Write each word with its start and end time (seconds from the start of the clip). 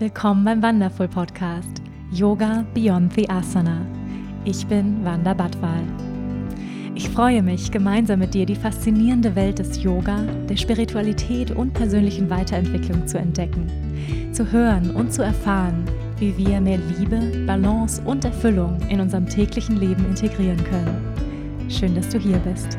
Willkommen 0.00 0.44
beim 0.44 0.62
Wonderful 0.62 1.08
Podcast 1.08 1.82
Yoga 2.12 2.64
Beyond 2.72 3.14
the 3.14 3.28
Asana. 3.28 3.84
Ich 4.44 4.64
bin 4.64 5.04
Wanda 5.04 5.34
Badwal. 5.34 5.82
Ich 6.94 7.08
freue 7.08 7.42
mich, 7.42 7.72
gemeinsam 7.72 8.20
mit 8.20 8.32
dir 8.32 8.46
die 8.46 8.54
faszinierende 8.54 9.34
Welt 9.34 9.58
des 9.58 9.82
Yoga, 9.82 10.22
der 10.48 10.56
Spiritualität 10.56 11.50
und 11.50 11.74
persönlichen 11.74 12.30
Weiterentwicklung 12.30 13.08
zu 13.08 13.18
entdecken, 13.18 13.66
zu 14.30 14.52
hören 14.52 14.92
und 14.94 15.12
zu 15.12 15.22
erfahren, 15.22 15.84
wie 16.18 16.36
wir 16.36 16.60
mehr 16.60 16.78
Liebe, 16.78 17.44
Balance 17.44 18.00
und 18.04 18.24
Erfüllung 18.24 18.78
in 18.88 19.00
unserem 19.00 19.28
täglichen 19.28 19.78
Leben 19.78 20.06
integrieren 20.06 20.62
können. 20.62 21.68
Schön, 21.68 21.96
dass 21.96 22.08
du 22.08 22.20
hier 22.20 22.38
bist. 22.38 22.78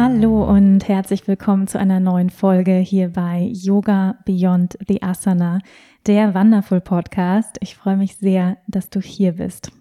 Hallo 0.00 0.44
und 0.44 0.86
herzlich 0.86 1.26
willkommen 1.26 1.66
zu 1.66 1.76
einer 1.76 1.98
neuen 1.98 2.30
Folge 2.30 2.76
hier 2.76 3.08
bei 3.08 3.50
Yoga 3.52 4.16
Beyond 4.24 4.78
the 4.86 5.02
Asana, 5.02 5.58
der 6.06 6.36
Wonderful 6.36 6.80
Podcast. 6.80 7.56
Ich 7.62 7.74
freue 7.74 7.96
mich 7.96 8.14
sehr, 8.14 8.58
dass 8.68 8.90
du 8.90 9.00
hier 9.00 9.32
bist. 9.32 9.72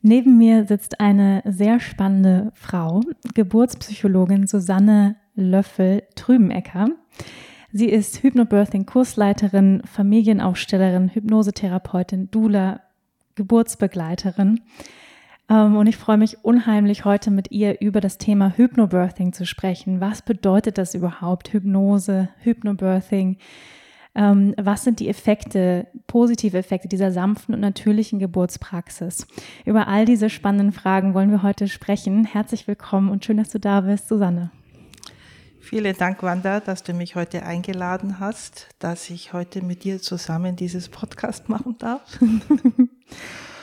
Neben 0.00 0.38
mir 0.38 0.64
sitzt 0.64 1.00
eine 1.00 1.42
sehr 1.44 1.80
spannende 1.80 2.50
Frau, 2.54 3.02
Geburtspsychologin 3.34 4.46
Susanne 4.46 5.16
Löffel-Trübenecker. 5.34 6.88
Sie 7.72 7.90
ist 7.90 8.22
Hypnobirthing-Kursleiterin, 8.22 9.82
Familienaufstellerin, 9.84 11.10
Hypnosetherapeutin, 11.10 12.30
Doula, 12.30 12.80
Geburtsbegleiterin 13.34 14.62
und 15.48 15.86
ich 15.86 15.96
freue 15.96 16.16
mich 16.16 16.38
unheimlich, 16.42 17.04
heute 17.04 17.30
mit 17.30 17.50
ihr 17.50 17.80
über 17.80 18.00
das 18.00 18.18
Thema 18.18 18.54
Hypnobirthing 18.56 19.32
zu 19.32 19.44
sprechen. 19.44 20.00
Was 20.00 20.22
bedeutet 20.22 20.78
das 20.78 20.94
überhaupt? 20.94 21.52
Hypnose, 21.52 22.30
Hypnobirthing. 22.42 23.36
Ähm, 24.16 24.54
was 24.56 24.84
sind 24.84 25.00
die 25.00 25.08
Effekte, 25.08 25.88
positive 26.06 26.56
Effekte 26.56 26.88
dieser 26.88 27.10
sanften 27.10 27.54
und 27.54 27.60
natürlichen 27.60 28.20
Geburtspraxis? 28.20 29.26
Über 29.64 29.88
all 29.88 30.04
diese 30.04 30.30
spannenden 30.30 30.72
Fragen 30.72 31.14
wollen 31.14 31.30
wir 31.30 31.42
heute 31.42 31.68
sprechen. 31.68 32.24
Herzlich 32.24 32.68
willkommen 32.68 33.10
und 33.10 33.24
schön, 33.24 33.36
dass 33.36 33.50
du 33.50 33.58
da 33.58 33.80
bist, 33.80 34.08
Susanne. 34.08 34.50
Vielen 35.60 35.96
Dank, 35.96 36.22
Wanda, 36.22 36.60
dass 36.60 36.84
du 36.84 36.92
mich 36.92 37.16
heute 37.16 37.42
eingeladen 37.42 38.20
hast, 38.20 38.68
dass 38.78 39.10
ich 39.10 39.32
heute 39.32 39.62
mit 39.62 39.82
dir 39.82 40.00
zusammen 40.00 40.56
dieses 40.56 40.88
Podcast 40.88 41.48
machen 41.48 41.76
darf. 41.78 42.18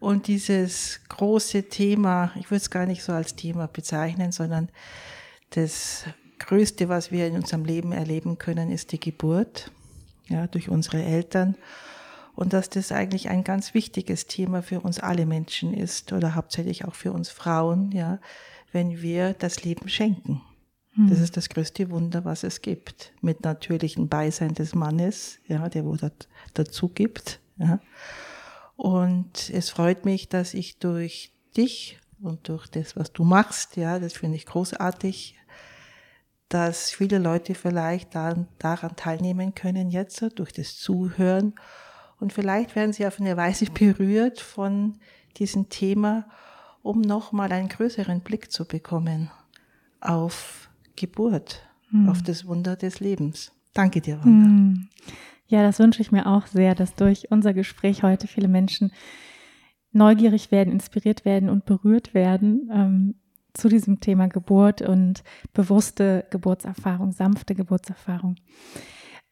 Und 0.00 0.28
dieses 0.28 1.00
große 1.08 1.64
Thema, 1.64 2.32
ich 2.36 2.50
würde 2.50 2.62
es 2.62 2.70
gar 2.70 2.86
nicht 2.86 3.02
so 3.02 3.12
als 3.12 3.34
Thema 3.34 3.66
bezeichnen, 3.66 4.30
sondern 4.32 4.68
das 5.50 6.04
Größte, 6.38 6.88
was 6.88 7.10
wir 7.10 7.26
in 7.26 7.34
unserem 7.34 7.64
Leben 7.64 7.92
erleben 7.92 8.38
können, 8.38 8.70
ist 8.70 8.92
die 8.92 9.00
Geburt, 9.00 9.72
ja, 10.28 10.46
durch 10.46 10.68
unsere 10.68 11.02
Eltern. 11.02 11.56
Und 12.36 12.52
dass 12.52 12.70
das 12.70 12.92
eigentlich 12.92 13.28
ein 13.28 13.42
ganz 13.42 13.74
wichtiges 13.74 14.28
Thema 14.28 14.62
für 14.62 14.80
uns 14.80 15.00
alle 15.00 15.26
Menschen 15.26 15.74
ist 15.74 16.12
oder 16.12 16.36
hauptsächlich 16.36 16.84
auch 16.84 16.94
für 16.94 17.12
uns 17.12 17.30
Frauen, 17.30 17.90
ja, 17.90 18.20
wenn 18.70 19.02
wir 19.02 19.32
das 19.32 19.64
Leben 19.64 19.88
schenken. 19.88 20.42
Hm. 20.94 21.10
Das 21.10 21.18
ist 21.18 21.36
das 21.36 21.48
größte 21.48 21.90
Wunder, 21.90 22.24
was 22.24 22.44
es 22.44 22.62
gibt. 22.62 23.12
Mit 23.20 23.42
natürlichem 23.42 24.08
Beisein 24.08 24.54
des 24.54 24.76
Mannes, 24.76 25.38
ja, 25.48 25.68
der 25.68 25.84
wo 25.84 25.96
das 25.96 26.12
dazu 26.54 26.88
gibt, 26.88 27.40
ja. 27.56 27.80
Und 28.78 29.50
es 29.50 29.70
freut 29.70 30.04
mich, 30.04 30.28
dass 30.28 30.54
ich 30.54 30.78
durch 30.78 31.32
dich 31.56 31.98
und 32.22 32.48
durch 32.48 32.68
das, 32.68 32.96
was 32.96 33.12
du 33.12 33.24
machst, 33.24 33.76
ja, 33.76 33.98
das 33.98 34.12
finde 34.12 34.36
ich 34.36 34.46
großartig, 34.46 35.36
dass 36.48 36.92
viele 36.92 37.18
Leute 37.18 37.56
vielleicht 37.56 38.14
daran, 38.14 38.46
daran 38.60 38.94
teilnehmen 38.94 39.56
können 39.56 39.90
jetzt 39.90 40.24
durch 40.36 40.52
das 40.52 40.76
Zuhören 40.76 41.54
und 42.20 42.32
vielleicht 42.32 42.76
werden 42.76 42.92
sie 42.92 43.04
auf 43.04 43.18
eine 43.18 43.36
Weise 43.36 43.64
berührt 43.66 44.40
von 44.40 44.96
diesem 45.38 45.68
Thema, 45.70 46.28
um 46.80 47.00
nochmal 47.00 47.50
einen 47.50 47.68
größeren 47.68 48.20
Blick 48.20 48.52
zu 48.52 48.64
bekommen 48.64 49.28
auf 50.00 50.70
Geburt, 50.94 51.68
hm. 51.90 52.08
auf 52.08 52.22
das 52.22 52.46
Wunder 52.46 52.76
des 52.76 53.00
Lebens. 53.00 53.50
Danke 53.74 54.00
dir, 54.00 54.20
Wanda. 54.24 54.46
Hm. 54.46 54.88
Ja, 55.48 55.62
das 55.62 55.78
wünsche 55.78 56.02
ich 56.02 56.12
mir 56.12 56.26
auch 56.26 56.46
sehr, 56.46 56.74
dass 56.74 56.94
durch 56.94 57.30
unser 57.30 57.54
Gespräch 57.54 58.02
heute 58.02 58.26
viele 58.26 58.48
Menschen 58.48 58.92
neugierig 59.92 60.50
werden, 60.50 60.72
inspiriert 60.72 61.24
werden 61.24 61.48
und 61.48 61.64
berührt 61.64 62.12
werden 62.12 62.70
ähm, 62.72 63.14
zu 63.54 63.68
diesem 63.68 64.00
Thema 64.00 64.28
Geburt 64.28 64.82
und 64.82 65.24
bewusste 65.54 66.26
Geburtserfahrung, 66.30 67.12
sanfte 67.12 67.54
Geburtserfahrung. 67.54 68.36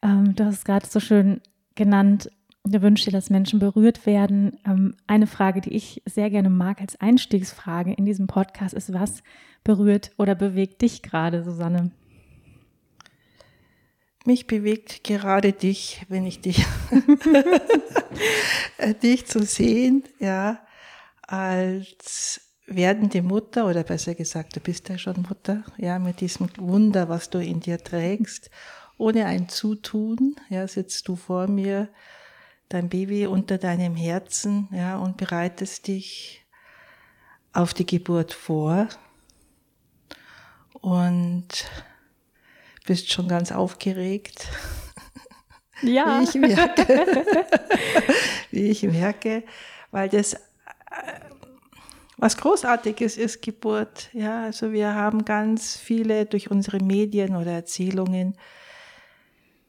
Ähm, 0.01 0.35
du 0.35 0.45
hast 0.45 0.55
es 0.55 0.65
gerade 0.65 0.87
so 0.87 0.99
schön 0.99 1.39
genannt, 1.75 2.31
du 2.63 2.81
wünschst 2.81 3.05
dir, 3.05 3.11
dass 3.11 3.29
Menschen 3.29 3.59
berührt 3.59 4.07
werden. 4.07 4.57
Ähm, 4.65 4.95
eine 5.05 5.27
Frage, 5.27 5.61
die 5.61 5.73
ich 5.73 6.01
sehr 6.05 6.31
gerne 6.31 6.49
mag 6.49 6.81
als 6.81 6.99
Einstiegsfrage 6.99 7.93
in 7.93 8.05
diesem 8.05 8.25
Podcast 8.25 8.73
ist, 8.73 8.91
was 8.91 9.21
berührt 9.63 10.11
oder 10.17 10.33
bewegt 10.33 10.81
dich 10.81 11.03
gerade, 11.03 11.43
Susanne? 11.43 11.91
Mich 14.27 14.45
bewegt 14.45 15.05
gerade 15.05 15.53
dich, 15.53 16.05
wenn 16.09 16.25
ich 16.25 16.41
dich, 16.41 16.65
dich 19.01 19.25
zu 19.25 19.45
sehen, 19.45 20.03
ja, 20.19 20.59
als 21.21 22.41
werdende 22.65 23.21
Mutter 23.21 23.65
oder 23.67 23.85
besser 23.85 24.15
gesagt, 24.15 24.57
du 24.57 24.59
bist 24.59 24.89
ja 24.89 24.97
schon 24.97 25.21
Mutter, 25.29 25.63
ja, 25.77 25.97
mit 25.97 26.19
diesem 26.19 26.49
Wunder, 26.57 27.07
was 27.07 27.29
du 27.29 27.37
in 27.37 27.61
dir 27.61 27.81
trägst, 27.81 28.49
ohne 28.97 29.27
ein 29.27 29.47
Zutun, 29.47 30.35
ja, 30.49 30.67
sitzt 30.67 31.07
du 31.07 31.15
vor 31.15 31.47
mir, 31.47 31.87
dein 32.67 32.89
Baby 32.89 33.27
unter 33.27 33.57
deinem 33.57 33.95
Herzen, 33.95 34.67
ja, 34.73 34.97
und 34.97 35.15
bereitest 35.15 35.87
dich 35.87 36.45
auf 37.53 37.73
die 37.73 37.85
Geburt 37.85 38.33
vor. 38.33 38.89
Und 40.73 41.65
bist 42.87 43.11
schon 43.11 43.27
ganz 43.27 43.51
aufgeregt. 43.51 44.47
Ja. 45.83 46.19
Wie 46.19 46.23
ich 46.23 46.33
merke. 46.33 46.87
Wie 48.49 48.69
ich 48.71 48.81
merke, 48.81 49.43
weil 49.91 50.09
das 50.09 50.33
äh, 50.33 50.39
was 52.17 52.35
Großartiges 52.35 53.15
ist 53.15 53.43
Geburt. 53.43 54.09
Ja, 54.11 54.45
also 54.45 54.71
wir 54.71 54.95
haben 54.95 55.23
ganz 55.23 55.77
viele 55.77 56.25
durch 56.25 56.49
unsere 56.49 56.79
Medien 56.79 57.35
oder 57.35 57.51
Erzählungen 57.51 58.35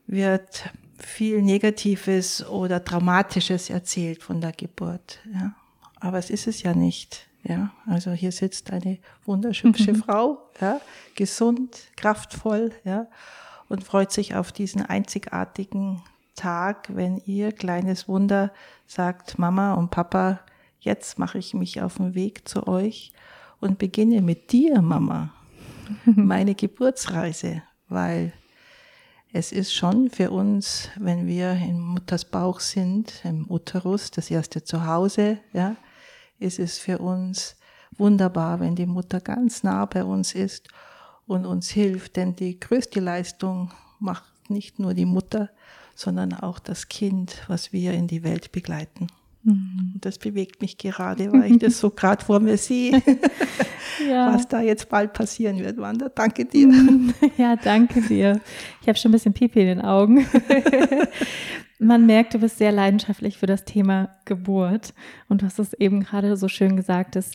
wird 0.06 0.70
viel 0.98 1.42
Negatives 1.42 2.42
oder 2.46 2.80
Dramatisches 2.80 3.68
erzählt 3.68 4.22
von 4.22 4.40
der 4.40 4.52
Geburt. 4.52 5.18
Ja, 5.30 5.54
aber 6.00 6.16
es 6.16 6.30
ist 6.30 6.46
es 6.46 6.62
ja 6.62 6.72
nicht. 6.72 7.27
Ja, 7.48 7.70
also 7.86 8.12
hier 8.12 8.30
sitzt 8.30 8.70
eine 8.70 8.98
wunderschöne 9.24 9.74
mhm. 9.78 9.96
Frau, 9.96 10.38
ja, 10.60 10.80
gesund, 11.14 11.78
kraftvoll, 11.96 12.72
ja, 12.84 13.06
und 13.70 13.82
freut 13.82 14.12
sich 14.12 14.34
auf 14.34 14.52
diesen 14.52 14.82
einzigartigen 14.82 16.02
Tag, 16.34 16.94
wenn 16.94 17.22
ihr 17.24 17.52
kleines 17.52 18.06
Wunder 18.06 18.52
sagt, 18.86 19.38
Mama 19.38 19.74
und 19.74 19.90
Papa, 19.90 20.40
jetzt 20.78 21.18
mache 21.18 21.38
ich 21.38 21.54
mich 21.54 21.80
auf 21.80 21.96
den 21.96 22.14
Weg 22.14 22.46
zu 22.46 22.66
euch 22.68 23.12
und 23.60 23.78
beginne 23.78 24.20
mit 24.20 24.52
dir, 24.52 24.82
Mama, 24.82 25.32
meine 26.04 26.54
Geburtsreise, 26.54 27.62
weil 27.88 28.34
es 29.32 29.52
ist 29.52 29.72
schon 29.72 30.10
für 30.10 30.30
uns, 30.30 30.90
wenn 30.96 31.26
wir 31.26 31.52
in 31.52 31.80
Mutters 31.80 32.26
Bauch 32.26 32.60
sind, 32.60 33.22
im 33.24 33.50
Uterus, 33.50 34.10
das 34.10 34.30
erste 34.30 34.62
Zuhause, 34.62 35.38
ja, 35.54 35.76
ist 36.38 36.58
es 36.58 36.78
für 36.78 36.98
uns 36.98 37.56
wunderbar, 37.96 38.60
wenn 38.60 38.76
die 38.76 38.86
Mutter 38.86 39.20
ganz 39.20 39.62
nah 39.62 39.84
bei 39.84 40.04
uns 40.04 40.34
ist 40.34 40.68
und 41.26 41.46
uns 41.46 41.70
hilft, 41.70 42.16
denn 42.16 42.36
die 42.36 42.58
größte 42.58 43.00
Leistung 43.00 43.70
macht 43.98 44.24
nicht 44.48 44.78
nur 44.78 44.94
die 44.94 45.06
Mutter, 45.06 45.50
sondern 45.94 46.32
auch 46.32 46.58
das 46.58 46.88
Kind, 46.88 47.42
was 47.48 47.72
wir 47.72 47.92
in 47.92 48.06
die 48.06 48.22
Welt 48.22 48.52
begleiten. 48.52 49.08
Mhm. 49.42 49.94
Das 50.00 50.18
bewegt 50.18 50.60
mich 50.60 50.78
gerade, 50.78 51.32
weil 51.32 51.52
ich 51.52 51.58
das 51.58 51.78
so 51.78 51.90
gerade 51.96 52.24
vor 52.24 52.40
mir 52.40 52.56
sehe, 52.56 53.02
ja. 54.08 54.34
was 54.34 54.48
da 54.48 54.60
jetzt 54.60 54.88
bald 54.88 55.12
passieren 55.12 55.58
wird, 55.58 55.78
Wanda. 55.78 56.08
Danke 56.08 56.44
dir. 56.44 56.68
Ja, 57.36 57.56
danke 57.56 58.00
dir. 58.00 58.40
Ich 58.82 58.88
habe 58.88 58.98
schon 58.98 59.10
ein 59.10 59.12
bisschen 59.12 59.32
Pipi 59.32 59.60
in 59.60 59.66
den 59.66 59.80
Augen. 59.80 60.26
Man 61.78 62.06
merkt, 62.06 62.34
du 62.34 62.38
bist 62.38 62.58
sehr 62.58 62.72
leidenschaftlich 62.72 63.38
für 63.38 63.46
das 63.46 63.64
Thema 63.64 64.10
Geburt. 64.24 64.92
Und 65.28 65.42
du 65.42 65.46
hast 65.46 65.58
es 65.58 65.72
eben 65.74 66.00
gerade 66.02 66.36
so 66.36 66.48
schön 66.48 66.76
gesagt, 66.76 67.14
dass 67.14 67.32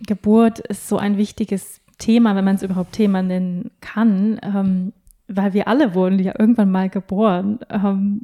Geburt 0.00 0.60
ist 0.60 0.88
so 0.88 0.96
ein 0.96 1.16
wichtiges 1.16 1.80
Thema, 1.98 2.34
wenn 2.34 2.44
man 2.44 2.56
es 2.56 2.62
überhaupt 2.62 2.92
Thema 2.92 3.22
nennen 3.22 3.70
kann, 3.80 4.40
ähm, 4.42 4.92
weil 5.32 5.54
wir 5.54 5.68
alle 5.68 5.94
wurden 5.94 6.18
ja 6.18 6.34
irgendwann 6.38 6.70
mal 6.70 6.90
geboren. 6.90 7.60
Ähm, 7.70 8.22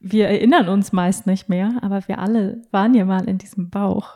wir 0.00 0.28
erinnern 0.28 0.68
uns 0.68 0.92
meist 0.92 1.26
nicht 1.26 1.48
mehr, 1.48 1.78
aber 1.82 2.06
wir 2.08 2.18
alle 2.18 2.62
waren 2.72 2.94
ja 2.94 3.04
mal 3.04 3.28
in 3.28 3.38
diesem 3.38 3.70
Bauch. 3.70 4.14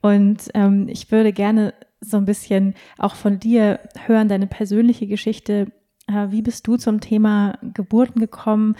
Und 0.00 0.48
ähm, 0.54 0.86
ich 0.88 1.10
würde 1.10 1.32
gerne 1.32 1.74
so 2.00 2.16
ein 2.16 2.26
bisschen 2.26 2.74
auch 2.96 3.16
von 3.16 3.40
dir 3.40 3.80
hören, 4.06 4.28
deine 4.28 4.46
persönliche 4.46 5.08
Geschichte. 5.08 5.72
Äh, 6.06 6.30
wie 6.30 6.42
bist 6.42 6.66
du 6.68 6.76
zum 6.76 7.00
Thema 7.00 7.58
Geburten 7.74 8.20
gekommen? 8.20 8.76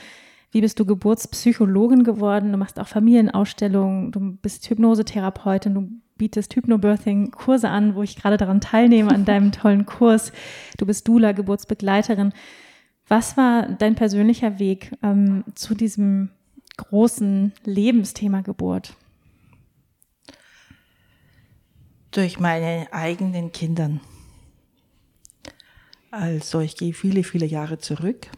Wie 0.52 0.60
bist 0.60 0.78
du 0.78 0.86
Geburtspsychologin 0.86 2.04
geworden? 2.04 2.52
Du 2.52 2.58
machst 2.58 2.78
auch 2.78 2.86
Familienausstellungen, 2.86 4.12
du 4.12 4.38
bist 4.40 4.70
Hypnosetherapeutin, 4.70 5.75
du 5.75 5.90
bietest 6.16 6.54
Hypnobirthing-Kurse 6.54 7.69
an, 7.69 7.94
wo 7.94 8.02
ich 8.02 8.16
gerade 8.16 8.36
daran 8.36 8.60
teilnehme, 8.60 9.10
an 9.10 9.25
deinem 9.25 9.52
tollen 9.52 9.84
Kurs. 9.84 10.32
Du 10.76 10.86
bist 10.86 11.06
Dula, 11.06 11.32
Geburtsbegleiterin. 11.32 12.32
Was 13.08 13.38
war 13.38 13.66
dein 13.66 13.94
persönlicher 13.94 14.58
Weg 14.58 14.93
ähm, 15.02 15.44
zu 15.55 15.75
diesem 15.75 16.31
großen 16.76 17.52
Lebensthema 17.64 18.43
Geburt? 18.43 18.94
Durch 22.10 22.38
meine 22.38 22.88
eigenen 22.93 23.50
Kindern. 23.52 24.00
Also 26.10 26.60
ich 26.60 26.76
gehe 26.76 26.93
viele, 26.93 27.25
viele 27.25 27.46
Jahre 27.46 27.78
zurück. 27.78 28.28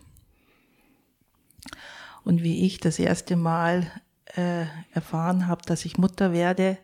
Und 2.25 2.43
wie 2.43 2.65
ich 2.67 2.79
das 2.79 2.99
erste 2.99 3.37
Mal 3.37 3.91
äh, 4.37 4.67
erfahren 4.93 5.47
habe, 5.47 5.63
dass 5.67 5.85
ich 5.85 5.99
Mutter 5.99 6.33
werde, 6.33 6.79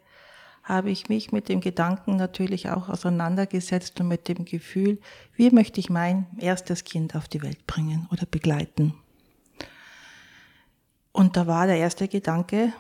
habe 0.67 0.91
ich 0.91 1.09
mich 1.09 1.31
mit 1.31 1.49
dem 1.49 1.61
Gedanken 1.61 2.17
natürlich 2.17 2.71
auch 2.71 2.89
auseinandergesetzt 2.89 4.01
und 4.01 4.09
mit 4.09 4.27
dem 4.27 4.45
Gefühl, 4.45 4.99
wie 5.37 5.51
möchte 5.51 5.79
ich 5.79 5.91
mein 5.91 6.27
erstes 6.39 6.83
Kind 6.83 7.15
auf 7.15 7.29
die 7.29 7.41
Welt 7.41 7.69
bringen 7.69 8.09
oder 8.11 8.27
begleiten. 8.27 8.93
Und 11.13 11.37
da 11.37 11.47
war 11.47 11.69
der 11.69 11.79
erste 11.79 12.09
Gedanke, 12.09 12.73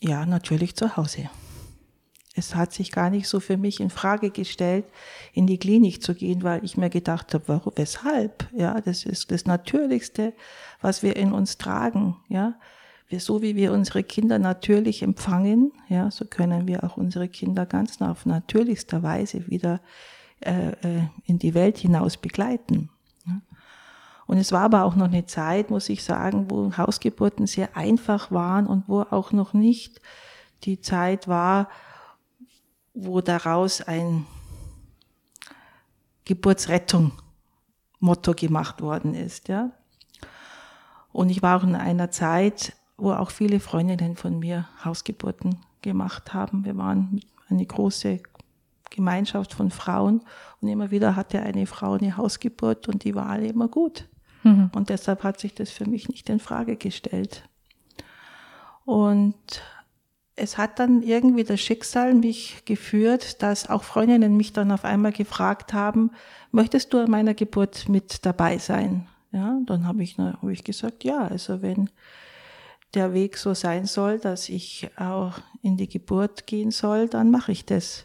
ja, 0.00 0.24
natürlich 0.24 0.76
zu 0.76 0.96
Hause. 0.96 1.30
Es 2.34 2.54
hat 2.54 2.72
sich 2.72 2.92
gar 2.92 3.10
nicht 3.10 3.26
so 3.26 3.40
für 3.40 3.56
mich 3.56 3.80
in 3.80 3.90
Frage 3.90 4.30
gestellt, 4.30 4.84
in 5.32 5.48
die 5.48 5.58
Klinik 5.58 6.00
zu 6.00 6.14
gehen, 6.14 6.44
weil 6.44 6.64
ich 6.64 6.76
mir 6.76 6.90
gedacht 6.90 7.34
habe, 7.34 7.44
warum, 7.48 7.72
weshalb? 7.74 8.48
Ja, 8.56 8.80
das 8.80 9.04
ist 9.04 9.32
das 9.32 9.46
Natürlichste, 9.46 10.32
was 10.80 11.02
wir 11.02 11.16
in 11.16 11.32
uns 11.32 11.58
tragen. 11.58 12.16
Ja, 12.28 12.54
wir, 13.08 13.20
so 13.20 13.42
wie 13.42 13.56
wir 13.56 13.72
unsere 13.72 14.02
Kinder 14.02 14.38
natürlich 14.38 15.02
empfangen, 15.02 15.72
ja, 15.88 16.10
so 16.10 16.24
können 16.24 16.66
wir 16.66 16.84
auch 16.84 16.96
unsere 16.96 17.28
Kinder 17.28 17.66
ganz 17.66 18.00
auf 18.00 18.26
natürlichster 18.26 19.02
Weise 19.02 19.46
wieder 19.48 19.80
äh, 20.40 20.70
äh, 20.70 21.02
in 21.24 21.38
die 21.38 21.54
Welt 21.54 21.78
hinaus 21.78 22.16
begleiten. 22.16 22.90
Und 24.26 24.38
es 24.38 24.50
war 24.50 24.62
aber 24.62 24.84
auch 24.84 24.96
noch 24.96 25.08
eine 25.08 25.26
Zeit, 25.26 25.70
muss 25.70 25.88
ich 25.88 26.02
sagen, 26.02 26.50
wo 26.50 26.74
Hausgeburten 26.76 27.46
sehr 27.46 27.76
einfach 27.76 28.30
waren 28.30 28.66
und 28.66 28.88
wo 28.88 29.02
auch 29.02 29.32
noch 29.32 29.52
nicht 29.52 30.00
die 30.64 30.80
Zeit 30.80 31.28
war, 31.28 31.68
wo 32.94 33.20
daraus 33.20 33.82
ein 33.82 34.26
Geburtsrettung 36.24 37.12
Motto 37.98 38.32
gemacht 38.32 38.80
worden 38.80 39.14
ist, 39.14 39.48
ja. 39.48 39.72
Und 41.12 41.28
ich 41.28 41.42
war 41.42 41.58
auch 41.58 41.62
in 41.62 41.74
einer 41.74 42.10
Zeit, 42.10 42.74
wo 43.02 43.12
auch 43.12 43.30
viele 43.30 43.58
Freundinnen 43.58 44.14
von 44.14 44.38
mir 44.38 44.68
Hausgeburten 44.84 45.56
gemacht 45.82 46.32
haben. 46.32 46.64
Wir 46.64 46.76
waren 46.76 47.20
eine 47.48 47.66
große 47.66 48.20
Gemeinschaft 48.90 49.54
von 49.54 49.72
Frauen 49.72 50.22
und 50.60 50.68
immer 50.68 50.92
wieder 50.92 51.16
hatte 51.16 51.42
eine 51.42 51.66
Frau 51.66 51.94
eine 51.94 52.16
Hausgeburt 52.16 52.86
und 52.88 53.02
die 53.02 53.16
war 53.16 53.26
alle 53.26 53.48
immer 53.48 53.66
gut. 53.66 54.08
Mhm. 54.44 54.70
Und 54.74 54.88
deshalb 54.88 55.24
hat 55.24 55.40
sich 55.40 55.52
das 55.52 55.70
für 55.70 55.84
mich 55.88 56.08
nicht 56.08 56.28
in 56.28 56.38
Frage 56.38 56.76
gestellt. 56.76 57.48
Und 58.84 59.34
es 60.36 60.56
hat 60.56 60.78
dann 60.78 61.02
irgendwie 61.02 61.44
das 61.44 61.60
Schicksal 61.60 62.14
mich 62.14 62.64
geführt, 62.66 63.42
dass 63.42 63.68
auch 63.68 63.82
Freundinnen 63.82 64.36
mich 64.36 64.52
dann 64.52 64.70
auf 64.70 64.84
einmal 64.84 65.12
gefragt 65.12 65.72
haben, 65.72 66.12
möchtest 66.52 66.92
du 66.92 66.98
an 66.98 67.10
meiner 67.10 67.34
Geburt 67.34 67.88
mit 67.88 68.24
dabei 68.24 68.58
sein? 68.58 69.08
Ja, 69.32 69.58
dann 69.66 69.88
habe 69.88 70.04
ich, 70.04 70.18
hab 70.18 70.44
ich 70.44 70.62
gesagt, 70.62 71.02
ja, 71.02 71.26
also 71.26 71.62
wenn 71.62 71.90
der 72.94 73.14
Weg 73.14 73.36
so 73.38 73.54
sein 73.54 73.86
soll, 73.86 74.18
dass 74.18 74.48
ich 74.48 74.90
auch 74.96 75.38
in 75.62 75.76
die 75.76 75.88
Geburt 75.88 76.46
gehen 76.46 76.70
soll, 76.70 77.08
dann 77.08 77.30
mache 77.30 77.52
ich 77.52 77.64
das. 77.64 78.04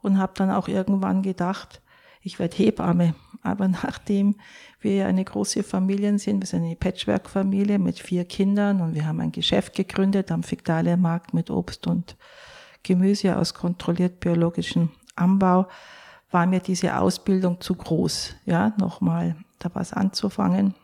Und 0.00 0.18
habe 0.18 0.32
dann 0.36 0.50
auch 0.50 0.68
irgendwann 0.68 1.22
gedacht, 1.22 1.82
ich 2.22 2.38
werde 2.38 2.56
Hebamme. 2.56 3.14
Aber 3.42 3.68
nachdem 3.68 4.36
wir 4.80 5.06
eine 5.06 5.24
große 5.24 5.62
Familie 5.62 6.18
sind, 6.18 6.40
wir 6.40 6.46
sind 6.46 6.64
eine 6.64 6.76
Patchwork-Familie 6.76 7.78
mit 7.78 7.98
vier 7.98 8.24
Kindern 8.24 8.80
und 8.80 8.94
wir 8.94 9.06
haben 9.06 9.20
ein 9.20 9.32
Geschäft 9.32 9.74
gegründet 9.74 10.30
am 10.30 10.42
Markt 11.00 11.34
mit 11.34 11.50
Obst 11.50 11.86
und 11.86 12.16
Gemüse 12.82 13.36
aus 13.36 13.54
kontrolliert 13.54 14.20
biologischem 14.20 14.90
Anbau, 15.16 15.66
war 16.30 16.46
mir 16.46 16.60
diese 16.60 16.96
Ausbildung 16.96 17.60
zu 17.60 17.74
groß, 17.74 18.36
ja, 18.44 18.72
nochmal 18.78 19.36
da 19.58 19.70
was 19.74 19.92
anzufangen. 19.92 20.74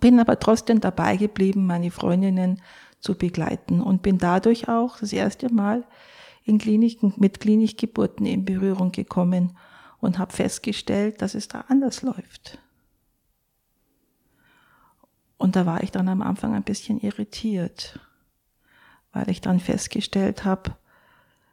Bin 0.00 0.18
aber 0.18 0.38
trotzdem 0.38 0.80
dabei 0.80 1.16
geblieben, 1.16 1.66
meine 1.66 1.90
Freundinnen 1.90 2.60
zu 3.00 3.16
begleiten 3.16 3.80
und 3.80 4.02
bin 4.02 4.18
dadurch 4.18 4.68
auch 4.68 4.98
das 4.98 5.12
erste 5.12 5.52
Mal 5.52 5.84
in 6.44 6.58
Kliniken, 6.58 7.14
mit 7.16 7.40
Klinikgeburten 7.40 8.26
in 8.26 8.44
Berührung 8.44 8.92
gekommen 8.92 9.56
und 10.00 10.18
habe 10.18 10.32
festgestellt, 10.32 11.22
dass 11.22 11.34
es 11.34 11.48
da 11.48 11.64
anders 11.68 12.02
läuft. 12.02 12.58
Und 15.36 15.56
da 15.56 15.64
war 15.64 15.82
ich 15.82 15.90
dann 15.90 16.08
am 16.08 16.22
Anfang 16.22 16.54
ein 16.54 16.64
bisschen 16.64 17.00
irritiert, 17.00 17.98
weil 19.12 19.28
ich 19.30 19.40
dann 19.40 19.60
festgestellt 19.60 20.44
habe, 20.44 20.76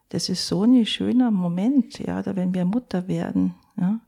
das 0.10 0.30
ist 0.30 0.48
so 0.48 0.64
ein 0.64 0.86
schöner 0.86 1.32
Moment, 1.32 2.00
ja, 2.00 2.22
da 2.22 2.36
wenn 2.36 2.54
wir 2.54 2.66
Mutter 2.66 3.08
werden, 3.08 3.56
ja, 3.78 4.00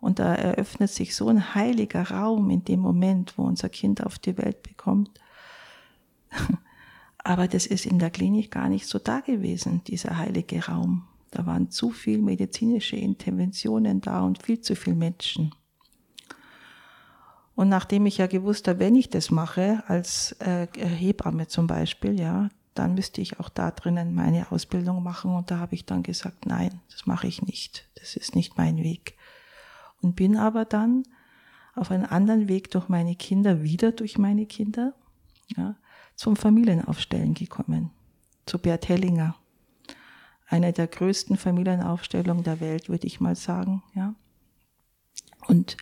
und 0.00 0.18
da 0.18 0.34
eröffnet 0.34 0.90
sich 0.90 1.16
so 1.16 1.28
ein 1.28 1.54
heiliger 1.54 2.10
Raum 2.10 2.50
in 2.50 2.64
dem 2.64 2.80
Moment, 2.80 3.36
wo 3.36 3.42
unser 3.42 3.68
Kind 3.68 4.04
auf 4.04 4.18
die 4.18 4.38
Welt 4.38 4.62
bekommt. 4.62 5.10
Aber 7.24 7.48
das 7.48 7.66
ist 7.66 7.84
in 7.84 7.98
der 7.98 8.10
Klinik 8.10 8.50
gar 8.50 8.68
nicht 8.68 8.86
so 8.86 8.98
da 8.98 9.20
gewesen, 9.20 9.82
dieser 9.84 10.16
heilige 10.16 10.66
Raum. 10.66 11.08
Da 11.30 11.44
waren 11.46 11.70
zu 11.70 11.90
viel 11.90 12.18
medizinische 12.18 12.96
Interventionen 12.96 14.00
da 14.00 14.22
und 14.22 14.42
viel 14.42 14.60
zu 14.60 14.76
viele 14.76 14.96
Menschen. 14.96 15.54
Und 17.54 17.68
nachdem 17.68 18.06
ich 18.06 18.18
ja 18.18 18.28
gewusst 18.28 18.68
habe, 18.68 18.78
wenn 18.78 18.94
ich 18.94 19.10
das 19.10 19.32
mache, 19.32 19.82
als 19.88 20.32
äh, 20.40 20.68
Hebamme 20.76 21.48
zum 21.48 21.66
Beispiel, 21.66 22.18
ja, 22.18 22.50
dann 22.74 22.94
müsste 22.94 23.20
ich 23.20 23.40
auch 23.40 23.48
da 23.48 23.72
drinnen 23.72 24.14
meine 24.14 24.52
Ausbildung 24.52 25.02
machen. 25.02 25.34
Und 25.34 25.50
da 25.50 25.58
habe 25.58 25.74
ich 25.74 25.84
dann 25.84 26.04
gesagt, 26.04 26.46
nein, 26.46 26.80
das 26.92 27.06
mache 27.06 27.26
ich 27.26 27.42
nicht. 27.42 27.88
Das 27.96 28.14
ist 28.14 28.36
nicht 28.36 28.56
mein 28.56 28.76
Weg. 28.76 29.17
Und 30.00 30.16
bin 30.16 30.36
aber 30.36 30.64
dann 30.64 31.04
auf 31.74 31.90
einen 31.90 32.04
anderen 32.04 32.48
Weg 32.48 32.70
durch 32.70 32.88
meine 32.88 33.14
Kinder, 33.14 33.62
wieder 33.62 33.92
durch 33.92 34.18
meine 34.18 34.46
Kinder, 34.46 34.94
ja, 35.56 35.76
zum 36.14 36.36
Familienaufstellen 36.36 37.34
gekommen. 37.34 37.90
Zu 38.46 38.58
Bert 38.58 38.88
Hellinger 38.88 39.36
eine 40.48 40.72
der 40.72 40.86
größten 40.86 41.36
Familienaufstellungen 41.36 42.42
der 42.42 42.60
Welt, 42.60 42.88
würde 42.88 43.06
ich 43.06 43.20
mal 43.20 43.36
sagen, 43.36 43.82
ja. 43.94 44.14
Und 45.46 45.76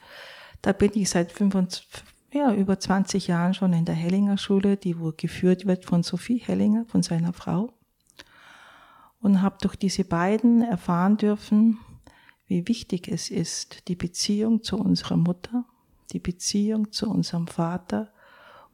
da 0.63 0.73
bin 0.73 0.91
ich 0.95 1.09
seit 1.09 1.33
25, 1.33 2.05
ja, 2.33 2.53
über 2.53 2.79
20 2.79 3.29
Jahren 3.29 3.55
schon 3.55 3.73
in 3.73 3.85
der 3.85 3.95
Hellinger 3.95 4.39
Schule, 4.39 4.77
die 4.77 4.99
wo 4.99 5.13
geführt 5.17 5.67
wird 5.67 5.85
von 5.85 6.03
Sophie 6.03 6.39
Hellinger, 6.39 6.85
von 6.87 7.03
seiner 7.03 7.33
Frau. 7.33 7.73
Und 9.21 9.41
habe 9.43 9.57
durch 9.61 9.77
diese 9.77 10.05
beiden 10.05 10.63
erfahren 10.63 11.17
dürfen, 11.17 11.79
wie 12.47 12.69
wichtig 12.69 13.09
es 13.09 13.31
ist, 13.31 13.89
die 13.89 13.97
Beziehung 13.97 14.63
zu 14.63 14.79
unserer 14.79 15.17
Mutter, 15.17 15.65
die 16.13 16.21
Beziehung 16.21 16.93
zu 16.93 17.11
unserem 17.11 17.47
Vater 17.47 18.13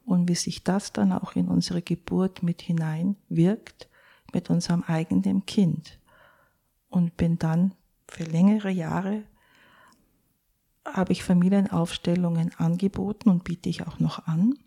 und 0.05 0.29
wie 0.29 0.35
sich 0.35 0.63
das 0.63 0.93
dann 0.93 1.11
auch 1.11 1.35
in 1.35 1.47
unsere 1.47 1.81
Geburt 1.81 2.43
mit 2.43 2.61
hineinwirkt 2.61 3.89
mit 4.33 4.49
unserem 4.49 4.83
eigenen 4.83 5.45
Kind 5.45 5.99
und 6.89 7.15
bin 7.17 7.37
dann 7.37 7.73
für 8.07 8.23
längere 8.23 8.69
Jahre 8.69 9.23
habe 10.85 11.13
ich 11.13 11.23
Familienaufstellungen 11.23 12.53
angeboten 12.55 13.29
und 13.29 13.43
biete 13.43 13.69
ich 13.69 13.87
auch 13.87 13.99
noch 13.99 14.27
an. 14.27 14.59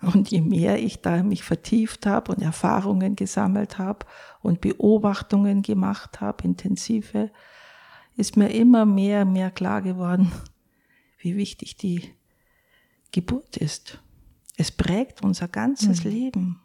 Und 0.00 0.30
je 0.30 0.40
mehr 0.40 0.80
ich 0.82 1.02
da 1.02 1.22
mich 1.22 1.42
vertieft 1.42 2.06
habe 2.06 2.32
und 2.32 2.40
Erfahrungen 2.40 3.16
gesammelt 3.16 3.78
habe 3.78 4.06
und 4.40 4.60
Beobachtungen 4.60 5.62
gemacht 5.62 6.20
habe, 6.20 6.44
intensive, 6.44 7.30
ist 8.16 8.36
mir 8.36 8.48
immer 8.48 8.86
mehr, 8.86 9.24
mehr 9.24 9.50
klar 9.50 9.82
geworden, 9.82 10.30
wie 11.18 11.36
wichtig 11.36 11.76
die 11.76 12.14
Geburt 13.10 13.56
ist. 13.56 14.00
Es 14.56 14.70
prägt 14.70 15.22
unser 15.22 15.48
ganzes 15.48 16.04
mhm. 16.04 16.10
Leben. 16.10 16.60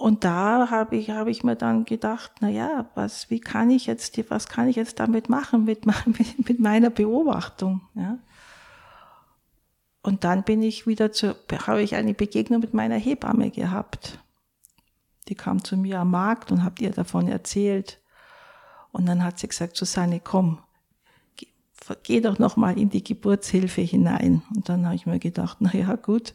Und 0.00 0.24
da 0.24 0.70
habe 0.70 0.96
ich, 0.96 1.10
habe 1.10 1.30
ich 1.30 1.44
mir 1.44 1.56
dann 1.56 1.84
gedacht, 1.84 2.32
na 2.40 2.48
ja, 2.48 2.88
was, 2.94 3.28
wie 3.28 3.38
kann 3.38 3.68
ich 3.68 3.84
jetzt, 3.84 4.18
was 4.30 4.48
kann 4.48 4.66
ich 4.66 4.76
jetzt 4.76 4.98
damit 4.98 5.28
machen 5.28 5.64
mit, 5.64 5.84
mit, 6.06 6.48
mit 6.48 6.58
meiner 6.58 6.88
Beobachtung, 6.88 7.82
ja? 7.94 8.18
Und 10.02 10.24
dann 10.24 10.44
bin 10.44 10.62
ich 10.62 10.86
wieder 10.86 11.12
zu, 11.12 11.36
habe 11.66 11.82
ich 11.82 11.94
eine 11.94 12.14
Begegnung 12.14 12.60
mit 12.60 12.72
meiner 12.72 12.96
Hebamme 12.96 13.50
gehabt, 13.50 14.18
Die 15.30 15.36
kam 15.36 15.62
zu 15.62 15.76
mir 15.76 16.00
am 16.00 16.10
Markt 16.10 16.50
und 16.50 16.64
habt 16.64 16.80
ihr 16.80 16.90
davon 16.90 17.28
erzählt. 17.28 18.00
Und 18.90 19.06
dann 19.06 19.22
hat 19.22 19.38
sie 19.38 19.46
gesagt, 19.46 19.76
Susanne, 19.76 20.18
komm, 20.18 20.58
geh, 21.36 21.46
geh 22.02 22.20
doch 22.20 22.40
noch 22.40 22.56
mal 22.56 22.76
in 22.76 22.90
die 22.90 23.04
Geburtshilfe 23.04 23.80
hinein. 23.80 24.42
Und 24.54 24.68
dann 24.68 24.84
habe 24.84 24.96
ich 24.96 25.06
mir 25.06 25.20
gedacht, 25.20 25.58
na 25.60 25.72
ja, 25.72 25.94
gut, 25.94 26.32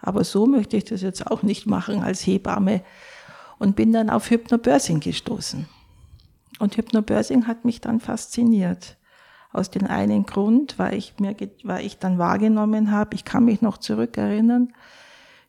aber 0.00 0.24
so 0.24 0.44
möchte 0.46 0.76
ich 0.76 0.84
das 0.84 1.00
jetzt 1.00 1.26
auch 1.26 1.42
nicht 1.42 1.66
machen 1.66 2.02
als 2.02 2.26
Hebamme. 2.26 2.82
Und 3.58 3.76
bin 3.76 3.92
dann 3.92 4.10
auf 4.10 4.30
Hypnobirthing 4.30 5.00
gestoßen. 5.00 5.66
Und 6.58 6.76
Hypnobirthing 6.76 7.46
hat 7.46 7.64
mich 7.64 7.80
dann 7.80 8.00
fasziniert. 8.00 8.98
Aus 9.54 9.70
dem 9.70 9.86
einen 9.86 10.26
Grund, 10.26 10.78
weil 10.78 10.94
ich 10.94 11.14
mir, 11.20 11.36
weil 11.62 11.86
ich 11.86 11.98
dann 11.98 12.18
wahrgenommen 12.18 12.90
habe, 12.90 13.14
ich 13.14 13.24
kann 13.24 13.44
mich 13.44 13.62
noch 13.62 13.78
zurückerinnern, 13.78 14.74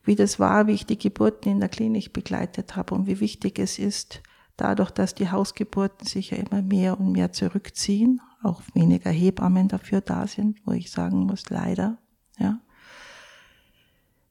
wie 0.04 0.14
das 0.14 0.38
war, 0.38 0.68
wie 0.68 0.72
ich 0.72 0.86
die 0.86 0.96
Geburten 0.96 1.50
in 1.50 1.58
der 1.60 1.68
Klinik 1.68 2.12
begleitet 2.12 2.76
habe 2.76 2.94
und 2.94 3.08
wie 3.08 3.18
wichtig 3.18 3.58
es 3.58 3.80
ist, 3.80 4.22
dadurch, 4.56 4.92
dass 4.92 5.16
die 5.16 5.30
Hausgeburten 5.30 6.06
sich 6.06 6.30
ja 6.30 6.38
immer 6.38 6.62
mehr 6.62 7.00
und 7.00 7.12
mehr 7.12 7.32
zurückziehen, 7.32 8.20
auch 8.44 8.62
weniger 8.74 9.10
Hebammen 9.10 9.66
dafür 9.66 10.00
da 10.00 10.28
sind, 10.28 10.60
wo 10.64 10.72
ich 10.72 10.92
sagen 10.92 11.26
muss, 11.26 11.50
leider, 11.50 11.98
ja, 12.38 12.60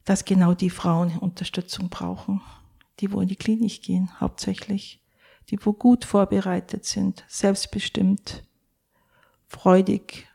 dass 0.06 0.24
genau 0.24 0.54
die 0.54 0.70
Frauen 0.70 1.18
Unterstützung 1.18 1.90
brauchen, 1.90 2.40
die 3.00 3.12
wo 3.12 3.20
in 3.20 3.28
die 3.28 3.36
Klinik 3.36 3.82
gehen, 3.82 4.08
hauptsächlich, 4.20 5.02
die 5.50 5.58
wo 5.62 5.74
gut 5.74 6.06
vorbereitet 6.06 6.86
sind, 6.86 7.24
selbstbestimmt, 7.28 8.45
freudig, 9.46 10.26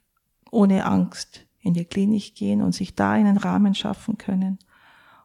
ohne 0.52 0.86
Angst 0.86 1.46
in 1.60 1.74
die 1.74 1.86
Klinik 1.86 2.36
gehen 2.36 2.62
und 2.62 2.74
sich 2.74 2.96
da 2.96 3.12
einen 3.12 3.38
Rahmen 3.38 3.76
schaffen 3.76 4.18
können, 4.18 4.60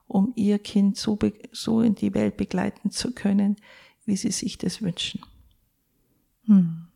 um 0.07 0.33
ihr 0.37 0.59
Kind 0.59 0.97
so, 0.97 1.19
so 1.53 1.81
in 1.81 1.95
die 1.95 2.15
Welt 2.15 2.37
begleiten 2.37 2.91
zu 2.91 3.13
können, 3.13 3.57
wie 4.05 4.17
sie 4.17 4.31
sich 4.31 4.59
das 4.59 4.83
wünschen. 4.83 5.21
Hm. 6.45 6.87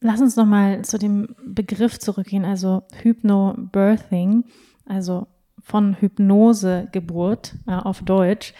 Lass 0.00 0.20
uns 0.20 0.36
nochmal 0.36 0.84
zu 0.84 0.98
dem 0.98 1.34
Begriff 1.44 1.98
zurückgehen, 1.98 2.44
also 2.44 2.82
Hypnobirthing, 3.02 4.44
also 4.84 5.26
von 5.68 5.96
Hypnosegeburt 6.00 7.54
äh, 7.66 7.72
auf 7.72 8.02
Deutsch. 8.02 8.54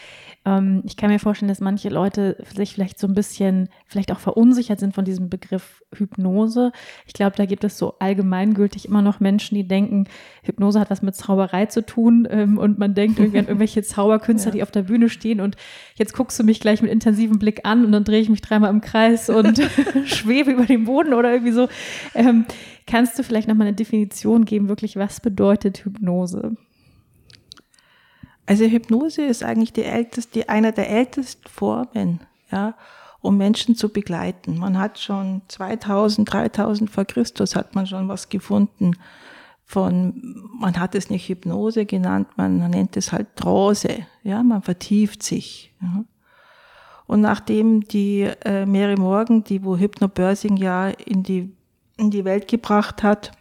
Ähm, 0.45 0.83
ich 0.85 0.97
kann 0.97 1.11
mir 1.11 1.19
vorstellen, 1.19 1.49
dass 1.49 1.61
manche 1.61 1.89
Leute 1.89 2.37
sich 2.55 2.75
vielleicht 2.75 2.99
so 2.99 3.07
ein 3.07 3.15
bisschen, 3.15 3.71
vielleicht 3.87 4.13
auch 4.13 4.19
verunsichert 4.19 4.79
sind 4.79 4.95
von 4.95 5.07
diesem 5.07 5.31
Begriff 5.31 5.83
Hypnose. 5.95 6.71
Ich 7.07 7.15
glaube, 7.15 7.35
da 7.37 7.47
gibt 7.47 7.65
es 7.65 7.79
so 7.79 7.95
allgemeingültig 7.99 8.87
immer 8.87 9.01
noch 9.01 9.21
Menschen, 9.21 9.55
die 9.55 9.67
denken, 9.67 10.05
Hypnose 10.43 10.79
hat 10.79 10.91
was 10.91 11.01
mit 11.01 11.17
Zauberei 11.17 11.67
zu 11.67 11.85
tun 11.85 12.29
ähm, 12.31 12.59
und 12.59 12.79
man 12.79 12.95
denkt 12.95 13.19
irgendwie 13.19 13.39
an 13.39 13.47
irgendwelche 13.47 13.83
Zauberkünstler, 13.83 14.51
ja. 14.51 14.57
die 14.57 14.63
auf 14.63 14.71
der 14.71 14.83
Bühne 14.83 15.09
stehen 15.09 15.41
und 15.41 15.57
jetzt 15.95 16.13
guckst 16.13 16.39
du 16.39 16.45
mich 16.45 16.61
gleich 16.61 16.83
mit 16.83 16.91
intensivem 16.91 17.39
Blick 17.39 17.65
an 17.65 17.87
und 17.87 17.93
dann 17.93 18.05
drehe 18.05 18.21
ich 18.21 18.29
mich 18.29 18.43
dreimal 18.43 18.71
im 18.71 18.83
Kreis 18.83 19.31
und 19.31 19.59
schwebe 20.05 20.53
über 20.53 20.67
den 20.67 20.85
Boden 20.85 21.15
oder 21.15 21.33
irgendwie 21.33 21.53
so. 21.53 21.69
Ähm, 22.15 22.45
kannst 22.87 23.19
du 23.19 23.23
vielleicht 23.23 23.49
nochmal 23.49 23.67
eine 23.67 23.77
Definition 23.77 24.45
geben, 24.45 24.69
wirklich, 24.69 24.97
was 24.97 25.21
bedeutet 25.21 25.85
Hypnose? 25.87 26.57
Also 28.49 28.65
Hypnose 28.65 29.27
ist 29.27 29.45
eigentlich 29.45 29.75
die 29.75 29.85
älteste, 29.85 30.49
einer 30.49 30.73
der 30.73 30.89
ältesten 30.89 31.47
Formen, 31.51 32.21
ja, 32.51 32.75
um 33.21 33.37
Menschen 33.37 33.77
zu 33.77 33.91
begleiten. 33.91 34.57
Man 34.57 34.79
hat 34.79 34.99
schon 34.99 35.43
2000, 35.49 36.33
3000 36.33 36.89
vor 36.89 37.05
Christus 37.05 37.55
hat 37.55 37.75
man 37.75 37.87
schon 37.87 38.09
was 38.09 38.31
gefunden 38.31 38.97
von, 39.67 40.51
man 40.59 40.81
hat 40.81 40.95
es 40.95 41.11
nicht 41.11 41.29
Hypnose 41.29 41.85
genannt, 41.85 42.29
man 42.39 42.71
nennt 42.71 42.97
es 42.97 43.13
halt 43.13 43.37
Trance, 43.37 44.07
ja, 44.23 44.43
man 44.43 44.63
vertieft 44.63 45.23
sich. 45.23 45.75
Ja. 45.83 46.05
Und 47.07 47.21
nachdem 47.21 47.83
die 47.83 48.31
äh, 48.47 48.65
Mary 48.65 48.97
Morgan, 48.97 49.45
die 49.45 49.63
wo 49.63 49.77
Hypnobirthing 49.77 50.57
ja 50.57 50.89
in 50.89 51.23
die, 51.23 51.53
in 51.99 52.11
die 52.11 52.25
Welt 52.25 52.49
gebracht 52.49 53.03
hat, 53.03 53.33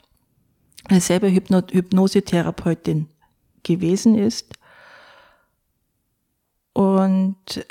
selber 0.89 1.29
Hypno 1.29 1.61
Hypnosetherapeutin 1.71 3.07
gewesen 3.63 4.17
ist, 4.17 4.56
und 6.77 7.65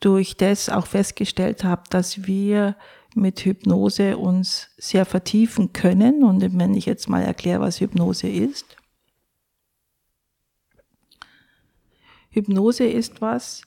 durch 0.00 0.36
das 0.36 0.68
auch 0.68 0.86
festgestellt 0.86 1.64
habe, 1.64 1.84
dass 1.88 2.26
wir 2.26 2.76
mit 3.14 3.40
Hypnose 3.40 4.18
uns 4.18 4.68
sehr 4.76 5.06
vertiefen 5.06 5.72
können. 5.72 6.22
Und 6.22 6.42
wenn 6.58 6.74
ich 6.74 6.84
jetzt 6.84 7.08
mal 7.08 7.22
erkläre, 7.22 7.62
was 7.62 7.80
Hypnose 7.80 8.28
ist. 8.28 8.76
Hypnose 12.28 12.84
ist 12.84 13.22
was, 13.22 13.62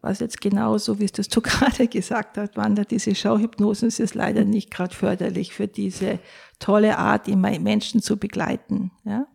was 0.00 0.18
jetzt 0.18 0.40
genauso, 0.40 0.98
wie 0.98 1.04
es 1.04 1.12
das 1.12 1.28
du 1.28 1.40
gerade 1.40 1.86
gesagt 1.86 2.38
hast, 2.38 2.56
Wanda, 2.56 2.82
diese 2.82 3.14
Schauhypnosen 3.14 3.86
ist 3.86 4.16
leider 4.16 4.44
nicht 4.44 4.72
gerade 4.72 4.96
förderlich 4.96 5.54
für 5.54 5.68
diese 5.68 6.18
tolle 6.58 6.98
Art, 6.98 7.28
immer 7.28 7.56
Menschen 7.60 8.02
zu 8.02 8.16
begleiten. 8.16 8.90
Ja? 9.04 9.28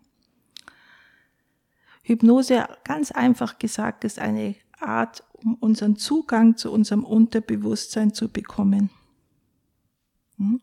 Hypnose, 2.07 2.65
ganz 2.85 3.11
einfach 3.11 3.59
gesagt, 3.59 4.05
ist 4.05 4.17
eine 4.17 4.55
Art, 4.79 5.23
um 5.33 5.55
unseren 5.55 5.97
Zugang 5.97 6.55
zu 6.55 6.71
unserem 6.71 7.03
Unterbewusstsein 7.03 8.13
zu 8.13 8.29
bekommen. 8.29 8.89
Hm? 10.37 10.61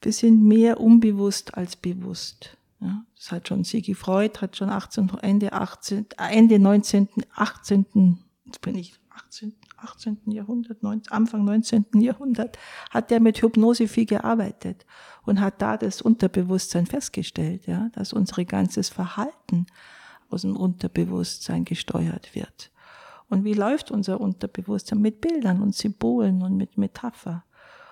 Wir 0.00 0.12
sind 0.12 0.42
mehr 0.42 0.80
unbewusst 0.80 1.54
als 1.54 1.76
bewusst. 1.76 2.56
das 2.80 3.30
hat 3.30 3.46
schon 3.46 3.62
Sigi 3.62 3.94
Freud, 3.94 4.40
hat 4.40 4.56
schon 4.56 4.70
18, 4.70 5.08
Ende 5.22 5.52
18, 5.52 6.06
Ende 6.18 6.58
19., 6.58 7.08
18., 7.36 8.18
jetzt 8.44 8.60
bin 8.60 8.76
ich 8.76 8.98
18, 9.10 9.54
18. 9.76 10.18
Jahrhundert, 10.32 10.82
19, 10.82 11.12
Anfang 11.12 11.44
19. 11.44 11.86
Jahrhundert, 11.94 12.58
hat 12.90 13.12
er 13.12 13.20
mit 13.20 13.40
Hypnose 13.40 13.86
viel 13.86 14.06
gearbeitet 14.06 14.84
und 15.24 15.40
hat 15.40 15.62
da 15.62 15.76
das 15.76 16.02
Unterbewusstsein 16.02 16.86
festgestellt, 16.86 17.68
ja, 17.68 17.88
dass 17.92 18.12
unser 18.12 18.44
ganzes 18.44 18.88
Verhalten 18.88 19.66
aus 20.32 20.42
dem 20.42 20.56
Unterbewusstsein 20.56 21.64
gesteuert 21.64 22.34
wird. 22.34 22.70
Und 23.28 23.44
wie 23.44 23.54
läuft 23.54 23.90
unser 23.90 24.20
Unterbewusstsein? 24.20 25.00
Mit 25.00 25.20
Bildern 25.20 25.62
und 25.62 25.74
Symbolen 25.74 26.42
und 26.42 26.56
mit 26.56 26.76
Metapher. 26.76 27.44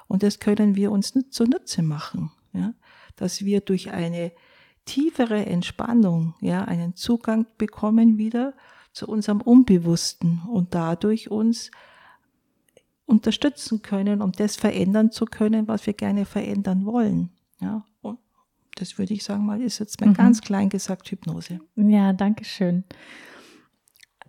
Und 0.06 0.23
das 0.23 0.38
können 0.38 0.76
wir 0.76 0.90
uns 0.90 1.14
zunutze 1.30 1.82
machen, 1.82 2.30
ja? 2.52 2.75
dass 3.16 3.44
wir 3.44 3.61
durch 3.61 3.90
eine 3.90 4.32
tiefere 4.85 5.47
Entspannung 5.47 6.35
ja, 6.40 6.64
einen 6.64 6.97
Zugang 6.97 7.47
bekommen 7.59 8.18
wieder 8.18 8.54
zu 8.92 9.06
unserem 9.06 9.40
Unbewussten 9.40 10.42
und 10.49 10.75
dadurch 10.75 11.30
uns 11.30 11.70
unterstützen 13.06 13.82
können, 13.82 14.23
um 14.23 14.32
das 14.32 14.56
verändern 14.56 15.11
zu 15.11 15.26
können, 15.26 15.68
was 15.68 15.87
wir 15.87 15.94
gerne 15.94 16.25
verändern 16.25 16.87
wollen. 16.87 17.30
Ja, 17.61 17.85
und 18.02 18.18
das 18.80 18.99
würde 18.99 19.14
ich 19.14 19.25
sagen 19.25 19.44
mal, 19.44 19.60
ist 19.60 19.78
jetzt 19.78 20.00
mal 20.00 20.08
mhm. 20.08 20.14
ganz 20.14 20.40
klein 20.40 20.68
gesagt 20.68 21.10
Hypnose. 21.10 21.60
Ja, 21.76 22.12
danke 22.12 22.44
schön. 22.44 22.84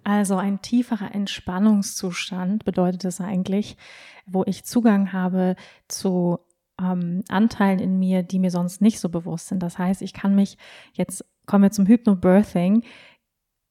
Also 0.04 0.36
ein 0.36 0.62
tieferer 0.62 1.14
Entspannungszustand 1.14 2.66
bedeutet 2.66 3.06
es 3.06 3.22
eigentlich, 3.22 3.78
wo 4.26 4.44
ich 4.46 4.64
Zugang 4.66 5.14
habe 5.14 5.56
zu 5.88 6.40
ähm, 6.82 7.24
Anteilen 7.30 7.80
in 7.80 8.00
mir, 8.00 8.24
die 8.24 8.40
mir 8.40 8.52
sonst 8.52 8.82
nicht 8.82 9.00
so 9.00 9.10
bewusst 9.10 9.48
sind. 9.48 9.62
Das 9.62 9.78
heißt, 9.78 10.02
ich 10.02 10.14
kann 10.14 10.36
mich, 10.36 10.58
jetzt 10.94 11.24
kommen 11.46 11.64
wir 11.64 11.72
zum 11.72 11.86
Hypnobirthing, 11.86 12.84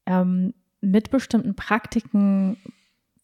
ähm, 0.07 0.55
mit 0.81 1.11
bestimmten 1.11 1.57
Praktiken 1.57 2.57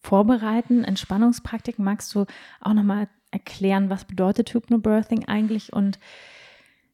vorbereiten, 0.02 0.84
Entspannungspraktiken. 0.84 1.84
Magst 1.84 2.14
du 2.14 2.26
auch 2.60 2.74
nochmal 2.74 3.08
erklären, 3.30 3.88
was 3.88 4.04
bedeutet 4.04 4.52
Hypnobirthing 4.52 5.26
eigentlich 5.26 5.72
und 5.72 5.98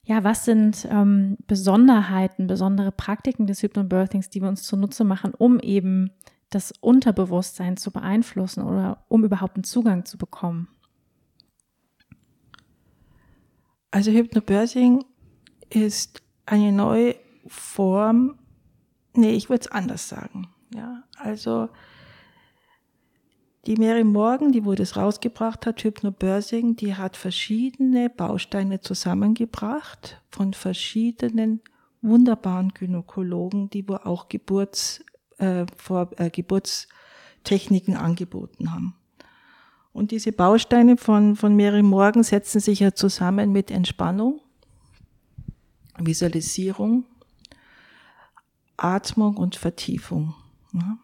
ja, 0.04 0.24
was 0.24 0.44
sind 0.44 0.86
ähm, 0.90 1.38
Besonderheiten, 1.46 2.46
besondere 2.46 2.90
Praktiken 2.90 3.46
des 3.46 3.62
Hypnobirthings, 3.62 4.30
die 4.30 4.42
wir 4.42 4.48
uns 4.48 4.64
zunutze 4.64 5.04
machen, 5.04 5.32
um 5.34 5.60
eben 5.60 6.10
das 6.50 6.72
Unterbewusstsein 6.80 7.76
zu 7.76 7.92
beeinflussen 7.92 8.64
oder 8.64 9.04
um 9.08 9.24
überhaupt 9.24 9.56
einen 9.56 9.64
Zugang 9.64 10.04
zu 10.04 10.18
bekommen? 10.18 10.68
Also 13.90 14.10
Hypnobirthing 14.10 15.04
ist 15.70 16.22
eine 16.46 16.72
neue 16.72 17.14
Form, 17.46 18.38
nee, 19.14 19.32
ich 19.32 19.48
würde 19.48 19.60
es 19.60 19.70
anders 19.70 20.08
sagen. 20.08 20.48
Ja, 20.74 21.04
also 21.16 21.68
die 23.66 23.76
Mary 23.76 24.04
Morgan, 24.04 24.50
die 24.52 24.64
wo 24.64 24.74
das 24.74 24.96
rausgebracht 24.96 25.66
hat, 25.66 25.84
Hypnobirthing, 25.84 26.76
die 26.76 26.96
hat 26.96 27.16
verschiedene 27.16 28.10
Bausteine 28.10 28.80
zusammengebracht 28.80 30.20
von 30.30 30.52
verschiedenen 30.52 31.60
wunderbaren 32.00 32.70
Gynäkologen, 32.70 33.70
die 33.70 33.88
wo 33.88 33.94
auch 33.94 34.28
Geburts, 34.28 35.04
äh, 35.38 35.66
vor, 35.76 36.10
äh, 36.16 36.30
Geburtstechniken 36.30 37.96
angeboten 37.96 38.72
haben. 38.72 38.96
Und 39.92 40.10
diese 40.10 40.32
Bausteine 40.32 40.96
von, 40.96 41.36
von 41.36 41.54
Mary 41.54 41.82
Morgan 41.82 42.24
setzen 42.24 42.60
sich 42.60 42.80
ja 42.80 42.94
zusammen 42.94 43.52
mit 43.52 43.70
Entspannung, 43.70 44.40
Visualisierung, 45.98 47.04
Atmung 48.76 49.36
und 49.36 49.54
Vertiefung. 49.54 50.34
Ja. 50.72 50.98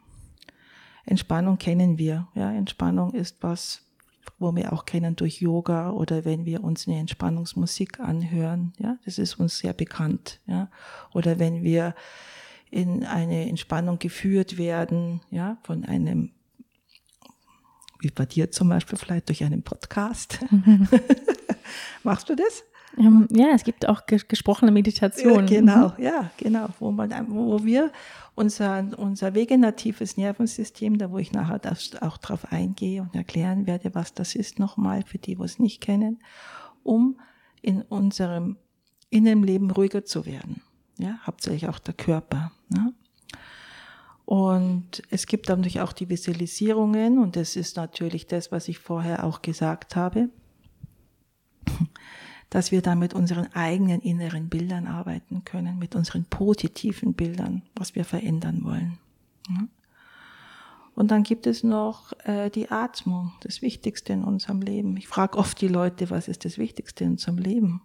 Entspannung 1.09 1.57
kennen 1.59 1.99
wir. 1.99 2.29
Ja, 2.35 2.53
Entspannung 2.53 3.15
ist 3.15 3.37
was, 3.41 3.83
wo 4.39 4.55
wir 4.55 4.73
auch 4.73 4.85
kennen 4.85 5.17
durch 5.17 5.41
Yoga 5.41 5.91
oder 5.91 6.25
wenn 6.25 6.45
wir 6.45 6.63
uns 6.63 6.87
eine 6.87 6.99
Entspannungsmusik 6.99 7.99
anhören. 8.01 8.75
Ja, 8.79 8.99
das 9.05 9.19
ist 9.19 9.37
uns 9.37 9.59
sehr 9.59 9.73
bekannt. 9.73 10.41
Ja, 10.47 10.71
oder 11.15 11.39
wenn 11.39 11.63
wir 11.63 11.95
in 12.71 13.05
eine 13.05 13.49
Entspannung 13.49 13.99
geführt 13.99 14.59
werden, 14.59 15.23
ja, 15.31 15.57
von 15.63 15.87
einem, 15.87 16.33
wie 18.01 18.11
bei 18.11 18.27
dir 18.27 18.51
zum 18.51 18.69
Beispiel, 18.69 18.99
vielleicht 18.99 19.29
durch 19.29 19.43
einen 19.45 19.63
Podcast. 19.63 20.41
Machst 22.03 22.29
du 22.29 22.37
das? 22.37 22.65
Ähm, 22.97 23.29
ja, 23.31 23.49
es 23.55 23.65
gibt 23.65 23.89
auch 23.89 24.07
gesprochene 24.07 24.71
Meditationen. 24.71 25.47
Genau, 25.47 25.93
mhm. 25.97 26.05
ja, 26.05 26.31
genau, 26.37 26.69
wo, 26.79 26.91
man, 26.91 27.13
wo 27.29 27.63
wir 27.65 27.93
unser, 28.35 28.87
unser 28.97 29.35
vegetatives 29.35 30.17
Nervensystem, 30.17 30.99
da 30.99 31.11
wo 31.11 31.19
ich 31.19 31.33
nachher 31.33 31.61
auch 32.01 32.17
drauf 32.17 32.51
eingehe 32.53 33.03
und 33.03 33.15
erklären 33.15 33.67
werde, 33.67 33.95
was 33.95 34.15
das 34.15 34.35
ist 34.35 34.59
nochmal 34.59 35.03
für 35.03 35.19
die, 35.19 35.39
wo 35.39 35.45
es 35.45 35.59
nicht 35.59 35.81
kennen, 35.81 36.19
um 36.83 37.21
in 37.61 37.83
unserem 37.83 38.57
Innenleben 39.11 39.71
ruhiger 39.71 40.05
zu 40.05 40.25
werden. 40.27 40.63
Ja, 40.99 41.19
hauptsächlich 41.27 41.69
auch 41.69 41.79
der 41.79 41.95
Körper. 41.95 42.53
Ne? 42.69 42.93
Und 44.25 45.03
es 45.11 45.27
gibt 45.27 45.49
natürlich 45.49 45.81
auch 45.81 45.93
die 45.93 46.09
Visualisierungen 46.09 47.19
und 47.19 47.37
das 47.37 47.57
ist 47.57 47.77
natürlich 47.77 48.27
das, 48.27 48.53
was 48.53 48.69
ich 48.69 48.79
vorher 48.79 49.25
auch 49.25 49.43
gesagt 49.43 49.97
habe 49.97 50.29
dass 52.51 52.73
wir 52.73 52.83
da 52.83 52.95
mit 52.95 53.15
unseren 53.15 53.53
eigenen 53.55 54.01
inneren 54.01 54.49
Bildern 54.49 54.87
arbeiten 54.87 55.45
können, 55.45 55.79
mit 55.79 55.95
unseren 55.95 56.25
positiven 56.25 57.15
Bildern, 57.15 57.63
was 57.75 57.95
wir 57.95 58.05
verändern 58.05 58.65
wollen. 58.65 58.99
Und 60.95 61.11
dann 61.11 61.23
gibt 61.23 61.47
es 61.47 61.63
noch 61.63 62.13
äh, 62.25 62.51
die 62.51 62.71
Atmung, 62.71 63.33
das 63.41 63.63
Wichtigste 63.63 64.13
in 64.13 64.25
unserem 64.25 64.61
Leben. 64.61 64.97
Ich 64.97 65.07
frage 65.07 65.39
oft 65.39 65.61
die 65.61 65.69
Leute, 65.69 66.11
was 66.11 66.27
ist 66.27 66.45
das 66.45 66.59
Wichtigste 66.59 67.05
in 67.05 67.13
unserem 67.13 67.39
Leben? 67.39 67.83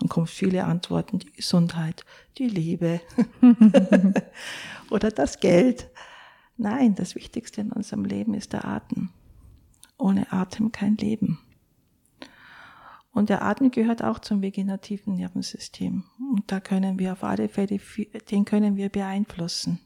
Dann 0.00 0.08
kommen 0.08 0.26
viele 0.26 0.64
Antworten, 0.64 1.20
die 1.20 1.30
Gesundheit, 1.30 2.04
die 2.38 2.48
Liebe 2.48 3.00
oder 4.90 5.10
das 5.10 5.38
Geld. 5.38 5.88
Nein, 6.56 6.96
das 6.96 7.14
Wichtigste 7.14 7.60
in 7.60 7.70
unserem 7.70 8.04
Leben 8.04 8.34
ist 8.34 8.52
der 8.52 8.64
Atem. 8.64 9.10
Ohne 9.98 10.32
Atem 10.32 10.72
kein 10.72 10.96
Leben. 10.96 11.38
Und 13.12 13.28
der 13.28 13.42
Atem 13.42 13.70
gehört 13.70 14.02
auch 14.02 14.18
zum 14.18 14.40
vegetativen 14.40 15.16
Nervensystem. 15.16 16.04
Und 16.18 16.50
da 16.50 16.60
können 16.60 16.98
wir 16.98 17.12
auf 17.12 17.24
alle 17.24 17.48
Fälle, 17.48 17.78
den 18.30 18.44
können 18.44 18.76
wir 18.76 18.88
beeinflussen. 18.88 19.80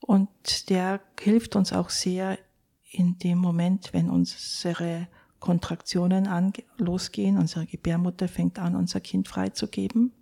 Und 0.00 0.70
der 0.70 1.00
hilft 1.20 1.54
uns 1.54 1.72
auch 1.72 1.90
sehr 1.90 2.38
in 2.90 3.18
dem 3.18 3.38
Moment, 3.38 3.92
wenn 3.92 4.10
unsere 4.10 5.08
Kontraktionen 5.38 6.26
an, 6.26 6.52
losgehen, 6.76 7.38
unsere 7.38 7.66
Gebärmutter 7.66 8.28
fängt 8.28 8.58
an, 8.58 8.74
unser 8.74 9.00
Kind 9.00 9.28
freizugeben, 9.28 10.12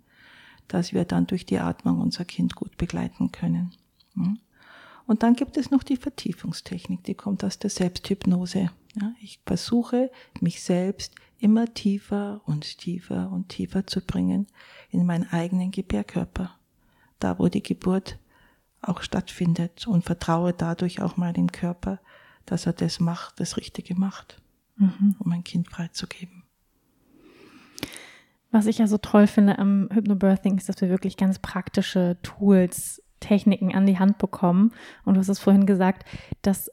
dass 0.67 0.93
wir 0.93 1.05
dann 1.05 1.27
durch 1.27 1.45
die 1.45 1.59
Atmung 1.59 1.99
unser 1.99 2.25
Kind 2.25 2.55
gut 2.55 2.77
begleiten 2.77 3.31
können. 3.31 3.73
Und 5.05 5.23
dann 5.23 5.35
gibt 5.35 5.57
es 5.57 5.71
noch 5.71 5.83
die 5.83 5.97
Vertiefungstechnik, 5.97 7.03
die 7.03 7.15
kommt 7.15 7.43
aus 7.43 7.59
der 7.59 7.69
Selbsthypnose. 7.69 8.69
Ja, 8.95 9.13
ich 9.21 9.39
versuche, 9.45 10.11
mich 10.41 10.61
selbst 10.61 11.15
immer 11.39 11.73
tiefer 11.73 12.41
und 12.45 12.77
tiefer 12.77 13.31
und 13.31 13.49
tiefer 13.49 13.87
zu 13.87 14.01
bringen 14.01 14.47
in 14.89 15.05
meinen 15.05 15.29
eigenen 15.31 15.71
Gebärkörper, 15.71 16.51
da 17.19 17.39
wo 17.39 17.47
die 17.47 17.63
Geburt 17.63 18.19
auch 18.81 19.01
stattfindet 19.01 19.87
und 19.87 20.03
vertraue 20.03 20.53
dadurch 20.53 21.01
auch 21.01 21.17
mal 21.17 21.33
dem 21.33 21.51
Körper, 21.51 21.99
dass 22.45 22.65
er 22.65 22.73
das 22.73 22.99
macht, 22.99 23.39
das 23.39 23.57
Richtige 23.57 23.95
macht, 23.95 24.41
mhm. 24.75 25.15
um 25.19 25.31
ein 25.31 25.43
Kind 25.43 25.69
freizugeben. 25.69 26.43
Was 28.51 28.65
ich 28.65 28.79
ja 28.79 28.87
so 28.87 28.97
toll 28.97 29.27
finde 29.27 29.57
am 29.59 29.87
Hypnobirthing 29.93 30.57
ist, 30.57 30.67
dass 30.67 30.81
wir 30.81 30.89
wirklich 30.89 31.15
ganz 31.15 31.39
praktische 31.39 32.17
Tools, 32.21 33.01
Techniken 33.21 33.73
an 33.73 33.85
die 33.85 33.99
Hand 33.99 34.17
bekommen. 34.17 34.73
Und 35.05 35.13
du 35.13 35.19
hast 35.21 35.29
es 35.29 35.39
vorhin 35.39 35.65
gesagt, 35.65 36.05
dass 36.41 36.69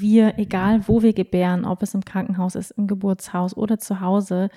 wir, 0.00 0.38
egal 0.38 0.86
wo 0.88 1.02
wir 1.02 1.12
gebären, 1.12 1.64
ob 1.64 1.82
es 1.82 1.94
im 1.94 2.04
Krankenhaus 2.04 2.54
ist, 2.54 2.72
im 2.72 2.86
Geburtshaus 2.86 3.56
oder 3.56 3.78
zu 3.78 4.00
Hause, 4.00 4.48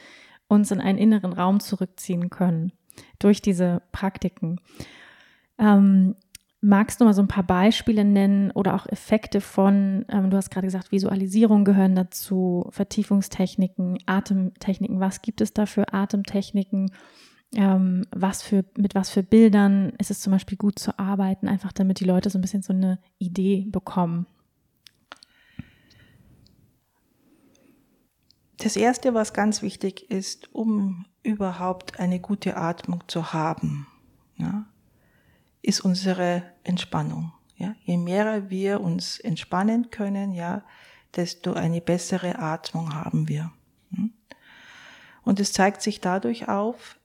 uns 0.47 0.71
in 0.71 0.81
einen 0.81 0.97
inneren 0.97 1.33
Raum 1.33 1.59
zurückziehen 1.59 2.29
können 2.29 2.71
durch 3.19 3.41
diese 3.41 3.81
Praktiken. 3.91 4.59
Ähm, 5.57 6.15
magst 6.61 6.99
du 6.99 7.05
mal 7.05 7.13
so 7.13 7.21
ein 7.21 7.27
paar 7.27 7.45
Beispiele 7.45 8.03
nennen 8.03 8.51
oder 8.51 8.75
auch 8.75 8.87
Effekte 8.87 9.39
von, 9.41 10.05
ähm, 10.09 10.29
du 10.29 10.37
hast 10.37 10.49
gerade 10.49 10.67
gesagt, 10.67 10.91
Visualisierung 10.91 11.63
gehören 11.63 11.95
dazu, 11.95 12.67
Vertiefungstechniken, 12.71 13.99
Atemtechniken. 14.05 14.99
Was 14.99 15.21
gibt 15.21 15.41
es 15.41 15.53
da 15.53 15.65
für 15.65 15.93
Atemtechniken? 15.93 16.91
Ähm, 17.55 18.05
was 18.11 18.41
für, 18.41 18.65
mit 18.77 18.95
was 18.95 19.09
für 19.09 19.23
Bildern 19.23 19.93
ist 19.99 20.11
es 20.11 20.19
zum 20.19 20.31
Beispiel 20.31 20.57
gut 20.57 20.79
zu 20.79 20.97
arbeiten, 20.97 21.47
einfach 21.47 21.71
damit 21.71 21.99
die 21.99 22.05
Leute 22.05 22.29
so 22.29 22.37
ein 22.37 22.41
bisschen 22.41 22.63
so 22.63 22.73
eine 22.73 22.99
Idee 23.19 23.67
bekommen? 23.69 24.25
Das 28.57 28.75
Erste, 28.75 29.13
was 29.13 29.33
ganz 29.33 29.61
wichtig 29.61 30.09
ist, 30.09 30.53
um 30.53 31.05
überhaupt 31.23 31.99
eine 31.99 32.19
gute 32.19 32.57
Atmung 32.57 33.03
zu 33.07 33.33
haben, 33.33 33.87
ja, 34.37 34.65
ist 35.61 35.81
unsere 35.81 36.43
Entspannung. 36.63 37.33
Ja. 37.57 37.75
Je 37.83 37.97
mehr 37.97 38.49
wir 38.49 38.81
uns 38.81 39.19
entspannen 39.19 39.89
können, 39.89 40.33
ja, 40.33 40.63
desto 41.15 41.53
eine 41.53 41.81
bessere 41.81 42.39
Atmung 42.39 42.93
haben 42.93 43.27
wir. 43.27 43.51
Hm. 43.91 44.13
Und 45.23 45.39
es 45.39 45.53
zeigt 45.53 45.81
sich 45.81 46.01
dadurch 46.01 46.47
auf, 46.47 46.99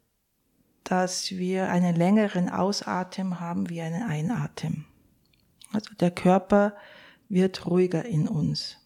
dass 0.85 1.31
wir 1.31 1.71
einen 1.71 1.95
längeren 1.95 2.51
Ausatmen 2.51 3.39
haben 3.41 3.71
wie 3.71 3.81
einen 3.81 4.03
Einatmen. 4.03 4.87
Also 5.73 5.95
der 5.95 6.11
Körper 6.11 6.75
wird 7.29 7.67
ruhiger 7.67 8.05
in 8.05 8.27
uns. 8.27 8.80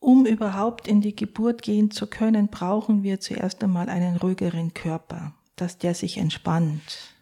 Um 0.00 0.24
überhaupt 0.24 0.88
in 0.88 1.02
die 1.02 1.14
Geburt 1.14 1.62
gehen 1.62 1.90
zu 1.90 2.06
können, 2.06 2.48
brauchen 2.48 3.02
wir 3.02 3.20
zuerst 3.20 3.62
einmal 3.62 3.90
einen 3.90 4.16
ruhigeren 4.16 4.72
Körper, 4.72 5.34
dass 5.56 5.76
der 5.76 5.94
sich 5.94 6.16
entspannt, 6.16 7.14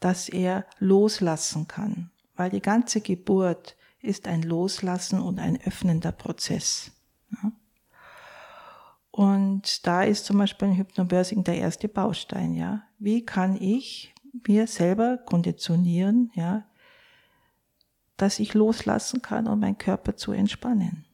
dass 0.00 0.30
er 0.30 0.64
loslassen 0.78 1.68
kann, 1.68 2.10
weil 2.36 2.48
die 2.48 2.62
ganze 2.62 3.02
Geburt 3.02 3.76
ist 4.00 4.26
ein 4.26 4.42
Loslassen 4.42 5.20
und 5.20 5.38
ein 5.38 5.60
öffnender 5.60 6.10
Prozess. 6.10 6.90
Und 9.10 9.86
da 9.86 10.02
ist 10.02 10.24
zum 10.24 10.38
Beispiel 10.38 10.68
ein 10.68 10.76
Hypnobirthing 10.76 11.44
der 11.44 11.58
erste 11.58 11.88
Baustein, 11.88 12.54
ja. 12.54 12.82
Wie 12.98 13.26
kann 13.26 13.60
ich 13.60 14.14
mir 14.46 14.66
selber 14.66 15.18
konditionieren, 15.18 16.30
ja, 16.34 16.64
dass 18.16 18.38
ich 18.38 18.54
loslassen 18.54 19.20
kann, 19.20 19.46
um 19.46 19.60
meinen 19.60 19.76
Körper 19.76 20.16
zu 20.16 20.32
entspannen? 20.32 21.04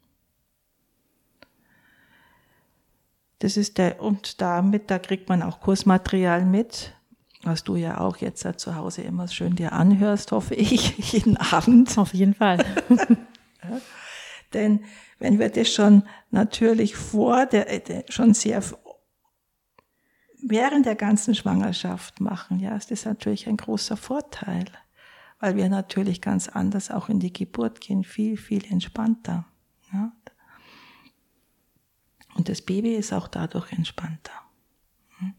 Das 3.38 3.56
ist 3.56 3.78
der, 3.78 4.00
und 4.00 4.40
damit, 4.40 4.90
da 4.90 4.98
kriegt 4.98 5.28
man 5.28 5.42
auch 5.42 5.60
Kursmaterial 5.60 6.44
mit, 6.44 6.94
was 7.42 7.64
du 7.64 7.76
ja 7.76 8.00
auch 8.00 8.16
jetzt 8.16 8.42
ja 8.44 8.56
zu 8.56 8.76
Hause 8.76 9.02
immer 9.02 9.28
schön 9.28 9.56
dir 9.56 9.72
anhörst, 9.72 10.32
hoffe 10.32 10.54
ich, 10.54 10.98
jeden 11.12 11.36
Abend. 11.36 11.96
Auf 11.98 12.14
jeden 12.14 12.34
Fall. 12.34 12.64
ja. 12.88 13.80
Denn 14.52 14.84
wenn 15.18 15.38
wir 15.38 15.50
das 15.50 15.72
schon 15.72 16.02
natürlich 16.30 16.96
vor 16.96 17.46
der, 17.46 17.80
der, 17.80 18.04
schon 18.08 18.34
sehr 18.34 18.62
während 20.42 20.86
der 20.86 20.96
ganzen 20.96 21.34
Schwangerschaft 21.34 22.20
machen, 22.20 22.60
ja, 22.60 22.76
ist 22.76 22.90
das 22.90 23.04
natürlich 23.04 23.48
ein 23.48 23.56
großer 23.56 23.96
Vorteil, 23.96 24.64
weil 25.40 25.56
wir 25.56 25.68
natürlich 25.68 26.20
ganz 26.20 26.48
anders 26.48 26.90
auch 26.90 27.08
in 27.08 27.18
die 27.18 27.32
Geburt 27.32 27.80
gehen, 27.80 28.04
viel, 28.04 28.36
viel 28.36 28.64
entspannter. 28.70 29.46
Ja. 29.92 30.12
Und 32.36 32.48
das 32.48 32.60
Baby 32.60 32.94
ist 32.94 33.12
auch 33.12 33.28
dadurch 33.28 33.72
entspannter. 33.72 34.32
Hm? 35.18 35.34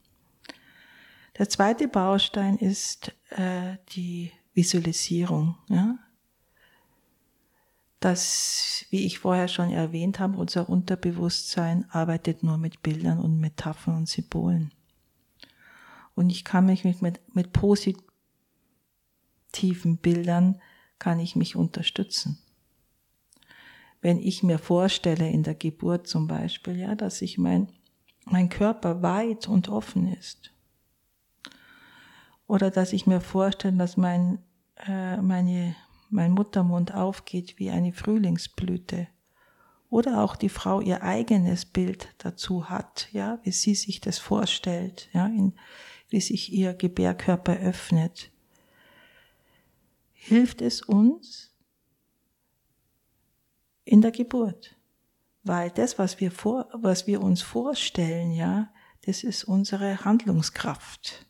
Der 1.37 1.47
zweite 1.47 1.87
Baustein 1.87 2.57
ist 2.57 3.13
äh, 3.29 3.77
die 3.89 4.31
Visualisierung. 4.53 5.55
Ja? 5.69 5.99
Das, 7.99 8.85
wie 8.89 9.05
ich 9.05 9.19
vorher 9.19 9.47
schon 9.47 9.71
erwähnt 9.71 10.19
habe, 10.19 10.37
unser 10.37 10.67
Unterbewusstsein 10.69 11.85
arbeitet 11.91 12.41
nur 12.43 12.57
mit 12.57 12.81
Bildern 12.81 13.19
und 13.19 13.39
Metaphern 13.39 13.97
und 13.97 14.09
Symbolen. 14.09 14.71
Und 16.15 16.31
ich 16.31 16.43
kann 16.43 16.65
mich 16.65 16.83
mit, 16.83 17.03
mit, 17.03 17.19
mit 17.35 17.53
positiven 17.53 18.07
Bildern, 19.97 20.59
kann 20.97 21.19
ich 21.19 21.35
mich 21.35 21.55
unterstützen 21.55 22.39
wenn 24.01 24.19
ich 24.19 24.43
mir 24.43 24.59
vorstelle 24.59 25.29
in 25.29 25.43
der 25.43 25.55
Geburt 25.55 26.07
zum 26.07 26.27
Beispiel, 26.27 26.77
ja, 26.77 26.95
dass 26.95 27.21
ich 27.21 27.37
mein, 27.37 27.67
mein 28.25 28.49
Körper 28.49 29.01
weit 29.01 29.47
und 29.47 29.69
offen 29.69 30.11
ist. 30.13 30.53
Oder 32.47 32.71
dass 32.71 32.93
ich 32.93 33.07
mir 33.07 33.21
vorstelle, 33.21 33.77
dass 33.77 33.97
mein, 33.97 34.39
äh, 34.85 35.17
meine, 35.17 35.75
mein 36.09 36.31
Muttermund 36.31 36.93
aufgeht 36.93 37.59
wie 37.59 37.69
eine 37.69 37.91
Frühlingsblüte. 37.91 39.07
Oder 39.89 40.23
auch 40.23 40.35
die 40.35 40.49
Frau 40.49 40.81
ihr 40.81 41.01
eigenes 41.01 41.65
Bild 41.65 42.13
dazu 42.17 42.69
hat, 42.69 43.09
ja, 43.11 43.39
wie 43.43 43.51
sie 43.51 43.75
sich 43.75 44.01
das 44.01 44.19
vorstellt, 44.19 45.09
ja, 45.13 45.27
in, 45.27 45.53
wie 46.09 46.21
sich 46.21 46.53
ihr 46.53 46.73
Gebärkörper 46.73 47.57
öffnet. 47.57 48.31
Hilft 50.13 50.61
es 50.61 50.81
uns 50.81 51.56
in 53.87 54.01
der 54.01 54.11
Geburt? 54.11 54.75
Weil 55.43 55.71
das, 55.71 55.97
was 55.97 56.19
wir 56.19 56.31
vor, 56.31 56.67
was 56.73 57.07
wir 57.07 57.21
uns 57.21 57.41
vorstellen, 57.41 58.31
ja, 58.31 58.69
das 59.05 59.23
ist 59.23 59.45
unsere 59.45 60.03
Handlungskraft. 60.03 61.25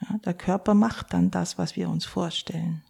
Ja, 0.00 0.18
der 0.18 0.34
Körper 0.34 0.74
macht 0.74 1.12
dann 1.12 1.30
das, 1.30 1.58
was 1.58 1.74
wir 1.74 1.88
uns 1.88 2.04
vorstellen. 2.04 2.84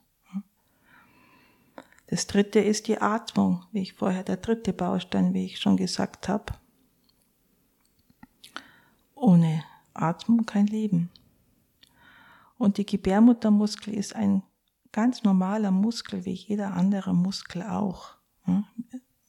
Das 2.08 2.26
dritte 2.26 2.60
ist 2.60 2.86
die 2.86 3.00
Atmung, 3.00 3.64
wie 3.72 3.82
ich 3.82 3.94
vorher, 3.94 4.22
der 4.22 4.36
dritte 4.36 4.72
Baustein, 4.72 5.34
wie 5.34 5.46
ich 5.46 5.58
schon 5.58 5.76
gesagt 5.76 6.28
habe. 6.28 6.52
Ohne 9.14 9.64
Atmung 9.94 10.44
kein 10.44 10.66
Leben. 10.66 11.10
Und 12.58 12.76
die 12.76 12.86
Gebärmuttermuskel 12.86 13.94
ist 13.94 14.14
ein 14.14 14.42
ganz 14.92 15.24
normaler 15.24 15.70
Muskel, 15.70 16.24
wie 16.24 16.32
jeder 16.32 16.74
andere 16.74 17.14
Muskel 17.14 17.62
auch 17.62 18.16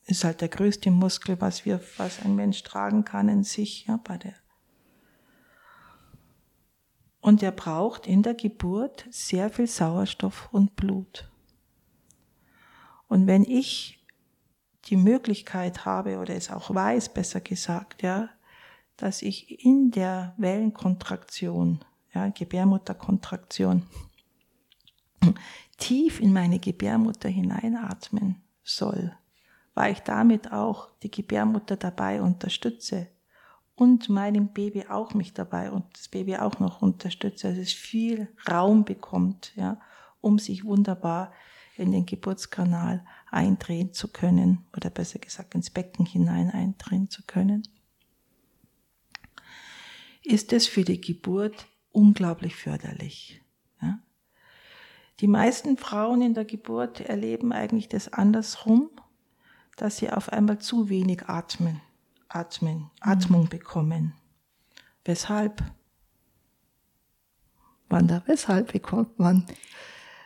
ist 0.08 0.24
halt 0.24 0.41
der 0.41 0.48
größte 0.48 0.89
Muskel, 0.89 1.39
was 1.39 1.65
wir, 1.65 1.82
was 1.98 2.22
ein 2.24 2.36
Mensch 2.36 2.63
tragen 2.63 3.04
kann 3.04 3.30
in 3.30 3.43
sich, 3.43 3.86
ja, 3.86 4.00
bei 4.04 4.17
der. 4.17 4.34
Und 7.20 7.43
er 7.43 7.52
braucht 7.52 8.08
in 8.08 8.24
der 8.24 8.34
Geburt 8.34 9.06
sehr 9.12 9.50
viel 9.50 9.67
Sauerstoff 9.67 10.48
und 10.54 10.78
Blut. 10.78 11.30
Und 13.10 13.28
wenn 13.28 13.43
ich 13.43 14.06
die 14.86 14.96
Möglichkeit 14.96 15.86
habe 15.86 16.20
oder 16.20 16.36
es 16.36 16.50
auch 16.50 16.74
weiß, 16.74 17.13
besser 17.13 17.41
gesagt, 17.41 18.02
ja, 18.02 18.30
dass 18.96 19.22
ich 19.22 19.63
in 19.63 19.91
der 19.91 20.34
Wellenkontraktion, 20.38 21.84
ja, 22.13 22.30
Gebärmutterkontraktion, 22.30 23.84
tief 25.78 26.22
in 26.22 26.32
meine 26.32 26.60
Gebärmutter 26.60 27.28
hineinatmen 27.28 28.41
soll, 28.63 29.17
weil 29.78 29.92
ich 29.92 30.00
damit 30.00 30.52
auch 30.52 30.90
die 31.04 31.12
Gebärmutter 31.12 31.78
dabei 31.78 32.24
unterstütze 32.24 33.10
und 33.76 34.10
meinem 34.10 34.48
Baby 34.48 34.88
auch 34.90 35.13
mich 35.13 35.36
dabei 35.36 35.70
und 35.70 35.86
das 35.96 36.08
Baby 36.08 36.38
auch 36.38 36.60
noch 36.60 36.82
unterstütze, 36.82 37.50
dass 37.50 37.60
es 37.60 37.74
viel 37.74 38.28
Raum 38.50 38.86
bekommt, 38.86 39.54
ja, 39.56 39.80
um 40.20 40.40
sich 40.40 40.66
wunderbar 40.66 41.32
in 41.76 41.92
den 41.92 42.08
Geburtskanal 42.08 43.06
eindrehen 43.30 43.94
zu 43.94 44.08
können 44.08 44.66
oder 44.76 44.90
besser 44.90 45.20
gesagt 45.20 45.54
ins 45.54 45.70
Becken 45.70 46.08
hinein 46.08 46.50
eindrehen 46.50 47.12
zu 47.12 47.22
können, 47.28 47.62
ist 50.24 50.54
es 50.54 50.66
für 50.66 50.86
die 50.86 51.00
Geburt 51.00 51.68
unglaublich 51.92 52.56
förderlich. 52.56 53.44
Ja. 53.80 54.00
Die 55.20 55.28
meisten 55.28 55.78
Frauen 55.78 56.24
in 56.24 56.34
der 56.34 56.46
Geburt 56.46 57.00
erleben 57.00 57.52
eigentlich 57.52 57.90
das 57.90 58.12
andersrum 58.12 58.90
dass 59.78 59.98
sie 59.98 60.10
auf 60.10 60.34
einmal 60.34 60.60
zu 60.60 60.90
wenig 60.90 61.30
atmen, 61.30 61.80
atmen, 62.28 62.78
mhm. 62.78 62.90
Atmung 63.00 63.48
bekommen. 63.48 64.13
Weshalb? 65.06 65.63
Wanda, 67.88 68.22
weshalb 68.26 68.74
bekommt 68.74 69.18
man? 69.18 69.46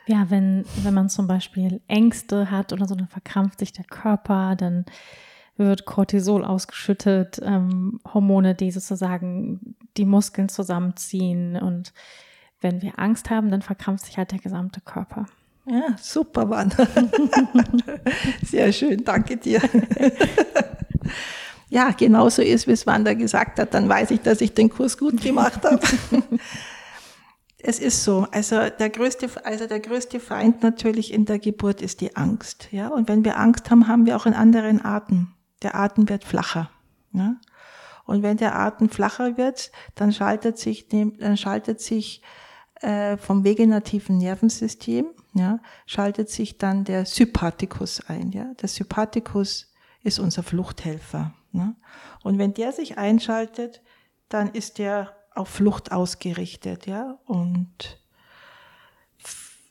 Ja, 0.08 0.30
wenn, 0.32 0.66
wenn 0.82 0.96
man 0.96 1.10
zum 1.10 1.28
Beispiel 1.28 1.80
Ängste 1.88 2.50
hat 2.50 2.74
oder 2.74 2.88
so, 2.88 2.96
dann 2.96 3.08
verkrampft 3.08 3.60
sich 3.60 3.72
der 3.72 3.86
Körper, 3.86 4.56
dann 4.56 4.86
wird 5.58 5.86
Cortisol 5.86 6.44
ausgeschüttet, 6.44 7.40
ähm, 7.44 8.00
Hormone, 8.12 8.56
die 8.56 8.72
sozusagen 8.72 9.76
die 9.98 10.06
Muskeln 10.06 10.50
zusammenziehen. 10.50 11.56
Und 11.56 11.94
wenn 12.62 12.82
wir 12.82 12.98
Angst 12.98 13.30
haben, 13.30 13.52
dann 13.52 13.62
verkrampft 13.62 14.06
sich 14.06 14.18
halt 14.18 14.32
der 14.32 14.40
gesamte 14.40 14.82
Körper. 14.82 15.28
Ja, 15.72 15.96
super, 16.02 16.50
Wanda. 16.50 16.86
Sehr 18.46 18.74
schön, 18.74 19.06
danke 19.06 19.38
dir. 19.38 19.62
ja, 21.70 21.92
genauso 21.92 22.42
ist, 22.42 22.68
wie 22.68 22.74
es 22.74 22.86
Wanda 22.86 23.14
gesagt 23.14 23.58
hat, 23.58 23.74
dann 23.74 23.88
weiß 23.88 24.12
ich, 24.12 24.20
dass 24.20 24.42
ich 24.42 24.54
den 24.54 24.70
Kurs 24.70 24.98
gut 24.98 25.22
gemacht 25.22 25.64
habe. 25.64 25.80
es 27.60 27.80
ist 27.80 28.04
so, 28.04 28.28
also 28.32 28.68
der 28.68 28.90
größte, 28.90 29.30
also 29.46 29.66
der 29.66 29.80
größte 29.80 30.20
Feind 30.20 30.62
natürlich 30.62 31.14
in 31.14 31.24
der 31.24 31.40
Geburt 31.40 31.82
ist 31.82 32.02
die 32.02 32.18
Angst, 32.18 32.68
ja. 32.72 32.90
Und 32.90 33.08
wenn 33.08 33.24
wir 33.24 33.40
Angst 33.40 33.72
haben, 33.72 33.88
haben 33.88 34.06
wir 34.06 34.18
auch 34.18 34.26
einen 34.26 34.36
anderen 34.36 34.84
Atem. 34.84 35.30
Der 35.62 35.76
Atem 35.76 36.10
wird 36.10 36.26
flacher, 36.26 36.70
ja. 37.14 37.38
Und 38.04 38.24
wenn 38.24 38.36
der 38.36 38.60
Atem 38.60 38.90
flacher 38.90 39.38
wird, 39.38 39.72
dann 39.96 40.12
schaltet 40.12 40.58
sich, 40.58 40.90
dann 40.90 41.38
schaltet 41.38 41.80
sich 41.80 42.22
äh, 42.82 43.18
vom 43.18 43.44
vegetativen 43.44 44.18
Nervensystem, 44.18 45.06
ja, 45.34 45.60
schaltet 45.86 46.30
sich 46.30 46.58
dann 46.58 46.84
der 46.84 47.06
Sympathikus 47.06 48.02
ein. 48.08 48.32
Ja. 48.32 48.54
Der 48.56 48.70
Sympathikus 48.70 49.72
ist 50.04 50.20
unser 50.20 50.44
Fluchthelfer. 50.44 51.34
Ne? 51.52 51.76
Und 52.24 52.38
wenn 52.38 52.54
der 52.54 52.72
sich 52.72 52.98
einschaltet, 52.98 53.82
dann 54.30 54.50
ist 54.50 54.78
der 54.78 55.16
auf 55.34 55.48
Flucht 55.48 55.92
ausgerichtet, 55.92 56.88
ja, 56.88 57.18
und 57.26 58.00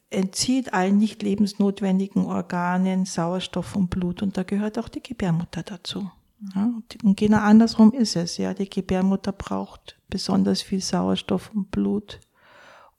entzieht 0.09 0.73
allen 0.73 0.99
nicht 0.99 1.23
lebensnotwendigen 1.23 2.27
Organen 2.27 3.05
Sauerstoff 3.05 3.77
und 3.77 3.91
Blut 3.91 4.23
und 4.23 4.37
da 4.37 4.43
gehört 4.43 4.79
auch 4.79 4.89
die 4.89 5.03
Gebärmutter 5.03 5.63
dazu. 5.63 6.11
Ja, 6.55 6.73
und 7.05 7.17
genau 7.17 7.39
andersrum 7.39 7.93
ist 7.93 8.17
es, 8.17 8.39
ja, 8.39 8.55
die 8.55 8.69
Gebärmutter 8.69 9.33
braucht 9.33 9.99
besonders 10.09 10.63
viel 10.63 10.81
Sauerstoff 10.81 11.51
und 11.55 11.71
Blut 11.71 12.21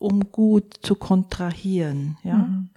um 0.01 0.31
gut 0.31 0.73
zu 0.81 0.95
kontrahieren. 0.95 2.17
Ja? 2.23 2.37
Mhm. 2.37 2.69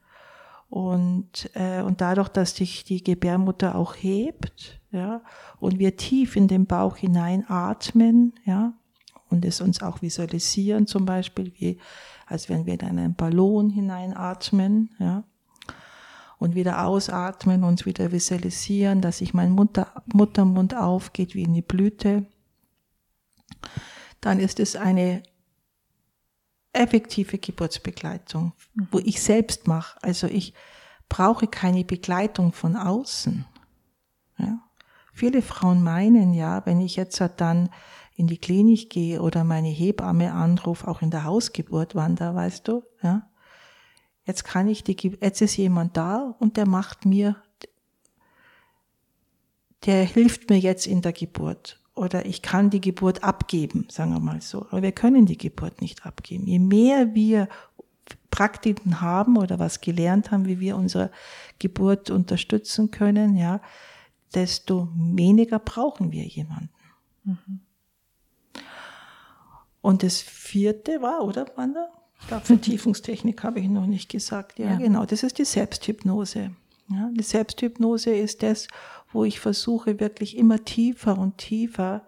Und, 0.68 1.50
äh, 1.54 1.82
und 1.82 2.00
dadurch, 2.00 2.28
dass 2.28 2.56
sich 2.56 2.84
die 2.84 3.02
Gebärmutter 3.02 3.76
auch 3.76 3.94
hebt, 3.94 4.80
ja, 4.90 5.22
und 5.60 5.78
wir 5.78 5.96
tief 5.96 6.36
in 6.36 6.48
den 6.48 6.66
Bauch 6.66 6.96
hinein 6.96 7.44
atmen, 7.48 8.32
ja, 8.44 8.72
und 9.30 9.44
es 9.44 9.60
uns 9.60 9.82
auch 9.82 10.02
visualisieren, 10.02 10.86
zum 10.86 11.06
Beispiel, 11.06 11.52
wie, 11.58 11.78
als 12.26 12.48
wenn 12.48 12.66
wir 12.66 12.74
in 12.74 12.82
einen 12.82 13.14
Ballon 13.14 13.70
hineinatmen, 13.70 14.90
ja, 14.98 15.22
und 16.38 16.56
wieder 16.56 16.84
ausatmen, 16.84 17.62
uns 17.62 17.86
wieder 17.86 18.10
visualisieren, 18.10 19.00
dass 19.00 19.18
sich 19.18 19.32
mein 19.32 19.52
Mutter, 19.52 20.02
Muttermund 20.12 20.76
aufgeht 20.76 21.34
wie 21.34 21.46
eine 21.46 21.62
Blüte, 21.62 22.26
dann 24.20 24.40
ist 24.40 24.58
es 24.58 24.74
eine 24.74 25.22
effektive 26.74 27.38
Geburtsbegleitung, 27.38 28.52
mhm. 28.74 28.88
wo 28.90 28.98
ich 28.98 29.22
selbst 29.22 29.66
mache. 29.66 30.02
Also 30.02 30.26
ich 30.26 30.54
brauche 31.08 31.46
keine 31.46 31.84
Begleitung 31.84 32.52
von 32.52 32.76
außen. 32.76 33.44
Ja? 34.38 34.60
Viele 35.12 35.42
Frauen 35.42 35.82
meinen 35.82 36.34
ja, 36.34 36.64
wenn 36.66 36.80
ich 36.80 36.96
jetzt 36.96 37.22
dann 37.36 37.70
in 38.16 38.26
die 38.26 38.38
Klinik 38.38 38.90
gehe 38.90 39.20
oder 39.20 39.44
meine 39.44 39.68
Hebamme 39.68 40.32
anrufe, 40.32 40.86
auch 40.88 41.02
in 41.02 41.10
der 41.10 41.24
Hausgeburt 41.24 41.94
wander, 41.94 42.34
weißt 42.34 42.68
du, 42.68 42.82
ja, 43.02 43.28
jetzt 44.24 44.44
kann 44.44 44.68
ich 44.68 44.84
die, 44.84 44.96
jetzt 45.20 45.40
ist 45.40 45.56
jemand 45.56 45.96
da 45.96 46.34
und 46.38 46.56
der 46.56 46.66
macht 46.66 47.06
mir, 47.06 47.36
der 49.84 50.04
hilft 50.04 50.48
mir 50.48 50.58
jetzt 50.58 50.86
in 50.86 51.02
der 51.02 51.12
Geburt 51.12 51.83
oder 51.94 52.26
ich 52.26 52.42
kann 52.42 52.70
die 52.70 52.80
Geburt 52.80 53.22
abgeben, 53.22 53.86
sagen 53.88 54.12
wir 54.12 54.20
mal 54.20 54.40
so. 54.40 54.66
Aber 54.70 54.82
wir 54.82 54.92
können 54.92 55.26
die 55.26 55.38
Geburt 55.38 55.80
nicht 55.80 56.04
abgeben. 56.04 56.46
Je 56.46 56.58
mehr 56.58 57.14
wir 57.14 57.48
Praktiken 58.30 59.00
haben 59.00 59.36
oder 59.36 59.58
was 59.58 59.80
gelernt 59.80 60.30
haben, 60.30 60.46
wie 60.46 60.58
wir 60.58 60.76
unsere 60.76 61.10
Geburt 61.60 62.10
unterstützen 62.10 62.90
können, 62.90 63.36
ja, 63.36 63.60
desto 64.34 64.88
weniger 64.94 65.60
brauchen 65.60 66.10
wir 66.10 66.24
jemanden. 66.24 66.70
Mhm. 67.22 67.60
Und 69.80 70.02
das 70.02 70.20
vierte 70.20 71.00
war, 71.00 71.22
oder 71.24 71.46
Wanda? 71.56 71.90
Vertiefungstechnik 72.18 73.42
habe 73.44 73.60
ich 73.60 73.68
noch 73.68 73.86
nicht 73.86 74.08
gesagt. 74.08 74.58
Ja, 74.58 74.70
ja, 74.70 74.76
genau. 74.78 75.04
Das 75.04 75.22
ist 75.22 75.38
die 75.38 75.44
Selbsthypnose. 75.44 76.50
Ja, 76.88 77.10
die 77.12 77.22
Selbsthypnose 77.22 78.10
ist 78.10 78.42
das, 78.42 78.68
wo 79.14 79.24
ich 79.24 79.40
versuche, 79.40 80.00
wirklich 80.00 80.36
immer 80.36 80.64
tiefer 80.64 81.18
und 81.18 81.38
tiefer 81.38 82.04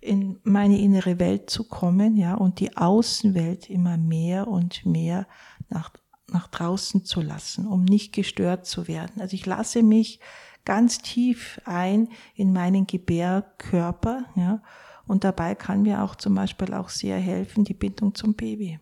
in 0.00 0.38
meine 0.42 0.78
innere 0.80 1.18
Welt 1.18 1.50
zu 1.50 1.64
kommen, 1.64 2.16
ja, 2.16 2.34
und 2.34 2.60
die 2.60 2.76
Außenwelt 2.76 3.70
immer 3.70 3.96
mehr 3.96 4.48
und 4.48 4.84
mehr 4.86 5.26
nach, 5.68 5.90
nach 6.30 6.48
draußen 6.48 7.04
zu 7.04 7.20
lassen, 7.20 7.66
um 7.66 7.84
nicht 7.84 8.12
gestört 8.12 8.66
zu 8.66 8.88
werden. 8.88 9.20
Also 9.20 9.34
ich 9.34 9.46
lasse 9.46 9.82
mich 9.82 10.20
ganz 10.64 10.98
tief 10.98 11.60
ein 11.64 12.08
in 12.34 12.52
meinen 12.52 12.86
Gebärkörper, 12.86 14.24
ja, 14.34 14.62
und 15.06 15.22
dabei 15.22 15.54
kann 15.54 15.82
mir 15.82 16.02
auch 16.02 16.16
zum 16.16 16.34
Beispiel 16.34 16.74
auch 16.74 16.88
sehr 16.88 17.18
helfen 17.18 17.64
die 17.64 17.74
Bindung 17.74 18.14
zum 18.14 18.34
Baby. 18.34 18.80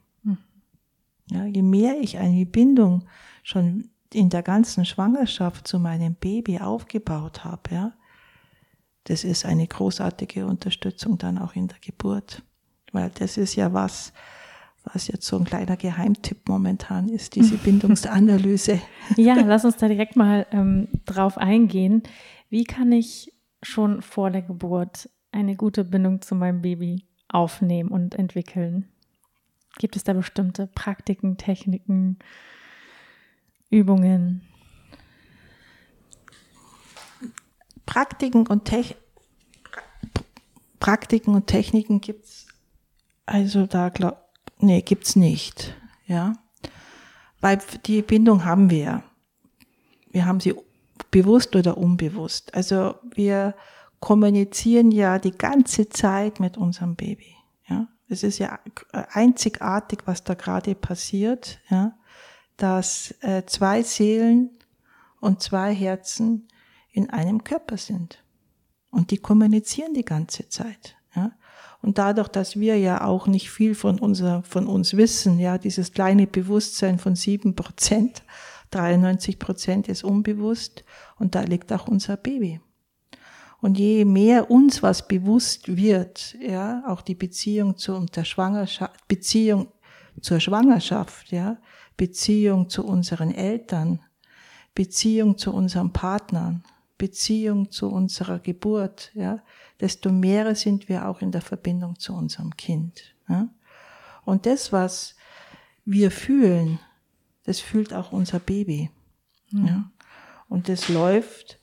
Ja, 1.31 1.47
je 1.47 1.63
mehr 1.63 2.01
ich 2.01 2.19
eine 2.19 2.45
Bindung 2.45 3.07
schon 3.43 3.91
in 4.15 4.31
der 4.31 4.43
ganzen 4.43 4.85
Schwangerschaft 4.85 5.67
zu 5.67 5.79
meinem 5.79 6.15
Baby 6.15 6.59
aufgebaut 6.59 7.45
habe, 7.45 7.63
ja, 7.71 7.93
das 9.05 9.25
ist 9.25 9.45
eine 9.45 9.67
großartige 9.67 10.47
Unterstützung 10.47 11.19
dann 11.19 11.39
auch 11.39 11.55
in 11.55 11.69
der 11.69 11.79
Geburt. 11.81 12.43
Weil 12.93 13.11
das 13.11 13.37
ist 13.37 13.55
ja 13.55 13.73
was, 13.73 14.13
was 14.85 15.09
jetzt 15.09 15.27
so 15.27 15.37
ein 15.37 15.45
kleiner 15.45 15.77
Geheimtipp 15.77 16.49
momentan 16.49 17.09
ist, 17.09 17.35
diese 17.35 17.57
Bindungsanalyse. 17.65 18.81
ja, 19.17 19.35
lass 19.35 19.65
uns 19.65 19.77
da 19.77 19.89
direkt 19.89 20.17
mal 20.17 20.47
ähm, 20.53 20.89
drauf 21.05 21.37
eingehen. 21.37 22.03
Wie 22.49 22.65
kann 22.65 22.93
ich 22.93 23.33
schon 23.63 24.01
vor 24.01 24.31
der 24.31 24.43
Geburt 24.43 25.11
eine 25.33 25.57
gute 25.57 25.85
Bindung 25.85 26.23
zu 26.23 26.35
meinem 26.35 26.63
Baby 26.63 27.05
aufnehmen 27.29 27.91
und 27.91 28.15
entwickeln? 28.15 28.89
Gibt 29.79 29.97
es 29.97 30.05
da 30.05 30.13
bestimmte 30.13 30.69
Praktiken, 30.69 31.37
Techniken, 31.37 32.19
Übungen? 33.75 34.43
Praktiken 37.87 38.47
und, 38.47 38.65
Te 38.65 38.97
Praktiken 40.81 41.35
und 41.35 41.47
Techniken 41.47 42.01
gibt 42.01 42.25
es 42.25 42.47
also 43.27 43.67
da 43.67 43.89
glaub, 43.89 44.19
nee, 44.59 44.83
gibt's 44.83 45.17
nicht, 45.17 45.75
ja. 46.07 46.35
Weil 47.41 47.59
die 47.87 48.03
Bindung 48.03 48.45
haben 48.45 48.71
wir. 48.71 49.03
Wir 50.11 50.27
haben 50.27 50.41
sie 50.41 50.55
bewusst 51.11 51.57
oder 51.57 51.77
unbewusst. 51.77 52.55
Also 52.55 52.95
wir 53.15 53.55
kommunizieren 54.01 54.91
ja 54.91 55.19
die 55.19 55.37
ganze 55.37 55.89
Zeit 55.89 56.41
mit 56.41 56.57
unserem 56.57 56.97
Baby, 56.97 57.35
ja. 57.69 57.89
Es 58.09 58.23
ist 58.23 58.39
ja 58.39 58.59
einzigartig, 58.93 60.01
was 60.05 60.23
da 60.25 60.35
gerade 60.35 60.75
passiert, 60.75 61.61
ja, 61.71 61.97
dass 62.57 63.15
äh, 63.21 63.45
zwei 63.47 63.83
Seelen 63.83 64.51
und 65.21 65.43
zwei 65.43 65.75
Herzen 65.75 66.49
in 66.93 67.11
einem 67.11 67.43
Körper 67.45 67.77
sind. 67.77 68.23
Und 68.91 69.11
die 69.11 69.19
kommunizieren 69.19 69.95
die 69.95 70.05
ganze 70.05 70.49
Zeit. 70.49 70.97
Ja. 71.17 71.33
Und 71.83 71.99
dadurch, 71.99 72.29
dass 72.29 72.59
wir 72.59 72.79
ja 72.79 73.05
auch 73.05 73.27
nicht 73.27 73.51
viel 73.51 73.75
von, 73.75 73.99
unser, 73.99 74.43
von 74.45 74.67
uns 74.67 74.97
wissen, 74.97 75.39
ja, 75.39 75.59
dieses 75.59 75.93
kleine 75.93 76.27
Bewusstsein 76.27 76.99
von 76.99 77.17
sieben 77.17 77.57
Prozent, 77.57 78.23
93 78.71 79.39
Prozent 79.39 79.89
ist 79.89 80.05
unbewusst 80.05 80.85
und 81.19 81.35
da 81.35 81.43
liegt 81.43 81.73
auch 81.73 81.87
unser 81.87 82.17
Baby. 82.17 82.61
Und 83.61 83.79
je 83.79 84.05
mehr 84.05 84.51
uns 84.51 84.83
was 84.83 85.09
bewusst 85.09 85.77
wird, 85.77 86.37
ja, 86.41 86.85
auch 86.87 87.03
die 87.03 87.15
Beziehung 87.15 87.77
zu 87.77 88.07
der 88.15 88.25
Schwangerschaft, 88.25 89.09
Beziehung 89.09 89.69
zur 90.21 90.41
Schwangerschaft, 90.41 91.33
ja, 91.33 91.59
Beziehung 91.97 92.69
zu 92.69 92.85
unseren 92.85 93.33
Eltern, 93.33 94.01
Beziehung 94.75 95.39
zu 95.39 95.53
unseren 95.53 95.93
Partnern, 95.93 96.65
Beziehung 96.99 97.71
zu 97.71 97.91
unserer 97.91 98.39
Geburt, 98.39 99.11
ja, 99.15 99.43
desto 99.81 100.11
mehr 100.11 100.55
sind 100.55 100.89
wir 100.89 101.09
auch 101.09 101.21
in 101.21 101.33
der 101.33 101.43
Verbindung 101.43 101.99
zu 101.99 102.15
unserem 102.15 102.57
Kind. 102.57 103.15
Ja. 103.29 103.49
Und 104.25 104.47
das, 104.47 104.73
was 104.73 105.17
wir 105.85 106.11
fühlen, 106.11 106.79
das 107.45 107.61
fühlt 107.61 107.93
auch 107.93 108.13
unser 108.13 108.39
Baby. 108.39 108.91
Mhm. 109.51 109.67
Ja. 109.67 109.91
Und 110.49 110.69
das 110.69 110.89
läuft 110.89 111.61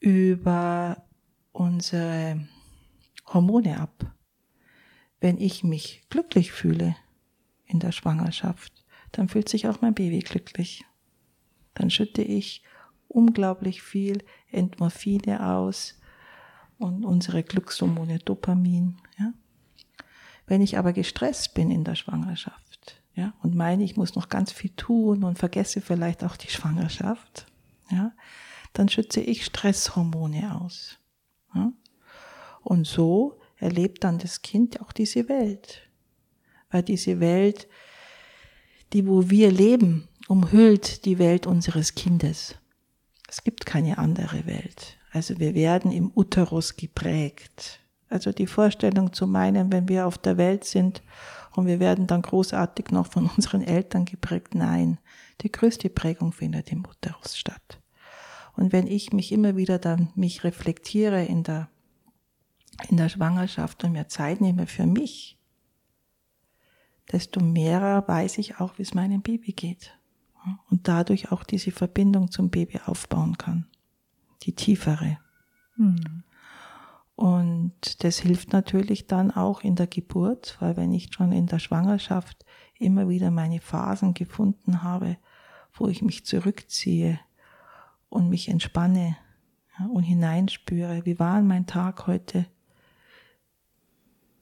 über 0.00 1.04
unsere 1.52 2.46
Hormone 3.26 3.80
ab. 3.80 4.12
Wenn 5.20 5.38
ich 5.38 5.64
mich 5.64 6.06
glücklich 6.10 6.52
fühle 6.52 6.96
in 7.74 7.80
der 7.80 7.92
Schwangerschaft, 7.92 8.72
dann 9.12 9.28
fühlt 9.28 9.48
sich 9.48 9.68
auch 9.68 9.80
mein 9.82 9.94
Baby 9.94 10.20
glücklich. 10.20 10.84
Dann 11.74 11.90
schütte 11.90 12.22
ich 12.22 12.62
unglaublich 13.08 13.82
viel 13.82 14.24
Endorphine 14.50 15.46
aus 15.46 16.00
und 16.78 17.04
unsere 17.04 17.42
Glückshormone 17.42 18.18
Dopamin. 18.20 18.96
Ja. 19.18 19.32
Wenn 20.46 20.62
ich 20.62 20.78
aber 20.78 20.92
gestresst 20.92 21.54
bin 21.54 21.70
in 21.70 21.84
der 21.84 21.94
Schwangerschaft 21.94 22.64
ja, 23.14 23.32
und 23.42 23.54
meine, 23.54 23.84
ich 23.84 23.96
muss 23.96 24.16
noch 24.16 24.28
ganz 24.28 24.50
viel 24.50 24.70
tun 24.70 25.22
und 25.22 25.38
vergesse 25.38 25.80
vielleicht 25.80 26.24
auch 26.24 26.36
die 26.36 26.50
Schwangerschaft, 26.50 27.46
ja, 27.90 28.12
dann 28.72 28.88
schütze 28.88 29.20
ich 29.20 29.44
Stresshormone 29.44 30.60
aus. 30.60 30.98
Ja. 31.54 31.72
Und 32.62 32.86
so 32.86 33.38
erlebt 33.56 34.02
dann 34.02 34.18
das 34.18 34.42
Kind 34.42 34.80
auch 34.80 34.90
diese 34.90 35.28
Welt. 35.28 35.88
Weil 36.74 36.82
diese 36.82 37.20
Welt, 37.20 37.68
die 38.92 39.06
wo 39.06 39.30
wir 39.30 39.52
leben, 39.52 40.08
umhüllt 40.26 41.04
die 41.04 41.20
Welt 41.20 41.46
unseres 41.46 41.94
Kindes. 41.94 42.56
Es 43.28 43.44
gibt 43.44 43.64
keine 43.64 43.96
andere 43.96 44.44
Welt. 44.46 44.98
Also 45.12 45.38
wir 45.38 45.54
werden 45.54 45.92
im 45.92 46.10
Uterus 46.16 46.74
geprägt. 46.74 47.78
Also 48.08 48.32
die 48.32 48.48
Vorstellung 48.48 49.12
zu 49.12 49.28
meinen, 49.28 49.70
wenn 49.70 49.88
wir 49.88 50.04
auf 50.04 50.18
der 50.18 50.36
Welt 50.36 50.64
sind 50.64 51.04
und 51.52 51.66
wir 51.66 51.78
werden 51.78 52.08
dann 52.08 52.22
großartig 52.22 52.90
noch 52.90 53.06
von 53.06 53.30
unseren 53.36 53.62
Eltern 53.62 54.04
geprägt, 54.04 54.56
nein, 54.56 54.98
die 55.42 55.52
größte 55.52 55.90
Prägung 55.90 56.32
findet 56.32 56.72
im 56.72 56.84
Uterus 56.84 57.38
statt. 57.38 57.78
Und 58.56 58.72
wenn 58.72 58.88
ich 58.88 59.12
mich 59.12 59.30
immer 59.30 59.56
wieder 59.56 59.78
dann 59.78 60.08
mich 60.16 60.42
reflektiere 60.42 61.24
in 61.24 61.44
der, 61.44 61.68
in 62.88 62.96
der 62.96 63.10
Schwangerschaft 63.10 63.84
und 63.84 63.92
mir 63.92 64.08
Zeit 64.08 64.40
nehme 64.40 64.66
für 64.66 64.86
mich, 64.86 65.38
desto 67.12 67.40
mehr 67.40 68.04
weiß 68.06 68.38
ich 68.38 68.60
auch, 68.60 68.78
wie 68.78 68.82
es 68.82 68.94
meinem 68.94 69.22
Baby 69.22 69.52
geht 69.52 69.98
und 70.70 70.88
dadurch 70.88 71.32
auch 71.32 71.44
diese 71.44 71.70
Verbindung 71.70 72.30
zum 72.30 72.50
Baby 72.50 72.80
aufbauen 72.84 73.38
kann. 73.38 73.66
Die 74.42 74.54
tiefere. 74.54 75.18
Mhm. 75.76 76.24
Und 77.16 78.02
das 78.02 78.18
hilft 78.18 78.52
natürlich 78.52 79.06
dann 79.06 79.30
auch 79.30 79.62
in 79.62 79.76
der 79.76 79.86
Geburt, 79.86 80.56
weil 80.60 80.76
wenn 80.76 80.92
ich 80.92 81.12
schon 81.12 81.32
in 81.32 81.46
der 81.46 81.60
Schwangerschaft 81.60 82.44
immer 82.78 83.08
wieder 83.08 83.30
meine 83.30 83.60
Phasen 83.60 84.14
gefunden 84.14 84.82
habe, 84.82 85.16
wo 85.72 85.88
ich 85.88 86.02
mich 86.02 86.26
zurückziehe 86.26 87.20
und 88.08 88.28
mich 88.28 88.48
entspanne 88.48 89.16
ja, 89.78 89.86
und 89.86 90.02
hineinspüre, 90.02 91.06
wie 91.06 91.18
war 91.18 91.40
mein 91.42 91.66
Tag 91.66 92.06
heute? 92.06 92.46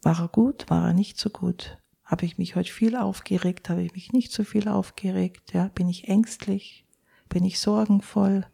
War 0.02 0.18
er 0.18 0.28
gut? 0.28 0.68
War 0.68 0.88
er 0.88 0.94
nicht 0.94 1.18
so 1.18 1.30
gut? 1.30 1.78
Habe 2.12 2.26
ich 2.26 2.36
mich 2.36 2.56
heute 2.56 2.70
viel 2.70 2.94
aufgeregt? 2.94 3.70
Habe 3.70 3.82
ich 3.82 3.94
mich 3.94 4.12
nicht 4.12 4.32
so 4.32 4.44
viel 4.44 4.68
aufgeregt? 4.68 5.54
Ja, 5.54 5.68
bin 5.68 5.88
ich 5.88 6.08
ängstlich? 6.08 6.84
Bin 7.30 7.42
ich 7.42 7.58
sorgenvoll? 7.58 8.44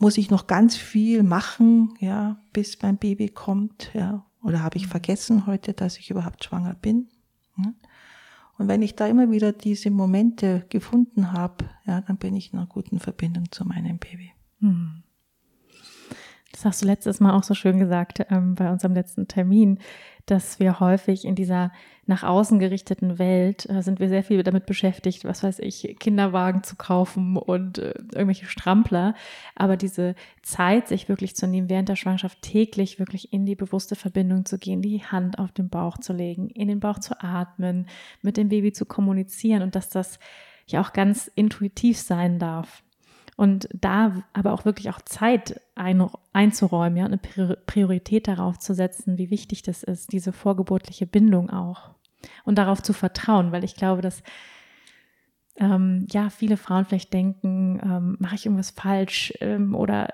Muss 0.00 0.18
ich 0.18 0.28
noch 0.28 0.48
ganz 0.48 0.74
viel 0.74 1.22
machen, 1.22 1.94
ja, 2.00 2.40
bis 2.52 2.82
mein 2.82 2.96
Baby 2.96 3.28
kommt, 3.28 3.92
ja? 3.94 4.26
Oder 4.42 4.60
habe 4.64 4.76
ich 4.76 4.88
vergessen 4.88 5.46
heute, 5.46 5.72
dass 5.72 5.98
ich 5.98 6.10
überhaupt 6.10 6.42
schwanger 6.42 6.74
bin? 6.74 7.10
Ja? 7.56 7.72
Und 8.58 8.66
wenn 8.66 8.82
ich 8.82 8.96
da 8.96 9.06
immer 9.06 9.30
wieder 9.30 9.52
diese 9.52 9.92
Momente 9.92 10.66
gefunden 10.68 11.30
habe, 11.30 11.66
ja, 11.86 12.00
dann 12.00 12.16
bin 12.16 12.34
ich 12.34 12.52
in 12.52 12.58
einer 12.58 12.66
guten 12.66 12.98
Verbindung 12.98 13.52
zu 13.52 13.64
meinem 13.64 13.98
Baby. 13.98 14.32
Hm. 14.58 15.04
Das 16.50 16.64
hast 16.64 16.82
du 16.82 16.86
letztes 16.86 17.20
Mal 17.20 17.34
auch 17.34 17.44
so 17.44 17.54
schön 17.54 17.78
gesagt 17.78 18.26
ähm, 18.30 18.54
bei 18.54 18.72
unserem 18.72 18.94
letzten 18.94 19.28
Termin, 19.28 19.78
dass 20.26 20.58
wir 20.58 20.80
häufig 20.80 21.24
in 21.24 21.34
dieser 21.34 21.72
nach 22.08 22.22
außen 22.22 22.58
gerichteten 22.58 23.18
Welt 23.18 23.68
äh, 23.68 23.82
sind 23.82 23.98
wir 23.98 24.08
sehr 24.08 24.22
viel 24.22 24.42
damit 24.42 24.66
beschäftigt, 24.66 25.24
was 25.24 25.42
weiß 25.42 25.58
ich, 25.58 25.96
Kinderwagen 25.98 26.62
zu 26.62 26.76
kaufen 26.76 27.36
und 27.36 27.78
äh, 27.78 27.94
irgendwelche 28.12 28.46
Strampler. 28.46 29.14
Aber 29.54 29.76
diese 29.76 30.14
Zeit, 30.42 30.88
sich 30.88 31.08
wirklich 31.08 31.34
zu 31.34 31.46
nehmen, 31.46 31.68
während 31.68 31.88
der 31.88 31.96
Schwangerschaft 31.96 32.42
täglich 32.42 32.98
wirklich 32.98 33.32
in 33.32 33.44
die 33.44 33.56
bewusste 33.56 33.96
Verbindung 33.96 34.44
zu 34.44 34.58
gehen, 34.58 34.82
die 34.82 35.02
Hand 35.02 35.38
auf 35.38 35.52
den 35.52 35.68
Bauch 35.68 35.98
zu 35.98 36.12
legen, 36.12 36.48
in 36.50 36.68
den 36.68 36.80
Bauch 36.80 37.00
zu 37.00 37.20
atmen, 37.20 37.88
mit 38.22 38.36
dem 38.36 38.48
Baby 38.48 38.72
zu 38.72 38.86
kommunizieren 38.86 39.62
und 39.62 39.74
dass 39.74 39.88
das 39.88 40.18
ja 40.66 40.80
auch 40.80 40.92
ganz 40.92 41.30
intuitiv 41.34 41.98
sein 41.98 42.38
darf. 42.38 42.82
Und 43.36 43.68
da 43.74 44.22
aber 44.32 44.52
auch 44.52 44.64
wirklich 44.64 44.88
auch 44.88 45.00
Zeit 45.02 45.60
ein, 45.74 46.08
einzuräumen, 46.32 46.96
ja, 46.96 47.04
eine 47.04 47.18
Priorität 47.18 48.28
darauf 48.28 48.58
zu 48.58 48.74
setzen, 48.74 49.18
wie 49.18 49.30
wichtig 49.30 49.62
das 49.62 49.82
ist, 49.82 50.12
diese 50.12 50.32
vorgeburtliche 50.32 51.06
Bindung 51.06 51.50
auch. 51.50 51.90
Und 52.44 52.56
darauf 52.56 52.82
zu 52.82 52.94
vertrauen, 52.94 53.52
weil 53.52 53.62
ich 53.62 53.76
glaube, 53.76 54.00
dass 54.00 54.22
ähm, 55.56 56.06
ja 56.10 56.30
viele 56.30 56.56
Frauen 56.56 56.86
vielleicht 56.86 57.12
denken, 57.12 57.80
ähm, 57.82 58.16
mache 58.18 58.36
ich 58.36 58.46
irgendwas 58.46 58.70
falsch 58.70 59.34
ähm, 59.40 59.74
oder 59.74 60.08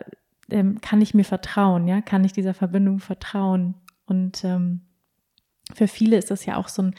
ähm, 0.51 0.81
kann 0.81 1.01
ich 1.01 1.15
mir 1.15 1.25
vertrauen, 1.25 1.87
ja, 1.89 2.01
kann 2.01 2.25
ich 2.25 2.33
dieser 2.33 2.55
Verbindung 2.55 2.99
vertrauen? 2.99 3.75
Und 4.07 4.45
ähm, 4.45 4.83
für 5.75 5.89
viele 5.89 6.17
ist 6.17 6.31
das 6.31 6.45
ja 6.45 6.57
auch 6.57 6.69
so 6.69 6.83
ein, 6.83 6.95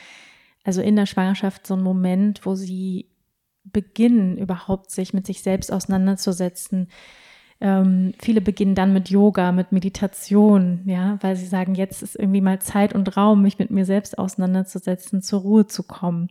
also 0.64 0.82
in 0.82 0.96
der 0.96 1.06
Schwangerschaft 1.06 1.68
so 1.68 1.76
ein 1.76 1.84
Moment, 1.84 2.46
wo 2.46 2.56
sie 2.56 3.13
beginnen, 3.64 4.38
überhaupt 4.38 4.92
sich 4.92 5.14
mit 5.14 5.26
sich 5.26 5.42
selbst 5.42 5.72
auseinanderzusetzen, 5.72 6.90
ähm, 7.64 8.14
viele 8.20 8.42
beginnen 8.42 8.76
dann 8.76 8.92
mit 8.92 9.10
Yoga, 9.10 9.54
mit 9.54 9.72
Meditation, 9.72 10.82
ja, 10.86 11.18
weil 11.22 11.38
sie 11.38 11.46
sagen, 11.46 11.76
jetzt 11.76 12.04
ist 12.04 12.18
irgendwie 12.18 12.42
mal 12.42 12.60
Zeit 12.60 12.94
und 12.94 13.16
Raum, 13.16 13.42
mich 13.42 13.58
mit 13.58 13.72
mir 13.72 13.86
selbst 13.86 14.18
auseinanderzusetzen, 14.18 15.22
zur 15.22 15.42
Ruhe 15.42 15.66
zu 15.66 15.84
kommen. 15.84 16.28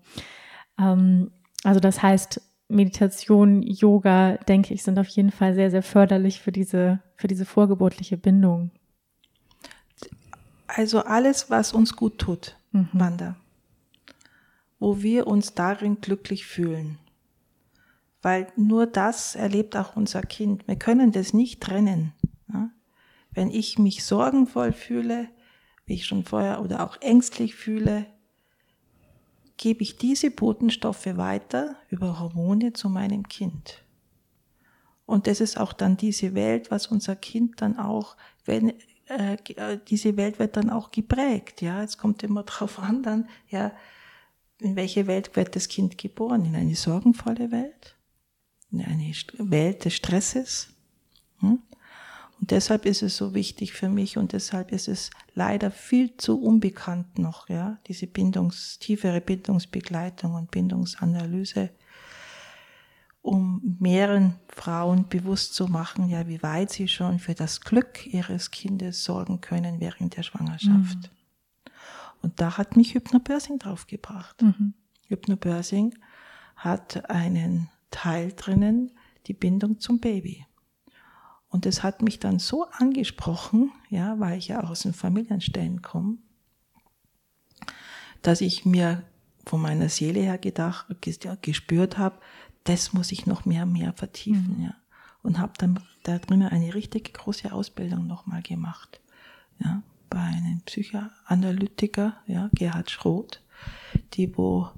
Ähm, 0.78 1.30
also 1.64 1.80
das 1.80 2.02
heißt, 2.02 2.42
Meditation, 2.68 3.62
Yoga, 3.62 4.36
denke 4.46 4.74
ich, 4.74 4.82
sind 4.82 4.98
auf 4.98 5.08
jeden 5.08 5.30
Fall 5.30 5.54
sehr, 5.54 5.70
sehr 5.70 5.82
förderlich 5.82 6.40
für 6.40 6.52
diese, 6.52 7.00
für 7.16 7.28
diese 7.28 7.46
vorgeburtliche 7.46 8.18
Bindung. 8.18 8.70
Also 10.66 11.00
alles, 11.00 11.48
was 11.48 11.72
uns 11.72 11.96
gut 11.96 12.18
tut, 12.18 12.56
mhm. 12.72 12.88
Wanda, 12.92 13.36
wo 14.78 15.00
wir 15.00 15.26
uns 15.26 15.54
darin 15.54 16.02
glücklich 16.02 16.44
fühlen. 16.44 16.98
Weil 18.22 18.46
nur 18.56 18.86
das 18.86 19.34
erlebt 19.34 19.76
auch 19.76 19.96
unser 19.96 20.22
Kind. 20.22 20.66
Wir 20.68 20.76
können 20.76 21.12
das 21.12 21.34
nicht 21.34 21.60
trennen. 21.60 22.14
Ja? 22.52 22.70
Wenn 23.32 23.50
ich 23.50 23.78
mich 23.78 24.04
sorgenvoll 24.04 24.72
fühle, 24.72 25.28
wie 25.86 25.94
ich 25.94 26.06
schon 26.06 26.24
vorher, 26.24 26.62
oder 26.62 26.84
auch 26.84 27.00
ängstlich 27.00 27.54
fühle, 27.54 28.06
gebe 29.56 29.82
ich 29.82 29.96
diese 29.96 30.30
Botenstoffe 30.30 31.16
weiter 31.16 31.76
über 31.88 32.18
Hormone 32.18 32.72
zu 32.72 32.88
meinem 32.88 33.28
Kind. 33.28 33.82
Und 35.06 35.26
das 35.26 35.40
ist 35.40 35.58
auch 35.58 35.72
dann 35.72 35.96
diese 35.96 36.34
Welt, 36.34 36.70
was 36.70 36.86
unser 36.86 37.16
Kind 37.16 37.60
dann 37.60 37.78
auch, 37.78 38.16
wenn 38.44 38.72
äh, 39.08 39.34
äh, 39.56 39.78
diese 39.88 40.16
Welt 40.16 40.38
wird 40.38 40.56
dann 40.56 40.70
auch 40.70 40.90
geprägt. 40.90 41.60
Ja, 41.60 41.82
es 41.82 41.98
kommt 41.98 42.22
immer 42.22 42.42
drauf 42.44 42.78
an, 42.78 43.02
dann 43.02 43.28
ja, 43.48 43.72
in 44.60 44.76
welche 44.76 45.06
Welt 45.06 45.34
wird 45.36 45.56
das 45.56 45.68
Kind 45.68 45.98
geboren? 45.98 46.44
In 46.44 46.54
eine 46.54 46.76
sorgenvolle 46.76 47.50
Welt, 47.50 47.96
in 48.72 48.82
eine 48.82 49.12
Welt 49.38 49.84
des 49.84 49.94
Stresses. 49.94 50.68
Hm? 51.40 51.58
Und 52.40 52.50
deshalb 52.50 52.86
ist 52.86 53.02
es 53.02 53.16
so 53.16 53.34
wichtig 53.34 53.72
für 53.72 53.88
mich 53.88 54.18
und 54.18 54.32
deshalb 54.32 54.72
ist 54.72 54.88
es 54.88 55.10
leider 55.34 55.70
viel 55.70 56.16
zu 56.16 56.42
unbekannt 56.42 57.18
noch, 57.18 57.48
ja, 57.48 57.78
diese 57.86 58.08
Bindungs, 58.08 58.80
tiefere 58.80 59.20
Bindungsbegleitung 59.20 60.34
und 60.34 60.50
Bindungsanalyse, 60.50 61.70
um 63.20 63.76
mehreren 63.78 64.40
Frauen 64.48 65.08
bewusst 65.08 65.54
zu 65.54 65.68
machen, 65.68 66.08
ja, 66.08 66.26
wie 66.26 66.42
weit 66.42 66.70
sie 66.70 66.88
schon 66.88 67.20
für 67.20 67.34
das 67.34 67.60
Glück 67.60 68.04
ihres 68.06 68.50
Kindes 68.50 69.04
sorgen 69.04 69.40
können 69.40 69.78
während 69.78 70.16
der 70.16 70.24
Schwangerschaft. 70.24 70.96
Mhm. 70.96 71.72
Und 72.22 72.40
da 72.40 72.58
hat 72.58 72.76
mich 72.76 72.94
Hypnobirthing 72.94 73.60
draufgebracht. 73.60 74.42
Mhm. 74.42 74.74
Hypnobirthing 75.06 75.94
hat 76.56 77.08
einen 77.08 77.68
Teil 77.92 78.32
drinnen, 78.32 78.90
die 79.28 79.34
Bindung 79.34 79.78
zum 79.78 80.00
Baby. 80.00 80.44
Und 81.48 81.66
das 81.66 81.82
hat 81.82 82.02
mich 82.02 82.18
dann 82.18 82.38
so 82.38 82.66
angesprochen, 82.70 83.70
ja, 83.90 84.18
weil 84.18 84.38
ich 84.38 84.48
ja 84.48 84.64
auch 84.64 84.70
aus 84.70 84.80
den 84.80 84.94
Familienstellen 84.94 85.82
komme, 85.82 86.16
dass 88.22 88.40
ich 88.40 88.64
mir 88.64 89.04
von 89.44 89.60
meiner 89.60 89.88
Seele 89.88 90.20
her 90.20 90.38
gedacht, 90.38 90.86
gespürt 91.42 91.98
habe, 91.98 92.18
das 92.64 92.92
muss 92.92 93.12
ich 93.12 93.26
noch 93.26 93.44
mehr, 93.44 93.66
mehr 93.66 93.92
vertiefen, 93.92 94.56
mhm. 94.58 94.64
ja. 94.64 94.74
Und 95.22 95.38
habe 95.38 95.52
dann 95.58 95.78
da 96.02 96.18
drinnen 96.18 96.48
eine 96.48 96.74
richtig 96.74 97.12
große 97.14 97.52
Ausbildung 97.52 98.06
nochmal 98.06 98.42
gemacht, 98.42 99.00
ja, 99.58 99.82
bei 100.08 100.20
einem 100.20 100.62
Psychoanalytiker, 100.62 102.16
ja, 102.26 102.48
Gerhard 102.54 102.90
Schroth, 102.90 103.42
die 104.14 104.36
wo 104.36 104.70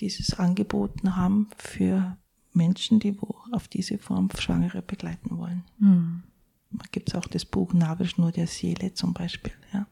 dieses 0.00 0.38
angeboten 0.38 1.16
haben 1.16 1.48
für 1.56 2.16
Menschen, 2.54 3.00
die 3.00 3.20
wo 3.20 3.36
auf 3.52 3.68
diese 3.68 3.98
Form 3.98 4.28
Schwangere 4.38 4.82
begleiten 4.82 5.38
wollen. 5.38 5.64
Mhm. 5.78 6.22
Da 6.70 6.84
gibt 6.90 7.08
es 7.08 7.14
auch 7.14 7.26
das 7.26 7.44
Buch 7.44 7.72
Nabelschnur 7.72 8.32
der 8.32 8.46
Seele 8.46 8.94
zum 8.94 9.14
Beispiel. 9.14 9.52
Ja, 9.72 9.86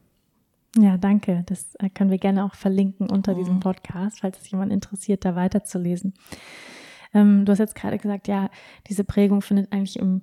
ja 0.77 0.97
danke. 0.97 1.43
Das 1.45 1.75
äh, 1.75 1.89
können 1.89 2.11
wir 2.11 2.17
gerne 2.17 2.43
auch 2.43 2.55
verlinken 2.55 3.09
unter 3.09 3.33
mhm. 3.33 3.37
diesem 3.37 3.59
Podcast, 3.59 4.19
falls 4.19 4.39
es 4.39 4.51
jemand 4.51 4.71
interessiert, 4.71 5.23
da 5.23 5.35
weiterzulesen. 5.35 6.13
Ähm, 7.13 7.45
du 7.45 7.51
hast 7.51 7.59
jetzt 7.59 7.75
gerade 7.75 7.97
gesagt, 7.97 8.27
ja, 8.27 8.49
diese 8.87 9.03
Prägung 9.03 9.41
findet 9.41 9.71
eigentlich 9.71 9.97
im 9.97 10.21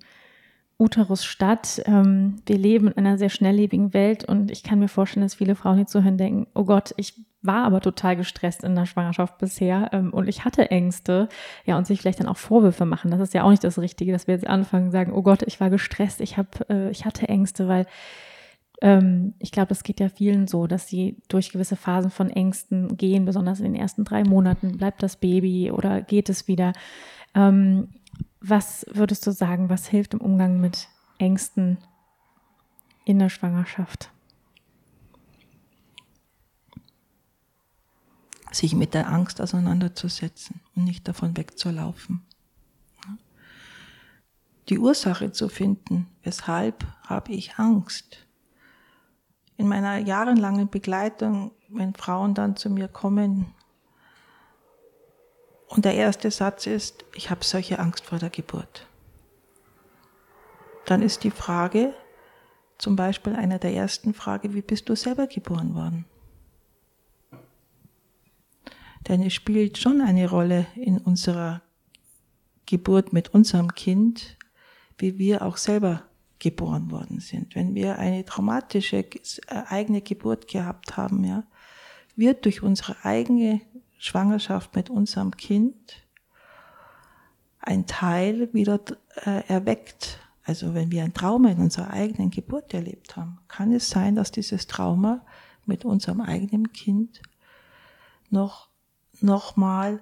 Uterus 0.81 1.25
statt. 1.25 1.83
Ähm, 1.87 2.37
wir 2.47 2.59
leben 2.59 2.89
in 2.89 2.99
einer 2.99 3.19
sehr 3.19 3.29
schnelllebigen 3.29 3.93
Welt 3.93 4.25
und 4.25 4.51
ich 4.51 4.63
kann 4.63 4.79
mir 4.79 4.89
vorstellen, 4.89 5.25
dass 5.25 5.35
viele 5.35 5.55
Frauen 5.55 5.77
hier 5.77 5.87
zuhören 5.87 6.17
denken, 6.17 6.47
oh 6.55 6.65
Gott, 6.65 6.95
ich 6.97 7.15
war 7.43 7.65
aber 7.65 7.81
total 7.81 8.17
gestresst 8.17 8.65
in 8.65 8.75
der 8.75 8.87
Schwangerschaft 8.87 9.39
bisher 9.39 9.91
ähm, 9.93 10.13
und 10.13 10.29
ich 10.29 10.45
hatte 10.45 10.71
Ängste, 10.71 11.29
ja, 11.65 11.79
und 11.79 11.87
sich 11.87 12.01
vielleicht 12.01 12.21
dann 12.21 12.29
auch 12.29 12.37
Vorwürfe 12.37 12.85
machen. 12.85 13.11
Das 13.11 13.21
ist 13.21 13.35
ja 13.35 13.45
auch 13.45 13.51
nicht 13.51 13.65
das 13.65 13.79
Richtige, 13.79 14.13
dass 14.13 14.27
wir 14.27 14.35
jetzt 14.35 14.47
anfangen 14.47 14.87
und 14.87 14.91
sagen, 14.91 15.13
oh 15.13 15.23
Gott, 15.23 15.43
ich 15.43 15.61
war 15.61 15.71
gestresst, 15.71 16.21
ich 16.21 16.37
habe, 16.37 16.49
äh, 16.69 16.91
ich 16.91 17.05
hatte 17.05 17.29
Ängste, 17.29 17.69
weil 17.69 17.87
ähm, 18.83 19.35
ich 19.39 19.53
glaube, 19.53 19.69
das 19.69 19.83
geht 19.83 20.01
ja 20.01 20.09
vielen 20.09 20.47
so, 20.49 20.67
dass 20.67 20.89
sie 20.89 21.19
durch 21.29 21.53
gewisse 21.53 21.77
Phasen 21.77 22.11
von 22.11 22.31
Ängsten 22.31 22.97
gehen, 22.97 23.25
besonders 23.25 23.61
in 23.61 23.67
den 23.67 23.75
ersten 23.75 24.05
drei 24.05 24.25
Monaten. 24.25 24.79
Bleibt 24.79 25.03
das 25.03 25.17
Baby 25.17 25.71
oder 25.71 26.01
geht 26.01 26.29
es 26.29 26.49
wieder? 26.49 26.73
Ähm, 27.35 27.89
was 28.41 28.87
würdest 28.91 29.27
du 29.27 29.33
sagen, 29.33 29.69
was 29.69 29.87
hilft 29.87 30.15
im 30.15 30.21
Umgang 30.21 30.61
mit 30.61 30.89
Ängsten 31.19 31.79
in 33.05 33.19
der 33.19 33.29
Schwangerschaft? 33.29 34.11
Sich 38.51 38.75
mit 38.75 38.95
der 38.95 39.09
Angst 39.09 39.41
auseinanderzusetzen 39.41 40.61
und 40.75 40.85
nicht 40.85 41.07
davon 41.07 41.37
wegzulaufen. 41.37 42.23
Die 44.69 44.79
Ursache 44.79 45.33
zu 45.33 45.49
finden, 45.49 46.09
weshalb 46.23 46.87
habe 47.05 47.33
ich 47.33 47.57
Angst. 47.57 48.27
In 49.57 49.69
meiner 49.69 49.99
jahrelangen 49.99 50.71
Begleitung, 50.71 51.53
wenn 51.69 51.95
Frauen 51.95 52.35
dann 52.35 52.57
zu 52.57 52.71
mir 52.71 52.89
kommen 52.89 53.55
und 55.71 55.85
der 55.85 55.95
erste 55.95 56.31
Satz 56.33 56.67
ist, 56.67 57.05
ich 57.15 57.31
habe 57.31 57.45
solche 57.45 57.79
Angst 57.79 58.05
vor 58.05 58.19
der 58.19 58.29
Geburt. 58.29 58.89
Dann 60.85 61.01
ist 61.01 61.23
die 61.23 61.31
Frage, 61.31 61.95
zum 62.77 62.97
Beispiel 62.97 63.37
einer 63.37 63.61
der 63.61 63.73
ersten 63.73 64.13
Frage, 64.13 64.53
wie 64.53 64.63
bist 64.63 64.89
du 64.89 64.97
selber 64.97 65.29
geboren 65.29 65.75
worden? 65.75 66.07
Denn 69.07 69.23
es 69.23 69.33
spielt 69.33 69.79
schon 69.79 70.01
eine 70.01 70.29
Rolle 70.29 70.67
in 70.75 70.99
unserer 70.99 71.63
Geburt 72.67 73.13
mit 73.13 73.33
unserem 73.33 73.73
Kind, 73.75 74.37
wie 74.99 75.19
wir 75.19 75.43
auch 75.43 75.57
selber 75.57 76.03
geboren 76.41 76.91
worden 76.91 77.21
sind. 77.21 77.55
Wenn 77.55 77.77
wir 77.77 77.99
eine 77.99 78.25
traumatische 78.25 78.99
äh, 78.99 79.63
eigene 79.69 80.01
Geburt 80.01 80.49
gehabt 80.49 80.97
haben, 80.97 81.23
ja, 81.23 81.45
wird 82.17 82.45
durch 82.45 82.63
unsere 82.63 83.05
eigene 83.05 83.61
Schwangerschaft 84.01 84.75
mit 84.75 84.89
unserem 84.89 85.37
Kind 85.37 86.07
ein 87.59 87.87
Teil 87.87 88.53
wieder 88.55 88.81
äh, 89.27 89.47
erweckt. 89.47 90.19
Also 90.43 90.73
wenn 90.75 90.91
wir 90.91 91.05
ein 91.05 91.13
Trauma 91.13 91.51
in 91.51 91.59
unserer 91.59 91.91
eigenen 91.91 92.31
Geburt 92.31 92.73
erlebt 92.73 93.17
haben, 93.17 93.39
kann 93.47 93.73
es 93.73 93.91
sein, 93.91 94.17
dass 94.17 94.33
dieses 94.33 94.67
Trauma 94.67 95.25
mit 95.67 95.85
unserem 95.85 96.23
eigenen 96.23 96.73
Kind 96.73 97.21
noch, 98.31 98.71
noch 99.21 99.57
mal 99.57 100.01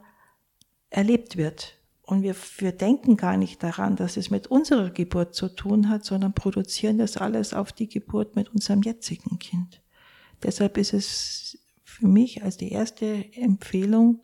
erlebt 0.90 1.36
wird. 1.36 1.74
Und 2.02 2.22
wir, 2.22 2.36
wir 2.58 2.72
denken 2.72 3.16
gar 3.16 3.36
nicht 3.36 3.64
daran, 3.64 3.96
dass 3.96 4.16
es 4.16 4.30
mit 4.30 4.46
unserer 4.46 4.90
Geburt 4.90 5.34
zu 5.34 5.48
tun 5.48 5.88
hat, 5.88 6.04
sondern 6.04 6.34
produzieren 6.34 6.98
das 6.98 7.16
alles 7.16 7.52
auf 7.52 7.72
die 7.72 7.88
Geburt 7.88 8.36
mit 8.36 8.48
unserem 8.54 8.82
jetzigen 8.82 9.40
Kind. 9.40 9.82
Deshalb 10.40 10.78
ist 10.78 10.94
es 10.94 11.58
für 11.98 12.06
mich 12.06 12.44
als 12.44 12.56
die 12.56 12.70
erste 12.70 13.32
Empfehlung 13.34 14.20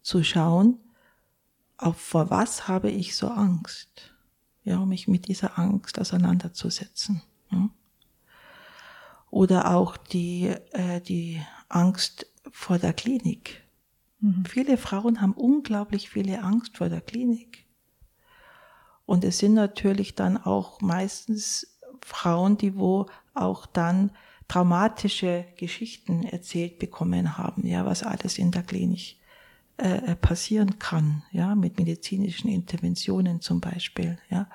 zu 0.00 0.24
schauen, 0.24 0.78
auf 1.76 2.00
vor 2.00 2.30
was 2.30 2.68
habe 2.68 2.90
ich 2.90 3.16
so 3.16 3.28
Angst? 3.28 4.14
Ja, 4.64 4.78
um 4.78 4.88
mich 4.88 5.08
mit 5.08 5.28
dieser 5.28 5.58
Angst 5.58 5.98
auseinanderzusetzen. 5.98 7.22
Ja. 7.50 7.68
Oder 9.30 9.74
auch 9.74 9.96
die, 9.96 10.54
äh, 10.70 11.00
die 11.00 11.42
Angst 11.68 12.26
vor 12.50 12.78
der 12.78 12.94
Klinik. 12.94 13.62
Mhm. 14.20 14.44
Viele 14.46 14.78
Frauen 14.78 15.20
haben 15.20 15.34
unglaublich 15.34 16.08
viele 16.08 16.42
Angst 16.42 16.78
vor 16.78 16.88
der 16.88 17.00
Klinik. 17.00 17.66
Und 19.04 19.24
es 19.24 19.38
sind 19.38 19.54
natürlich 19.54 20.14
dann 20.14 20.38
auch 20.38 20.80
meistens 20.80 21.78
Frauen, 22.00 22.56
die 22.56 22.76
wo 22.76 23.06
auch 23.34 23.66
dann 23.66 24.12
traumatische 24.52 25.46
Geschichten 25.56 26.24
erzählt 26.24 26.78
bekommen 26.78 27.38
haben, 27.38 27.66
ja, 27.66 27.86
was 27.86 28.02
alles 28.02 28.36
in 28.36 28.50
der 28.50 28.62
Klinik 28.62 29.16
äh, 29.78 30.14
passieren 30.16 30.78
kann, 30.78 31.22
ja, 31.30 31.54
mit 31.54 31.78
medizinischen 31.78 32.48
Interventionen 32.48 33.40
zum 33.40 33.62
Beispiel, 33.62 34.18
ja, 34.28 34.50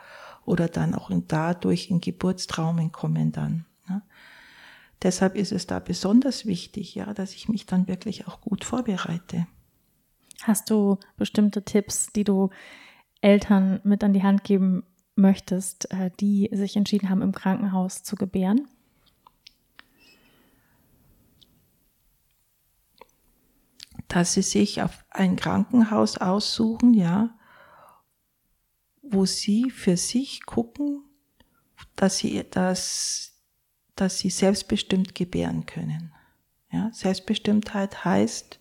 oder 0.45 0.67
dann 0.67 0.93
auch 0.93 1.09
in, 1.09 1.27
dadurch 1.27 1.89
in 1.89 1.99
Geburtstraumen 1.99 2.91
kommen 2.91 3.31
dann. 3.31 3.65
Ja. 3.89 4.03
Deshalb 5.01 5.35
ist 5.35 5.51
es 5.51 5.65
da 5.65 5.79
besonders 5.79 6.45
wichtig, 6.45 6.93
ja, 6.93 7.15
dass 7.15 7.33
ich 7.33 7.49
mich 7.49 7.65
dann 7.65 7.87
wirklich 7.87 8.27
auch 8.27 8.39
gut 8.39 8.65
vorbereite. 8.65 9.47
Hast 10.43 10.69
du 10.69 10.99
bestimmte 11.17 11.63
Tipps, 11.63 12.13
die 12.13 12.23
du 12.23 12.51
Eltern 13.21 13.79
mit 13.83 14.03
an 14.03 14.13
die 14.13 14.21
Hand 14.21 14.43
geben 14.43 14.83
möchtest, 15.15 15.91
äh, 15.91 16.11
die 16.19 16.51
sich 16.53 16.75
entschieden 16.75 17.09
haben, 17.09 17.23
im 17.23 17.31
Krankenhaus 17.31 18.03
zu 18.03 18.15
gebären? 18.15 18.67
Dass 24.07 24.33
sie 24.33 24.41
sich 24.41 24.81
auf 24.81 25.05
ein 25.09 25.35
Krankenhaus 25.35 26.17
aussuchen, 26.17 26.93
ja, 26.93 27.37
wo 29.01 29.25
sie 29.25 29.69
für 29.69 29.97
sich 29.97 30.45
gucken, 30.45 31.03
dass 31.95 32.17
sie, 32.17 32.45
dass, 32.49 33.33
dass 33.95 34.19
sie 34.19 34.29
selbstbestimmt 34.29 35.15
gebären 35.15 35.65
können. 35.65 36.13
Ja, 36.71 36.91
Selbstbestimmtheit 36.93 38.05
heißt, 38.05 38.59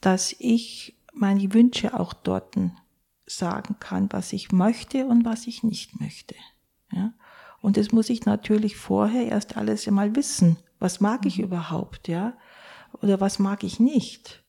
dass 0.00 0.34
ich 0.38 0.96
meine 1.12 1.52
Wünsche 1.52 1.98
auch 1.98 2.12
dort 2.12 2.56
sagen 3.26 3.76
kann, 3.80 4.12
was 4.12 4.32
ich 4.32 4.52
möchte 4.52 5.06
und 5.06 5.24
was 5.24 5.46
ich 5.46 5.62
nicht 5.62 6.00
möchte. 6.00 6.34
Ja? 6.92 7.12
Und 7.60 7.76
das 7.76 7.92
muss 7.92 8.10
ich 8.10 8.24
natürlich 8.24 8.76
vorher 8.76 9.26
erst 9.26 9.56
alles 9.56 9.88
einmal 9.88 10.14
wissen. 10.14 10.58
Was 10.78 11.00
mag 11.00 11.26
ich 11.26 11.40
überhaupt, 11.40 12.08
ja? 12.08 12.36
Oder 13.02 13.20
was 13.20 13.38
mag 13.38 13.64
ich 13.64 13.80
nicht? 13.80 14.42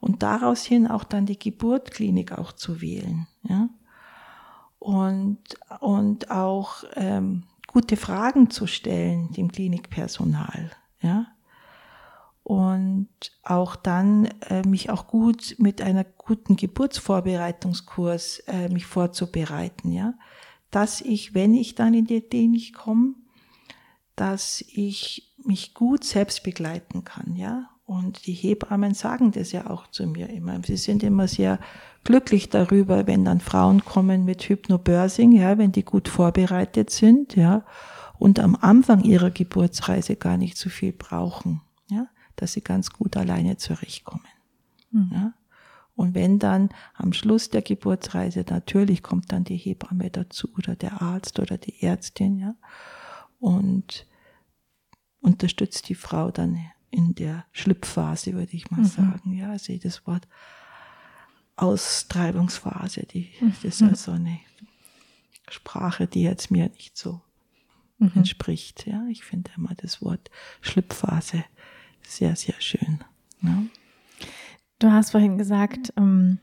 Und 0.00 0.22
daraus 0.22 0.64
hin 0.64 0.86
auch 0.86 1.04
dann 1.04 1.26
die 1.26 1.38
Geburtklinik 1.38 2.32
auch 2.32 2.52
zu 2.52 2.80
wählen, 2.80 3.26
ja? 3.42 3.68
Und, 4.78 5.38
und 5.80 6.30
auch 6.30 6.84
ähm, 6.94 7.44
gute 7.66 7.96
Fragen 7.96 8.50
zu 8.50 8.66
stellen 8.66 9.32
dem 9.32 9.50
Klinikpersonal, 9.50 10.72
ja? 11.00 11.34
und 12.44 13.08
auch 13.42 13.74
dann 13.74 14.26
äh, 14.48 14.62
mich 14.68 14.90
auch 14.90 15.06
gut 15.08 15.56
mit 15.58 15.80
einer 15.80 16.04
guten 16.04 16.56
Geburtsvorbereitungskurs 16.56 18.40
äh, 18.46 18.68
mich 18.68 18.84
vorzubereiten, 18.84 19.90
ja, 19.90 20.14
dass 20.70 21.00
ich, 21.00 21.34
wenn 21.34 21.54
ich 21.54 21.74
dann 21.74 21.94
in 21.94 22.04
die 22.04 22.20
Klinik 22.20 22.74
komme, 22.74 23.14
dass 24.14 24.62
ich 24.68 25.33
mich 25.46 25.74
gut 25.74 26.04
selbst 26.04 26.42
begleiten 26.42 27.04
kann, 27.04 27.36
ja. 27.36 27.70
Und 27.86 28.26
die 28.26 28.32
Hebammen 28.32 28.94
sagen 28.94 29.30
das 29.32 29.52
ja 29.52 29.68
auch 29.68 29.88
zu 29.88 30.06
mir 30.06 30.30
immer. 30.30 30.58
Sie 30.64 30.78
sind 30.78 31.02
immer 31.02 31.28
sehr 31.28 31.58
glücklich 32.02 32.48
darüber, 32.48 33.06
wenn 33.06 33.26
dann 33.26 33.40
Frauen 33.40 33.84
kommen 33.84 34.24
mit 34.24 34.42
Hypnobirthing, 34.42 35.32
ja, 35.32 35.58
wenn 35.58 35.72
die 35.72 35.84
gut 35.84 36.08
vorbereitet 36.08 36.90
sind, 36.90 37.36
ja, 37.36 37.64
und 38.18 38.40
am 38.40 38.56
Anfang 38.56 39.02
ihrer 39.02 39.30
Geburtsreise 39.30 40.16
gar 40.16 40.38
nicht 40.38 40.56
so 40.56 40.70
viel 40.70 40.92
brauchen, 40.92 41.60
ja 41.90 42.06
dass 42.36 42.52
sie 42.52 42.62
ganz 42.62 42.90
gut 42.90 43.16
alleine 43.16 43.56
zurechtkommen. 43.56 44.26
Mhm. 44.90 45.10
Ja? 45.12 45.34
Und 45.96 46.14
wenn 46.14 46.38
dann 46.38 46.70
am 46.94 47.12
Schluss 47.12 47.50
der 47.50 47.62
Geburtsreise, 47.62 48.44
natürlich 48.48 49.02
kommt 49.02 49.32
dann 49.32 49.44
die 49.44 49.56
Hebamme 49.56 50.10
dazu 50.10 50.48
oder 50.56 50.74
der 50.74 51.00
Arzt 51.02 51.38
oder 51.38 51.56
die 51.56 51.82
Ärztin, 51.82 52.38
ja, 52.38 52.56
und 53.38 54.06
unterstützt 55.24 55.88
die 55.88 55.94
Frau 55.94 56.30
dann 56.30 56.60
in 56.90 57.14
der 57.14 57.44
Schlüpfphase, 57.52 58.34
würde 58.34 58.54
ich 58.54 58.70
mal 58.70 58.80
mhm. 58.80 58.84
sagen. 58.84 59.32
Ja, 59.32 59.50
also 59.50 59.76
das 59.76 60.06
Wort 60.06 60.28
Austreibungsphase, 61.56 63.06
die, 63.06 63.30
mhm. 63.40 63.54
das 63.62 63.80
ist 63.80 63.82
also 63.82 64.12
eine 64.12 64.38
Sprache, 65.48 66.06
die 66.06 66.22
jetzt 66.22 66.50
mir 66.50 66.68
nicht 66.68 66.96
so 66.96 67.20
mhm. 67.98 68.12
entspricht. 68.16 68.86
Ja, 68.86 69.06
ich 69.10 69.24
finde 69.24 69.50
immer 69.56 69.74
das 69.76 70.02
Wort 70.02 70.30
Schlüpfphase 70.60 71.44
sehr, 72.02 72.36
sehr 72.36 72.60
schön. 72.60 73.02
Ja. 73.40 73.62
Du 74.78 74.92
hast 74.92 75.12
vorhin 75.12 75.38
gesagt, 75.38 75.92
ähm, 75.96 76.38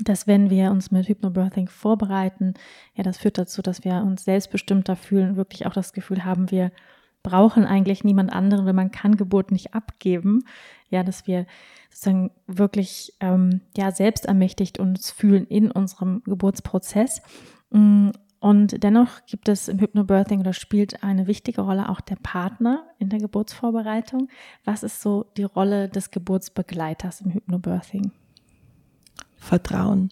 dass 0.00 0.26
wenn 0.26 0.50
wir 0.50 0.70
uns 0.70 0.90
mit 0.90 1.08
Hypnobirthing 1.08 1.68
vorbereiten, 1.68 2.54
ja, 2.94 3.04
das 3.04 3.18
führt 3.18 3.38
dazu, 3.38 3.62
dass 3.62 3.84
wir 3.84 4.02
uns 4.02 4.24
selbstbestimmter 4.24 4.96
fühlen, 4.96 5.36
wirklich 5.36 5.66
auch 5.66 5.72
das 5.72 5.92
Gefühl 5.92 6.24
haben, 6.24 6.50
wir 6.50 6.72
brauchen 7.22 7.64
eigentlich 7.64 8.04
niemand 8.04 8.32
anderen, 8.32 8.66
weil 8.66 8.72
man 8.72 8.90
kann 8.90 9.16
Geburt 9.16 9.50
nicht 9.50 9.74
abgeben. 9.74 10.44
Ja, 10.88 11.02
dass 11.02 11.26
wir 11.26 11.46
sozusagen 11.90 12.30
wirklich 12.46 13.14
ähm, 13.20 13.60
ja 13.76 13.90
selbst 13.90 14.26
ermächtigt 14.26 14.78
uns 14.78 15.10
fühlen 15.10 15.46
in 15.46 15.70
unserem 15.70 16.22
Geburtsprozess. 16.24 17.22
Mm, 17.70 18.10
und 18.40 18.82
dennoch 18.82 19.26
gibt 19.26 19.50
es 19.50 19.68
im 19.68 19.78
Hypnobirthing 19.78 20.40
oder 20.40 20.54
spielt 20.54 21.04
eine 21.04 21.26
wichtige 21.26 21.60
Rolle 21.60 21.90
auch 21.90 22.00
der 22.00 22.16
Partner 22.16 22.86
in 22.98 23.10
der 23.10 23.20
Geburtsvorbereitung. 23.20 24.28
Was 24.64 24.82
ist 24.82 25.02
so 25.02 25.26
die 25.36 25.42
Rolle 25.42 25.90
des 25.90 26.10
Geburtsbegleiters 26.10 27.20
im 27.20 27.32
Hypnobirthing? 27.32 28.12
Vertrauen. 29.36 30.10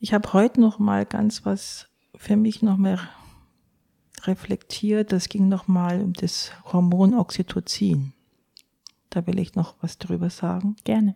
Ich 0.00 0.14
habe 0.14 0.32
heute 0.32 0.60
noch 0.60 0.78
mal 0.78 1.04
ganz 1.04 1.44
was 1.44 1.88
für 2.16 2.36
mich 2.36 2.62
noch 2.62 2.78
mehr 2.78 3.00
reflektiert. 4.28 5.12
Das 5.12 5.28
ging 5.28 5.48
noch 5.48 5.66
mal 5.66 6.00
um 6.00 6.12
das 6.12 6.52
Hormon 6.72 7.14
Oxytocin. 7.14 8.12
Da 9.10 9.26
will 9.26 9.38
ich 9.38 9.54
noch 9.54 9.74
was 9.80 9.98
drüber 9.98 10.30
sagen. 10.30 10.76
Gerne. 10.84 11.14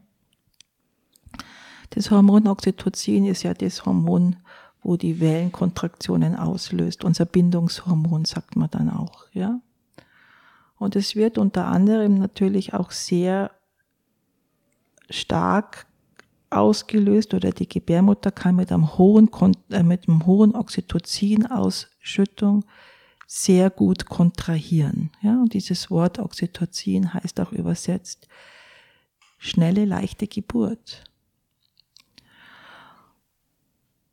Das 1.90 2.10
Hormon 2.10 2.48
Oxytocin 2.48 3.26
ist 3.26 3.42
ja 3.42 3.54
das 3.54 3.84
Hormon, 3.84 4.36
wo 4.82 4.96
die 4.96 5.20
Wellenkontraktionen 5.20 6.34
auslöst. 6.34 7.04
Unser 7.04 7.26
Bindungshormon 7.26 8.24
sagt 8.24 8.56
man 8.56 8.70
dann 8.70 8.90
auch, 8.90 9.26
ja. 9.32 9.60
Und 10.78 10.96
es 10.96 11.14
wird 11.14 11.38
unter 11.38 11.66
anderem 11.66 12.14
natürlich 12.14 12.74
auch 12.74 12.90
sehr 12.90 13.52
stark 15.10 15.86
ausgelöst 16.50 17.34
oder 17.34 17.50
die 17.50 17.68
Gebärmutter 17.68 18.30
kann 18.30 18.56
mit 18.56 18.72
einem 18.72 18.98
hohen, 18.98 19.30
äh, 19.70 19.82
mit 19.82 20.08
einem 20.08 20.26
hohen 20.26 20.54
Oxytocin-Ausschüttung 20.54 22.64
sehr 23.34 23.70
gut 23.70 24.04
kontrahieren. 24.10 25.10
Ja, 25.22 25.40
und 25.40 25.54
dieses 25.54 25.90
Wort 25.90 26.18
Oxytocin 26.18 27.14
heißt 27.14 27.40
auch 27.40 27.50
übersetzt 27.52 28.28
schnelle, 29.38 29.86
leichte 29.86 30.26
Geburt. 30.26 31.02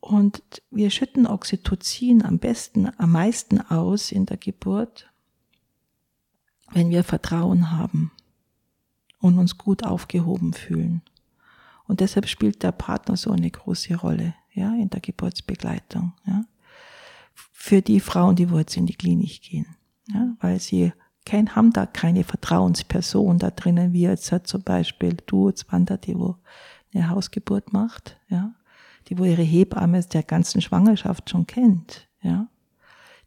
Und 0.00 0.42
wir 0.70 0.88
schütten 0.88 1.26
Oxytocin 1.26 2.24
am 2.24 2.38
besten, 2.38 2.90
am 2.96 3.12
meisten 3.12 3.60
aus 3.60 4.10
in 4.10 4.24
der 4.24 4.38
Geburt, 4.38 5.12
wenn 6.72 6.88
wir 6.88 7.04
Vertrauen 7.04 7.70
haben 7.72 8.12
und 9.18 9.38
uns 9.38 9.58
gut 9.58 9.84
aufgehoben 9.84 10.54
fühlen. 10.54 11.02
Und 11.86 12.00
deshalb 12.00 12.26
spielt 12.26 12.62
der 12.62 12.72
Partner 12.72 13.18
so 13.18 13.32
eine 13.32 13.50
große 13.50 13.96
Rolle, 13.96 14.34
ja, 14.54 14.74
in 14.76 14.88
der 14.88 15.00
Geburtsbegleitung, 15.00 16.14
ja. 16.26 16.46
Für 17.52 17.82
die 17.82 18.00
Frauen, 18.00 18.36
die 18.36 18.50
wo 18.50 18.58
jetzt 18.58 18.76
in 18.76 18.86
die 18.86 18.94
Klinik 18.94 19.42
gehen, 19.42 19.76
ja, 20.08 20.34
weil 20.40 20.60
sie 20.60 20.92
kein, 21.26 21.54
haben 21.54 21.72
da 21.72 21.86
keine 21.86 22.24
Vertrauensperson 22.24 23.38
da 23.38 23.50
drinnen, 23.50 23.92
wie 23.92 24.02
jetzt 24.02 24.32
zum 24.44 24.62
Beispiel 24.62 25.16
du, 25.26 25.48
jetzt 25.48 25.66
die 26.06 26.18
wo 26.18 26.36
eine 26.94 27.10
Hausgeburt 27.10 27.72
macht, 27.72 28.18
ja 28.28 28.54
die 29.10 29.18
wo 29.18 29.24
ihre 29.24 29.42
Hebamme 29.42 30.02
der 30.02 30.22
ganzen 30.22 30.60
Schwangerschaft 30.60 31.30
schon 31.30 31.46
kennt, 31.46 32.08
ja. 32.22 32.48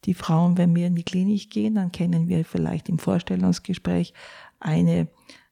Die 0.06 0.14
Frauen, 0.14 0.58
wenn 0.58 0.76
wir 0.76 0.88
in 0.88 0.96
die 0.96 1.04
Klinik 1.04 1.50
gehen, 1.50 1.76
dann 1.76 1.94
kennen 1.94 2.28
wir 2.28 2.44
vielleicht 2.44 2.90
im 2.90 3.00
Vorstellungsgespräch 3.00 4.14
eine, 4.60 5.08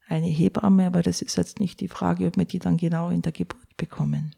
eine 0.10 0.28
Hebamme, 0.28 0.88
aber 0.88 1.02
das 1.02 1.22
ist 1.22 1.38
jetzt 1.38 1.62
nicht 1.62 1.80
die 1.80 1.88
Frage, 1.88 2.28
ob 2.28 2.36
wir 2.36 2.44
die 2.44 2.60
dann 2.60 2.76
genau 2.76 3.10
in 3.10 3.22
der 3.22 3.32
Geburt 3.32 3.78
bekommen. 3.78 4.36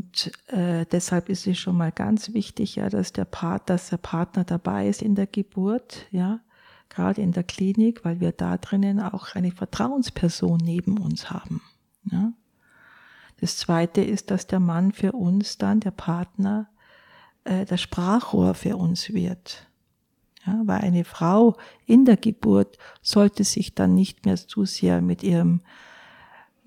Und 0.00 0.32
äh, 0.46 0.86
deshalb 0.86 1.28
ist 1.28 1.46
es 1.46 1.58
schon 1.58 1.76
mal 1.76 1.92
ganz 1.92 2.32
wichtig, 2.32 2.76
ja, 2.76 2.88
dass 2.88 3.12
der 3.12 3.26
Part, 3.26 3.68
dass 3.68 3.90
der 3.90 3.98
Partner 3.98 4.44
dabei 4.44 4.88
ist 4.88 5.02
in 5.02 5.14
der 5.14 5.26
Geburt, 5.26 6.06
ja, 6.10 6.40
gerade 6.88 7.20
in 7.20 7.32
der 7.32 7.44
Klinik, 7.44 8.02
weil 8.02 8.18
wir 8.18 8.32
da 8.32 8.56
drinnen 8.56 8.98
auch 8.98 9.34
eine 9.34 9.52
Vertrauensperson 9.52 10.58
neben 10.58 10.96
uns 10.96 11.30
haben. 11.30 11.60
Ja. 12.10 12.32
Das 13.40 13.58
zweite 13.58 14.00
ist, 14.00 14.30
dass 14.30 14.46
der 14.46 14.60
Mann 14.60 14.92
für 14.92 15.12
uns 15.12 15.58
dann, 15.58 15.80
der 15.80 15.90
Partner, 15.90 16.70
äh, 17.44 17.66
das 17.66 17.82
Sprachrohr 17.82 18.54
für 18.54 18.78
uns 18.78 19.12
wird. 19.12 19.66
Ja, 20.46 20.62
weil 20.64 20.80
eine 20.80 21.04
Frau 21.04 21.58
in 21.84 22.06
der 22.06 22.16
Geburt 22.16 22.78
sollte 23.02 23.44
sich 23.44 23.74
dann 23.74 23.94
nicht 23.94 24.24
mehr 24.24 24.36
zu 24.36 24.64
sehr 24.64 25.02
mit 25.02 25.22
ihrem 25.22 25.60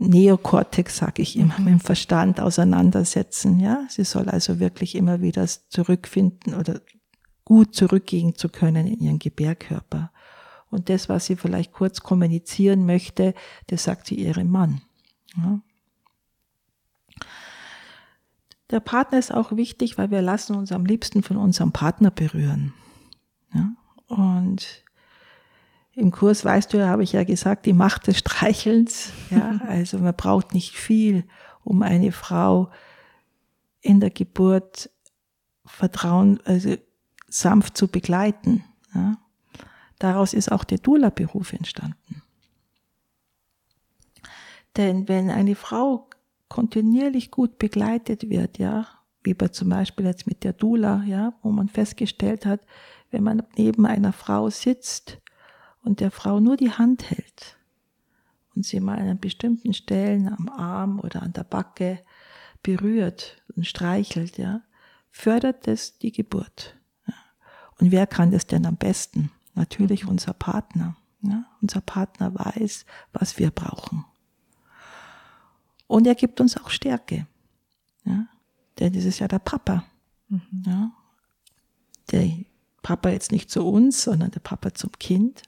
Neokortex, 0.04 0.98
sag 0.98 1.20
ich 1.20 1.38
immer, 1.38 1.58
mit 1.60 1.70
dem 1.70 1.80
Verstand 1.80 2.40
auseinandersetzen. 2.40 3.60
Ja, 3.60 3.86
sie 3.90 4.04
soll 4.04 4.30
also 4.30 4.60
wirklich 4.60 4.96
immer 4.96 5.22
wieder 5.22 5.48
zurückfinden 5.48 6.54
oder 6.54 6.82
gut 7.46 7.76
zurückgehen 7.76 8.36
zu 8.36 8.50
können 8.50 8.88
in 8.88 9.00
ihren 9.00 9.20
Gebärkörper. 9.20 10.12
Und 10.70 10.90
das, 10.90 11.10
was 11.10 11.26
sie 11.26 11.36
vielleicht 11.36 11.72
kurz 11.72 12.02
kommunizieren 12.02 12.86
möchte, 12.86 13.34
das 13.68 13.84
sagt 13.84 14.08
sie 14.08 14.16
ihrem 14.16 14.50
Mann. 14.50 14.82
Ja. 15.38 15.62
Der 18.70 18.80
Partner 18.80 19.20
ist 19.20 19.32
auch 19.32 19.52
wichtig, 19.56 19.98
weil 19.98 20.10
wir 20.10 20.22
lassen 20.22 20.56
uns 20.56 20.72
am 20.72 20.86
liebsten 20.86 21.22
von 21.22 21.38
unserem 21.38 21.72
Partner 21.72 22.10
berühren. 22.10 22.74
Ja? 23.54 23.72
Und 24.08 24.84
im 25.96 26.12
Kurs, 26.12 26.44
weißt 26.44 26.74
du, 26.74 26.86
habe 26.86 27.04
ich 27.04 27.14
ja 27.14 27.24
gesagt, 27.24 27.66
die 27.66 27.74
Macht 27.74 28.08
des 28.08 28.20
Streichelns. 28.20 29.12
Ja, 29.30 29.60
also 29.68 30.00
man 30.00 30.16
braucht 30.16 30.54
nicht 30.54 30.76
viel, 30.76 31.26
um 31.64 31.82
eine 31.84 32.12
Frau 32.12 32.70
in 33.82 34.00
der 34.00 34.10
Geburt 34.10 34.90
Vertrauen, 35.66 36.40
also 36.46 36.76
sanft 37.28 37.78
zu 37.78 37.88
begleiten. 37.88 38.64
Ja. 38.94 39.18
Daraus 40.00 40.34
ist 40.34 40.52
auch 40.52 40.64
der 40.64 40.80
Dula-Beruf 40.80 41.54
entstanden. 41.54 42.22
Denn 44.76 45.08
wenn 45.08 45.30
eine 45.30 45.56
Frau 45.56 46.10
kontinuierlich 46.50 47.32
gut 47.32 47.60
begleitet 47.60 48.30
wird, 48.30 48.58
ja, 48.58 48.88
wie 49.24 49.34
bei 49.34 49.48
zum 49.48 49.70
Beispiel 49.70 50.06
jetzt 50.06 50.28
mit 50.28 50.44
der 50.44 50.54
Dula, 50.54 51.04
ja, 51.06 51.34
wo 51.42 51.52
man 51.52 51.70
festgestellt 51.70 52.46
hat, 52.46 52.62
wenn 53.12 53.24
man 53.24 53.44
neben 53.56 53.86
einer 53.86 54.12
Frau 54.12 54.50
sitzt 54.50 55.23
und 55.84 56.00
der 56.00 56.12
Frau 56.12 56.40
nur 56.40 56.58
die 56.58 56.72
Hand 56.72 57.10
hält 57.10 57.58
und 58.56 58.66
sie 58.66 58.80
mal 58.80 59.00
an 59.00 59.20
bestimmten 59.20 59.74
Stellen 59.74 60.28
am 60.28 60.50
Arm 60.50 61.00
oder 61.00 61.22
an 61.22 61.34
der 61.34 61.44
Backe 61.44 62.00
berührt 62.62 63.42
und 63.56 63.68
streichelt, 63.68 64.38
ja, 64.38 64.62
fördert 65.12 65.68
es 65.68 65.98
die 65.98 66.12
Geburt. 66.12 66.76
Ja. 67.08 67.14
Und 67.80 67.92
wer 67.92 68.08
kann 68.08 68.32
das 68.32 68.48
denn 68.48 68.66
am 68.66 68.78
besten? 68.78 69.32
Natürlich 69.54 70.06
mhm. 70.06 70.12
unser 70.12 70.34
Partner. 70.34 70.96
Ja. 71.22 71.46
Unser 71.62 71.82
Partner 71.82 72.34
weiß, 72.34 72.86
was 73.12 73.38
wir 73.38 73.52
brauchen. 73.52 74.06
Und 75.88 76.08
er 76.08 76.16
gibt 76.16 76.42
uns 76.42 76.58
auch 76.58 76.70
Stärke. 76.70 77.28
Ja. 78.06 78.28
Denn 78.80 78.94
das 78.94 79.06
ist 79.06 79.20
ja 79.20 79.28
der 79.28 79.40
Papa. 79.40 79.86
Mhm. 80.28 80.64
Ja. 80.66 80.92
Der 82.12 82.30
Papa 82.82 83.10
jetzt 83.10 83.32
nicht 83.32 83.50
zu 83.50 83.66
uns, 83.66 84.04
sondern 84.04 84.32
der 84.32 84.42
Papa 84.42 84.74
zum 84.74 84.92
Kind 84.94 85.44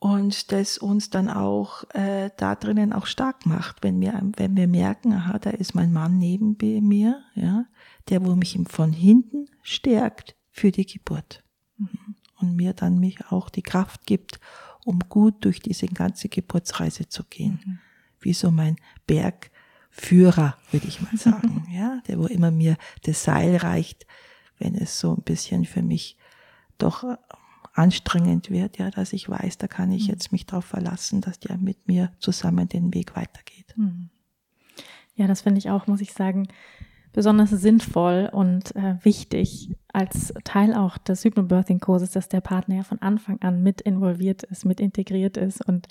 und 0.00 0.50
das 0.50 0.78
uns 0.78 1.10
dann 1.10 1.28
auch 1.28 1.84
äh, 1.90 2.30
da 2.38 2.54
drinnen 2.54 2.94
auch 2.94 3.04
stark 3.04 3.44
macht, 3.44 3.82
wenn 3.82 4.00
wir, 4.00 4.18
wenn 4.36 4.56
wir 4.56 4.66
merken, 4.66 5.12
aha, 5.12 5.38
da 5.38 5.50
ist 5.50 5.74
mein 5.74 5.92
Mann 5.92 6.18
neben 6.18 6.56
mir, 6.88 7.22
ja, 7.34 7.66
der 8.08 8.24
wo 8.24 8.34
mich 8.34 8.58
von 8.70 8.94
hinten 8.94 9.46
stärkt 9.62 10.36
für 10.50 10.72
die 10.72 10.86
Geburt 10.86 11.44
mhm. 11.76 12.16
und 12.38 12.56
mir 12.56 12.72
dann 12.72 12.98
mich 12.98 13.26
auch 13.26 13.50
die 13.50 13.62
Kraft 13.62 14.06
gibt, 14.06 14.40
um 14.86 15.00
gut 15.10 15.44
durch 15.44 15.60
diese 15.60 15.86
ganze 15.86 16.30
Geburtsreise 16.30 17.10
zu 17.10 17.22
gehen, 17.24 17.60
mhm. 17.62 17.78
wie 18.20 18.32
so 18.32 18.50
mein 18.50 18.76
Bergführer, 19.06 20.56
würde 20.70 20.88
ich 20.88 21.02
mal 21.02 21.16
sagen, 21.18 21.66
ja, 21.70 22.00
der 22.08 22.18
wo 22.18 22.24
immer 22.24 22.50
mir 22.50 22.78
das 23.02 23.22
Seil 23.22 23.56
reicht, 23.56 24.06
wenn 24.58 24.74
es 24.76 24.98
so 24.98 25.14
ein 25.14 25.22
bisschen 25.24 25.66
für 25.66 25.82
mich 25.82 26.16
doch 26.78 27.04
anstrengend 27.80 28.50
wird, 28.50 28.76
ja, 28.78 28.90
dass 28.90 29.14
ich 29.14 29.28
weiß, 29.28 29.56
da 29.56 29.66
kann 29.66 29.90
ich 29.90 30.04
mhm. 30.04 30.10
jetzt 30.10 30.32
mich 30.32 30.44
darauf 30.44 30.66
verlassen, 30.66 31.22
dass 31.22 31.40
der 31.40 31.56
mit 31.56 31.88
mir 31.88 32.12
zusammen 32.18 32.68
den 32.68 32.92
Weg 32.92 33.16
weitergeht. 33.16 33.74
Mhm. 33.76 34.10
Ja, 35.14 35.26
das 35.26 35.40
finde 35.40 35.58
ich 35.58 35.70
auch, 35.70 35.86
muss 35.86 36.02
ich 36.02 36.12
sagen, 36.12 36.48
besonders 37.12 37.50
sinnvoll 37.50 38.28
und 38.30 38.76
äh, 38.76 38.96
wichtig 39.02 39.74
als 39.92 40.32
Teil 40.44 40.74
auch 40.74 40.98
des 40.98 41.24
Hypnobirthing-Kurses, 41.24 42.10
dass 42.10 42.28
der 42.28 42.40
Partner 42.40 42.76
ja 42.76 42.82
von 42.82 43.00
Anfang 43.00 43.40
an 43.40 43.62
mit 43.62 43.80
involviert 43.80 44.42
ist, 44.44 44.64
mit 44.64 44.78
integriert 44.78 45.36
ist 45.36 45.66
und 45.66 45.88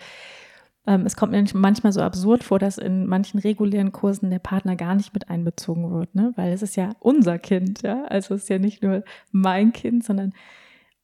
ähm, 0.88 1.06
es 1.06 1.16
kommt 1.16 1.32
mir 1.34 1.44
manchmal 1.54 1.92
so 1.92 2.02
absurd 2.02 2.44
vor, 2.44 2.60
dass 2.60 2.78
in 2.78 3.06
manchen 3.06 3.40
regulären 3.40 3.92
Kursen 3.92 4.30
der 4.30 4.40
Partner 4.40 4.76
gar 4.76 4.96
nicht 4.96 5.14
mit 5.14 5.30
einbezogen 5.30 5.92
wird, 5.92 6.16
ne? 6.16 6.32
weil 6.36 6.54
es 6.54 6.62
ist 6.62 6.78
ja 6.78 6.92
unser 7.00 7.38
Kind, 7.40 7.82
ja, 7.82 8.06
also 8.06 8.36
es 8.36 8.44
ist 8.44 8.50
ja 8.50 8.60
nicht 8.60 8.82
nur 8.82 9.04
mein 9.32 9.74
Kind, 9.74 10.06
sondern 10.06 10.34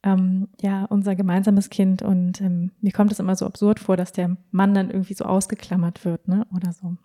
ähm, 0.06 0.47
ja 0.62 0.86
unser 0.86 1.16
gemeinsames 1.16 1.70
Kind 1.70 2.01
und 2.01 2.39
ähm, 2.39 2.72
mir 2.80 2.93
kommt 2.93 3.12
es 3.12 3.20
immer 3.20 3.36
so 3.36 3.45
absurd 3.45 3.80
vor, 3.80 3.97
dass 3.97 4.14
der 4.14 4.38
Mann 4.51 4.74
dann 4.74 4.91
irgendwie 4.91 5.16
so 5.16 5.26
ausgeklammert 5.26 6.06
wird, 6.06 6.28
ne? 6.28 6.45
Oder 6.56 6.72
so. 6.72 6.95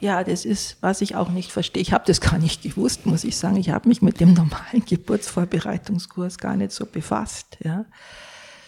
Ja, 0.00 0.24
das 0.24 0.44
ist, 0.44 0.78
was 0.80 1.00
ich 1.00 1.14
auch 1.14 1.28
nicht 1.28 1.52
verstehe. 1.52 1.82
Ich 1.82 1.92
habe 1.92 2.04
das 2.06 2.20
gar 2.20 2.38
nicht 2.38 2.62
gewusst, 2.62 3.06
muss 3.06 3.24
ich 3.24 3.36
sagen. 3.36 3.56
Ich 3.56 3.70
habe 3.70 3.88
mich 3.88 4.02
mit 4.02 4.18
dem 4.18 4.34
normalen 4.34 4.84
Geburtsvorbereitungskurs 4.86 6.38
gar 6.38 6.56
nicht 6.56 6.72
so 6.72 6.84
befasst, 6.86 7.58
ja. 7.62 7.84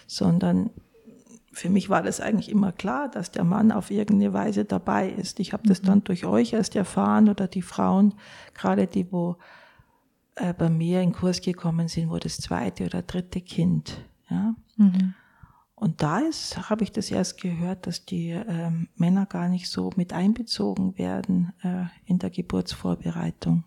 Sondern 0.07 0.71
für 1.53 1.69
mich 1.69 1.91
war 1.91 2.03
das 2.03 2.21
eigentlich 2.21 2.51
immer 2.51 2.73
klar, 2.73 3.09
dass 3.09 3.31
der 3.31 3.45
Mann 3.45 3.73
auf 3.73 3.91
irgendeine 3.91 4.33
Weise 4.33 4.65
dabei 4.65 5.09
ist. 5.09 5.41
Ich 5.41 5.53
habe 5.53 5.67
das 5.67 5.83
mhm. 5.83 5.87
dann 5.87 6.05
durch 6.05 6.25
euch 6.25 6.53
erst 6.53 6.77
erfahren 6.77 7.29
oder 7.29 7.49
die 7.49 7.63
Frauen, 7.63 8.15
gerade 8.55 8.87
die, 8.87 9.11
wo 9.11 9.37
äh, 10.37 10.55
bei 10.55 10.71
mir 10.71 11.03
in 11.03 11.13
Kurs 11.13 11.41
gekommen 11.41 11.89
sind, 11.89 12.11
wo 12.11 12.19
das 12.19 12.39
zweite 12.39 12.85
oder 12.85 13.03
dritte 13.03 13.41
Kind. 13.41 13.99
Ja? 14.31 14.55
Mhm. 14.77 15.15
Und 15.75 16.01
da 16.01 16.21
ist, 16.21 16.71
habe 16.71 16.85
ich 16.85 16.93
das 16.93 17.11
erst 17.11 17.41
gehört, 17.41 17.89
dass 17.89 18.05
die 18.05 18.31
ähm, 18.31 18.89
Männer 18.95 19.27
gar 19.27 19.49
nicht 19.49 19.69
so 19.69 19.91
mit 19.97 20.13
einbezogen 20.13 20.97
werden 20.97 21.53
äh, 21.63 21.87
in 22.07 22.21
der 22.21 22.31
Geburtsvorbereitung. 22.31 23.65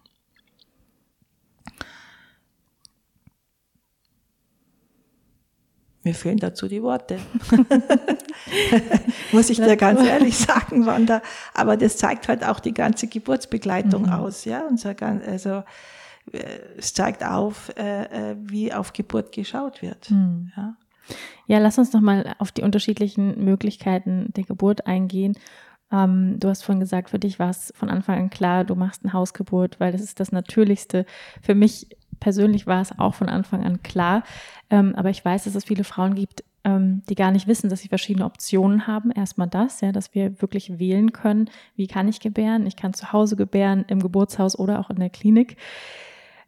Mir 6.05 6.13
fehlen 6.13 6.38
dazu 6.38 6.68
die 6.68 6.84
Worte. 6.84 7.20
Muss 9.32 9.49
ich 9.49 9.57
dir 9.57 9.76
ganz 9.76 9.99
ehrlich 10.01 10.38
sagen, 10.38 10.86
Wanda. 10.86 11.22
Aber 11.53 11.78
das 11.78 11.97
zeigt 11.97 12.28
halt 12.28 12.45
auch 12.45 12.59
die 12.59 12.76
ganze 12.76 13.07
Geburtsbegleitung 13.07 14.03
mhm. 14.03 14.09
aus, 14.09 14.45
ja. 14.45 14.68
Unser, 14.68 14.95
also 15.01 15.63
es 16.32 16.94
zeigt 16.94 17.24
auf, 17.24 17.72
äh, 17.78 18.32
äh, 18.32 18.36
wie 18.40 18.74
auf 18.74 18.94
Geburt 18.94 19.32
geschaut 19.32 19.82
wird. 19.82 20.10
Mhm. 20.12 20.52
Ja. 20.56 20.76
ja, 21.48 21.60
lass 21.60 21.78
uns 21.78 21.94
noch 21.94 22.02
mal 22.02 22.36
auf 22.40 22.52
die 22.52 22.64
unterschiedlichen 22.64 23.44
Möglichkeiten 23.44 24.32
der 24.36 24.44
Geburt 24.44 24.88
eingehen. 24.88 25.38
Ähm, 25.92 26.40
du 26.40 26.50
hast 26.50 26.64
vorhin 26.64 26.80
gesagt, 26.80 27.10
für 27.10 27.20
dich 27.20 27.40
war 27.40 27.50
es 27.50 27.72
von 27.76 27.90
Anfang 27.90 28.18
an 28.18 28.30
klar, 28.30 28.64
du 28.64 28.76
machst 28.76 29.04
eine 29.04 29.14
Hausgeburt, 29.14 29.80
weil 29.80 29.92
das 29.92 30.02
ist 30.02 30.20
das 30.20 30.32
Natürlichste. 30.32 31.06
Für 31.42 31.56
mich 31.56 31.90
persönlich 32.20 32.66
war 32.66 32.82
es 32.82 32.98
auch 32.98 33.14
von 33.14 33.30
Anfang 33.30 33.64
an 33.64 33.84
klar. 33.84 34.24
Ähm, 34.70 34.96
aber 34.96 35.10
ich 35.10 35.24
weiß, 35.24 35.44
dass 35.44 35.56
es 35.56 35.66
viele 35.66 35.84
Frauen 35.84 36.16
gibt, 36.16 36.44
ähm, 36.64 37.04
die 37.08 37.16
gar 37.16 37.32
nicht 37.32 37.48
wissen, 37.48 37.70
dass 37.70 37.82
sie 37.82 37.88
verschiedene 37.88 38.26
Optionen 38.26 38.88
haben. 38.88 39.12
Erstmal 39.12 39.48
das, 39.48 39.82
ja, 39.82 39.92
dass 39.92 40.16
wir 40.16 40.42
wirklich 40.42 40.80
wählen 40.80 41.14
können, 41.14 41.50
wie 41.76 41.88
kann 41.88 42.08
ich 42.08 42.20
gebären. 42.20 42.66
Ich 42.66 42.76
kann 42.76 42.94
zu 42.94 43.14
Hause 43.14 43.36
gebären, 43.36 43.86
im 43.88 44.02
Geburtshaus 44.02 44.58
oder 44.58 44.80
auch 44.80 44.90
in 44.90 45.00
der 45.00 45.12
Klinik. 45.12 45.58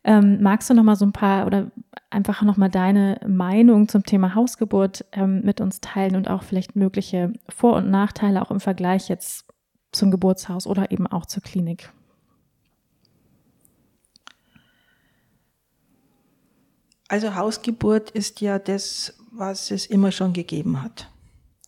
Ähm, 0.07 0.41
magst 0.41 0.69
du 0.69 0.73
noch 0.73 0.83
mal 0.83 0.95
so 0.95 1.05
ein 1.05 1.11
paar 1.11 1.45
oder 1.45 1.69
einfach 2.09 2.41
noch 2.41 2.55
mal 2.55 2.69
deine 2.69 3.19
Meinung 3.27 3.89
zum 3.89 4.03
Thema 4.03 4.35
Hausgeburt 4.35 5.03
ähm, 5.11 5.41
mit 5.43 5.59
uns 5.59 5.81
teilen 5.81 6.15
und 6.15 6.29
auch 6.29 6.43
vielleicht 6.43 6.77
mögliche 6.77 7.33
Vor- 7.49 7.75
und 7.75 7.91
Nachteile 7.91 8.41
auch 8.41 8.49
im 8.49 8.61
Vergleich 8.61 9.09
jetzt 9.09 9.45
zum 9.91 10.09
Geburtshaus 10.09 10.65
oder 10.65 10.91
eben 10.91 11.07
auch 11.07 11.25
zur 11.25 11.43
Klinik? 11.43 11.91
Also 17.09 17.35
Hausgeburt 17.35 18.09
ist 18.11 18.39
ja 18.39 18.59
das, 18.59 19.17
was 19.33 19.71
es 19.71 19.87
immer 19.87 20.13
schon 20.13 20.31
gegeben 20.31 20.81
hat, 20.83 21.09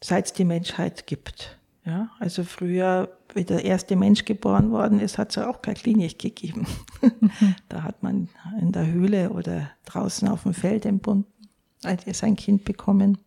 seit 0.02 0.28
es 0.28 0.34
die 0.34 0.46
Menschheit 0.46 1.08
gibt. 1.08 1.59
Ja, 1.86 2.10
also 2.20 2.44
früher, 2.44 3.18
wie 3.34 3.46
der 3.46 3.64
erste 3.64 3.96
Mensch 3.96 4.26
geboren 4.26 4.72
worden 4.72 5.00
ist, 5.00 5.18
hat 5.18 5.30
es 5.30 5.36
ja 5.36 5.50
auch 5.50 5.62
keine 5.62 5.76
Klinik 5.76 6.20
gegeben. 6.20 6.68
da 7.70 7.84
hat 7.84 8.04
man 8.04 8.30
in 8.60 8.72
der 8.72 8.86
Höhle 8.88 9.32
oder 9.32 9.72
draußen 9.86 10.28
auf 10.28 10.44
dem 10.44 10.54
Feld 10.54 10.86
entbunden, 10.86 11.32
als 11.84 12.06
er 12.06 12.14
sein 12.14 12.36
Kind 12.36 12.66
bekommen. 12.66 13.18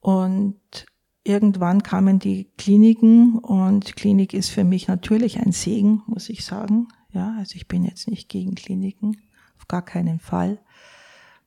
Und 0.00 0.86
irgendwann 1.24 1.82
kamen 1.82 2.18
die 2.18 2.44
Kliniken 2.56 3.38
und 3.38 3.96
Klinik 3.96 4.32
ist 4.32 4.48
für 4.48 4.64
mich 4.64 4.88
natürlich 4.88 5.38
ein 5.38 5.52
Segen, 5.52 6.02
muss 6.06 6.28
ich 6.28 6.44
sagen. 6.44 6.88
Ja, 7.12 7.34
also 7.38 7.56
ich 7.56 7.68
bin 7.68 7.84
jetzt 7.84 8.08
nicht 8.08 8.28
gegen 8.28 8.54
Kliniken, 8.54 9.20
auf 9.58 9.66
gar 9.66 9.82
keinen 9.82 10.20
Fall, 10.20 10.58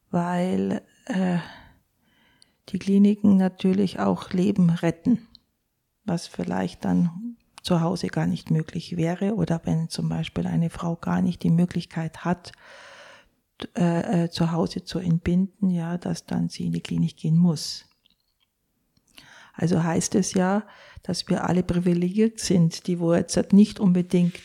weil 0.09 0.81
äh, 1.05 1.37
die 2.69 2.79
Kliniken 2.79 3.37
natürlich 3.37 3.99
auch 3.99 4.31
Leben 4.31 4.69
retten, 4.69 5.27
was 6.05 6.27
vielleicht 6.27 6.85
dann 6.85 7.37
zu 7.61 7.81
Hause 7.81 8.07
gar 8.07 8.27
nicht 8.27 8.49
möglich 8.49 8.97
wäre 8.97 9.35
oder 9.35 9.61
wenn 9.65 9.89
zum 9.89 10.09
Beispiel 10.09 10.47
eine 10.47 10.69
Frau 10.69 10.95
gar 10.95 11.21
nicht 11.21 11.43
die 11.43 11.49
Möglichkeit 11.49 12.25
hat, 12.25 12.53
äh, 13.77 14.23
äh, 14.23 14.29
zu 14.29 14.51
Hause 14.51 14.83
zu 14.83 14.99
entbinden, 14.99 15.69
ja, 15.69 15.97
dass 15.97 16.25
dann 16.25 16.49
sie 16.49 16.65
in 16.65 16.73
die 16.73 16.81
Klinik 16.81 17.17
gehen 17.17 17.37
muss. 17.37 17.85
Also 19.53 19.83
heißt 19.83 20.15
es 20.15 20.33
ja, 20.33 20.63
dass 21.03 21.27
wir 21.29 21.43
alle 21.47 21.61
privilegiert 21.61 22.39
sind, 22.39 22.87
die 22.87 22.99
wo 22.99 23.13
jetzt 23.13 23.53
nicht 23.53 23.79
unbedingt 23.79 24.39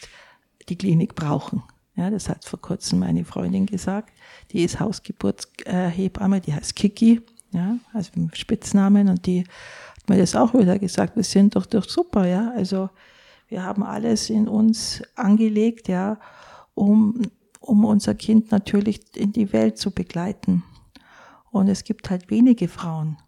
die 0.68 0.76
Klinik 0.76 1.14
brauchen. 1.14 1.62
Ja, 1.94 2.10
das 2.10 2.28
hat 2.28 2.44
vor 2.44 2.60
kurzem 2.60 2.98
meine 2.98 3.24
Freundin 3.24 3.64
gesagt. 3.64 4.12
Die 4.50 4.62
ist 4.62 4.80
Hausgeburtshebamme, 4.80 6.42
die 6.42 6.52
heißt 6.52 6.76
Kiki 6.76 7.22
ja, 7.56 7.78
also 7.92 8.12
Spitznamen 8.34 9.08
und 9.08 9.26
die 9.26 9.44
hat 9.96 10.08
mir 10.08 10.18
das 10.18 10.36
auch 10.36 10.54
wieder 10.54 10.78
gesagt, 10.78 11.16
wir 11.16 11.24
sind 11.24 11.56
doch, 11.56 11.66
doch 11.66 11.88
super, 11.88 12.26
ja, 12.26 12.52
also 12.54 12.90
wir 13.48 13.62
haben 13.62 13.82
alles 13.82 14.30
in 14.30 14.48
uns 14.48 15.02
angelegt, 15.14 15.88
ja, 15.88 16.18
um 16.74 17.22
um 17.66 17.84
unser 17.84 18.14
Kind 18.14 18.52
natürlich 18.52 19.16
in 19.16 19.32
die 19.32 19.52
Welt 19.52 19.76
zu 19.78 19.90
begleiten. 19.90 20.62
Und 21.50 21.68
es 21.68 21.84
gibt 21.84 22.10
halt 22.10 22.30
wenige 22.30 22.68
Frauen, 22.68 23.18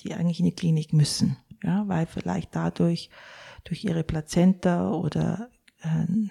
die 0.00 0.14
eigentlich 0.14 0.40
in 0.40 0.46
die 0.46 0.54
Klinik 0.54 0.92
müssen, 0.92 1.36
ja, 1.62 1.86
weil 1.88 2.06
vielleicht 2.06 2.54
dadurch 2.54 3.10
durch 3.64 3.84
ihre 3.84 4.04
Plazenta 4.04 4.90
oder 4.90 5.50
äh, 5.82 6.28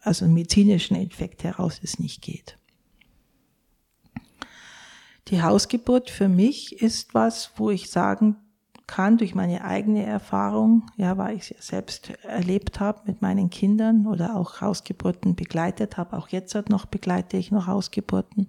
also 0.00 0.24
einen 0.24 0.34
medizinischen 0.34 0.96
Infekt 0.96 1.42
heraus 1.42 1.80
es 1.82 1.98
nicht 1.98 2.22
geht. 2.22 2.58
Die 5.28 5.42
Hausgeburt 5.42 6.10
für 6.10 6.28
mich 6.28 6.80
ist 6.80 7.14
was, 7.14 7.50
wo 7.56 7.70
ich 7.70 7.90
sagen 7.90 8.36
kann, 8.86 9.18
durch 9.18 9.34
meine 9.34 9.64
eigene 9.64 10.06
Erfahrung, 10.06 10.88
ja, 10.96 11.18
weil 11.18 11.36
ich 11.36 11.50
es 11.50 11.66
selbst 11.66 12.10
erlebt 12.22 12.78
habe 12.78 13.02
mit 13.06 13.20
meinen 13.20 13.50
Kindern 13.50 14.06
oder 14.06 14.36
auch 14.36 14.60
Hausgeburten 14.60 15.34
begleitet 15.34 15.96
habe, 15.96 16.16
auch 16.16 16.28
jetzt 16.28 16.54
noch 16.68 16.86
begleite 16.86 17.36
ich 17.36 17.50
noch 17.50 17.66
Hausgeburten, 17.66 18.48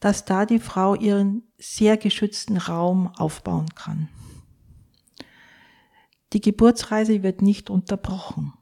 dass 0.00 0.24
da 0.24 0.46
die 0.46 0.58
Frau 0.58 0.96
ihren 0.96 1.44
sehr 1.58 1.96
geschützten 1.96 2.56
Raum 2.56 3.06
aufbauen 3.16 3.68
kann. 3.76 4.08
Die 6.32 6.40
Geburtsreise 6.40 7.22
wird 7.22 7.42
nicht 7.42 7.70
unterbrochen. 7.70 8.54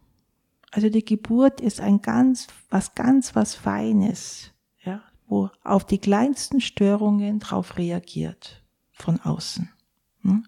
Also 0.71 0.91
die 0.91 1.05
Geburt 1.05 1.63
ist 1.63 1.81
ein 1.81 2.03
ganz, 2.03 2.49
was 2.69 2.95
ganz, 2.95 3.35
was 3.35 3.55
Feines, 3.55 4.51
wo 5.31 5.49
auf 5.63 5.85
die 5.85 5.99
kleinsten 5.99 6.61
Störungen 6.61 7.39
drauf 7.39 7.79
reagiert 7.79 8.63
von 8.93 9.21
außen. 9.21 9.71
Hm? 10.23 10.45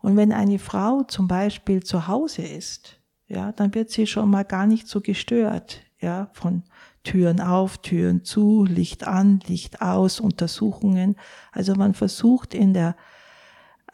Und 0.00 0.16
wenn 0.16 0.32
eine 0.32 0.58
Frau 0.58 1.02
zum 1.02 1.28
Beispiel 1.28 1.82
zu 1.82 2.08
Hause 2.08 2.42
ist, 2.42 2.98
ja, 3.28 3.52
dann 3.52 3.74
wird 3.74 3.90
sie 3.90 4.06
schon 4.06 4.30
mal 4.30 4.44
gar 4.44 4.66
nicht 4.66 4.88
so 4.88 5.00
gestört, 5.00 5.82
ja, 6.00 6.30
von 6.32 6.64
Türen 7.04 7.40
auf, 7.40 7.78
Türen 7.78 8.24
zu, 8.24 8.64
Licht 8.64 9.06
an, 9.06 9.40
Licht 9.46 9.82
aus, 9.82 10.18
Untersuchungen. 10.18 11.16
Also 11.52 11.74
man 11.74 11.92
versucht 11.94 12.54
in 12.54 12.72
der 12.72 12.96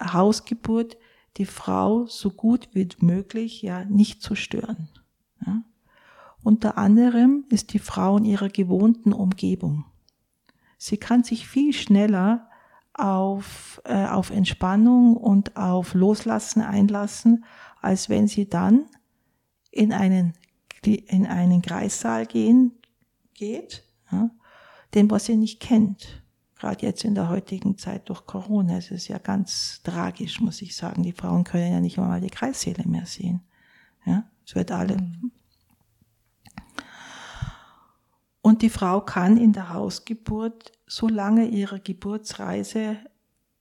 Hausgeburt 0.00 0.96
die 1.36 1.46
Frau 1.46 2.06
so 2.06 2.30
gut 2.30 2.68
wie 2.72 2.88
möglich 3.00 3.60
ja 3.62 3.84
nicht 3.84 4.22
zu 4.22 4.36
stören. 4.36 4.88
Ja. 5.44 5.62
Unter 6.42 6.78
anderem 6.78 7.44
ist 7.50 7.72
die 7.72 7.80
Frau 7.80 8.16
in 8.18 8.24
ihrer 8.24 8.48
gewohnten 8.48 9.12
Umgebung. 9.12 9.84
Sie 10.78 10.98
kann 10.98 11.24
sich 11.24 11.46
viel 11.46 11.72
schneller 11.72 12.48
auf, 12.94 13.80
äh, 13.84 14.06
auf 14.06 14.30
Entspannung 14.30 15.16
und 15.16 15.56
auf 15.56 15.94
Loslassen 15.94 16.62
einlassen, 16.62 17.44
als 17.80 18.08
wenn 18.08 18.26
sie 18.26 18.48
dann 18.48 18.86
in 19.70 19.92
einen, 19.92 20.34
in 20.84 21.26
einen 21.26 21.62
Kreissaal 21.62 22.26
gehen, 22.26 22.72
geht, 23.34 23.84
ja, 24.10 24.30
den 24.94 25.10
was 25.10 25.26
sie 25.26 25.36
nicht 25.36 25.60
kennt. 25.60 26.22
Gerade 26.58 26.86
jetzt 26.86 27.04
in 27.04 27.14
der 27.14 27.28
heutigen 27.28 27.76
Zeit 27.76 28.08
durch 28.08 28.24
Corona, 28.24 28.78
es 28.78 28.90
ist 28.90 29.08
ja 29.08 29.18
ganz 29.18 29.82
tragisch, 29.82 30.40
muss 30.40 30.62
ich 30.62 30.74
sagen. 30.74 31.02
Die 31.02 31.12
Frauen 31.12 31.44
können 31.44 31.70
ja 31.70 31.80
nicht 31.80 31.98
einmal 31.98 32.22
die 32.22 32.30
Kreissäle 32.30 32.88
mehr 32.88 33.04
sehen. 33.04 33.42
Ja, 34.06 34.24
es 34.46 34.54
wird 34.54 34.70
alle. 34.72 34.96
Mhm. 34.96 35.32
Und 38.46 38.62
die 38.62 38.70
Frau 38.70 39.00
kann 39.00 39.38
in 39.38 39.52
der 39.52 39.72
Hausgeburt 39.72 40.70
so 40.86 41.08
lange 41.08 41.48
ihre 41.48 41.80
Geburtsreise 41.80 42.96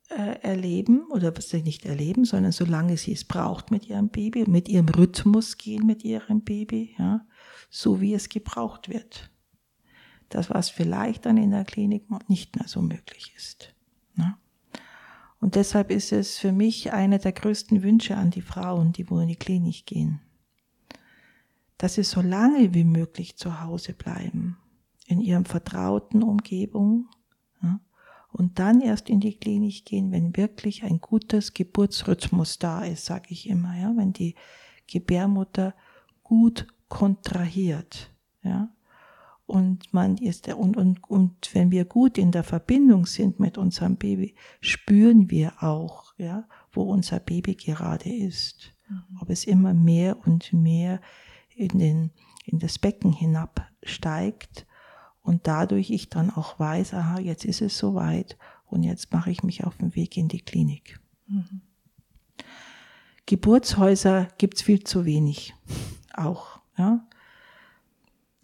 äh, 0.09 0.39
erleben 0.43 1.07
oder 1.09 1.33
sie 1.41 1.63
nicht 1.63 1.87
erleben, 1.87 2.23
sondern 2.23 2.51
solange 2.51 2.95
sie 2.95 3.13
es 3.13 3.23
braucht 3.23 3.71
mit 3.71 3.89
ihrem 3.89 4.09
Baby, 4.09 4.45
mit 4.47 4.69
ihrem 4.69 4.87
Rhythmus 4.87 5.57
gehen 5.57 5.87
mit 5.87 6.03
ihrem 6.03 6.41
Baby, 6.43 6.93
ja, 6.99 7.25
so 7.71 7.99
wie 7.99 8.13
es 8.13 8.29
gebraucht 8.29 8.87
wird. 8.87 9.31
Das, 10.29 10.51
was 10.51 10.69
vielleicht 10.69 11.25
dann 11.25 11.37
in 11.37 11.49
der 11.49 11.65
Klinik 11.65 12.03
nicht 12.29 12.55
mehr 12.55 12.67
so 12.67 12.83
möglich 12.83 13.33
ist. 13.35 13.73
Ne? 14.13 14.37
Und 15.39 15.55
deshalb 15.55 15.89
ist 15.89 16.11
es 16.11 16.37
für 16.37 16.51
mich 16.51 16.93
einer 16.93 17.17
der 17.17 17.31
größten 17.31 17.81
Wünsche 17.81 18.17
an 18.17 18.29
die 18.29 18.43
Frauen, 18.43 18.93
die 18.93 19.09
wohl 19.09 19.23
in 19.23 19.29
die 19.29 19.35
Klinik 19.35 19.87
gehen, 19.87 20.21
dass 21.79 21.95
sie 21.95 22.03
so 22.03 22.21
lange 22.21 22.75
wie 22.75 22.83
möglich 22.83 23.35
zu 23.35 23.61
Hause 23.61 23.93
bleiben, 23.93 24.59
in 25.05 25.21
ihrem 25.21 25.45
vertrauten 25.45 26.23
Umgebung 26.23 27.07
ja, 27.61 27.79
und 28.31 28.59
dann 28.59 28.81
erst 28.81 29.09
in 29.09 29.19
die 29.19 29.37
Klinik 29.37 29.85
gehen, 29.85 30.11
wenn 30.11 30.35
wirklich 30.35 30.83
ein 30.83 30.99
gutes 30.99 31.53
Geburtsrhythmus 31.53 32.59
da 32.59 32.83
ist, 32.83 33.05
sage 33.05 33.27
ich 33.29 33.47
immer, 33.49 33.77
ja, 33.77 33.93
wenn 33.95 34.13
die 34.13 34.35
Gebärmutter 34.87 35.73
gut 36.23 36.67
kontrahiert, 36.89 38.11
ja, 38.43 38.69
und 39.47 39.93
man 39.93 40.17
ist 40.17 40.47
und, 40.47 40.75
und, 40.75 41.03
und 41.07 41.53
wenn 41.53 41.69
wir 41.69 41.85
gut 41.85 42.17
in 42.17 42.31
der 42.31 42.43
Verbindung 42.43 43.05
sind 43.05 43.39
mit 43.39 43.57
unserem 43.57 43.95
Baby, 43.95 44.35
spüren 44.59 45.29
wir 45.29 45.61
auch, 45.61 46.13
ja, 46.17 46.47
wo 46.71 46.83
unser 46.83 47.19
Baby 47.19 47.53
gerade 47.53 48.09
ist. 48.09 48.73
Mhm. 48.89 49.19
Ob 49.21 49.29
es 49.29 49.45
immer 49.45 49.73
mehr 49.73 50.17
und 50.25 50.51
mehr 50.51 50.99
in 51.55 51.77
den, 51.77 52.11
in 52.45 52.57
das 52.57 52.79
Becken 52.79 53.13
hinabsteigt 53.13 54.65
und 55.25 55.47
dadurch 55.47 55.89
ich 55.89 56.09
dann 56.09 56.29
auch 56.29 56.59
weiß, 56.59 56.93
aha, 56.93 57.19
jetzt 57.19 57.45
ist 57.45 57.61
es 57.61 57.77
soweit 57.77 58.37
und 58.67 58.83
jetzt 58.83 59.11
mache 59.11 59.31
ich 59.31 59.43
mich 59.43 59.63
auf 59.63 59.77
den 59.77 59.95
Weg 59.95 60.15
in 60.17 60.27
die 60.27 60.41
Klinik. 60.41 60.99
Mhm. 61.27 61.61
Geburtshäuser 63.25 64.27
gibt's 64.37 64.61
viel 64.61 64.83
zu 64.83 65.03
wenig. 65.03 65.55
Auch, 66.13 66.59
ja. 66.77 67.05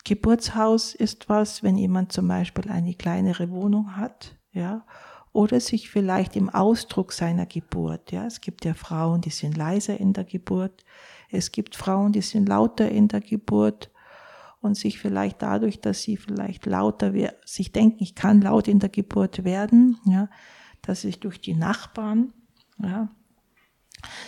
Geburtshaus 0.04 0.96
ist 0.96 1.30
was, 1.30 1.62
wenn 1.62 1.78
jemand 1.78 2.12
zum 2.12 2.28
Beispiel 2.28 2.70
eine 2.72 2.96
kleinere 2.96 3.52
Wohnung 3.52 3.96
hat, 3.96 4.36
ja, 4.52 4.84
oder 5.34 5.60
sich 5.60 5.90
vielleicht 5.92 6.36
im 6.36 6.50
Ausdruck 6.50 7.14
seiner 7.14 7.46
Geburt, 7.46 8.12
ja, 8.12 8.26
es 8.26 8.42
gibt 8.42 8.66
ja 8.66 8.74
Frauen, 8.74 9.22
die 9.22 9.30
sind 9.30 9.56
leiser 9.56 10.00
in 10.00 10.14
der 10.14 10.24
Geburt, 10.24 10.84
es 11.30 11.52
gibt 11.52 11.76
Frauen, 11.76 12.12
die 12.12 12.22
sind 12.22 12.50
lauter 12.50 12.90
in 12.90 13.08
der 13.08 13.22
Geburt 13.22 13.92
und 14.62 14.76
sich 14.76 15.00
vielleicht 15.00 15.42
dadurch, 15.42 15.82
dass 15.82 16.04
sie 16.04 16.18
vielleicht 16.18 16.66
lauter, 16.66 17.14
sich 17.46 17.72
denken, 17.72 18.04
ich 18.04 18.16
kann 18.16 18.42
laut 18.42 18.68
in 18.68 18.80
der 18.80 18.90
Geburt 18.90 19.44
werden, 19.44 19.98
ja, 20.06 20.30
dass 20.82 21.02
sich 21.02 21.20
durch 21.20 21.42
die 21.42 21.56
Nachbarn, 21.56 22.34
ja, 22.78 23.10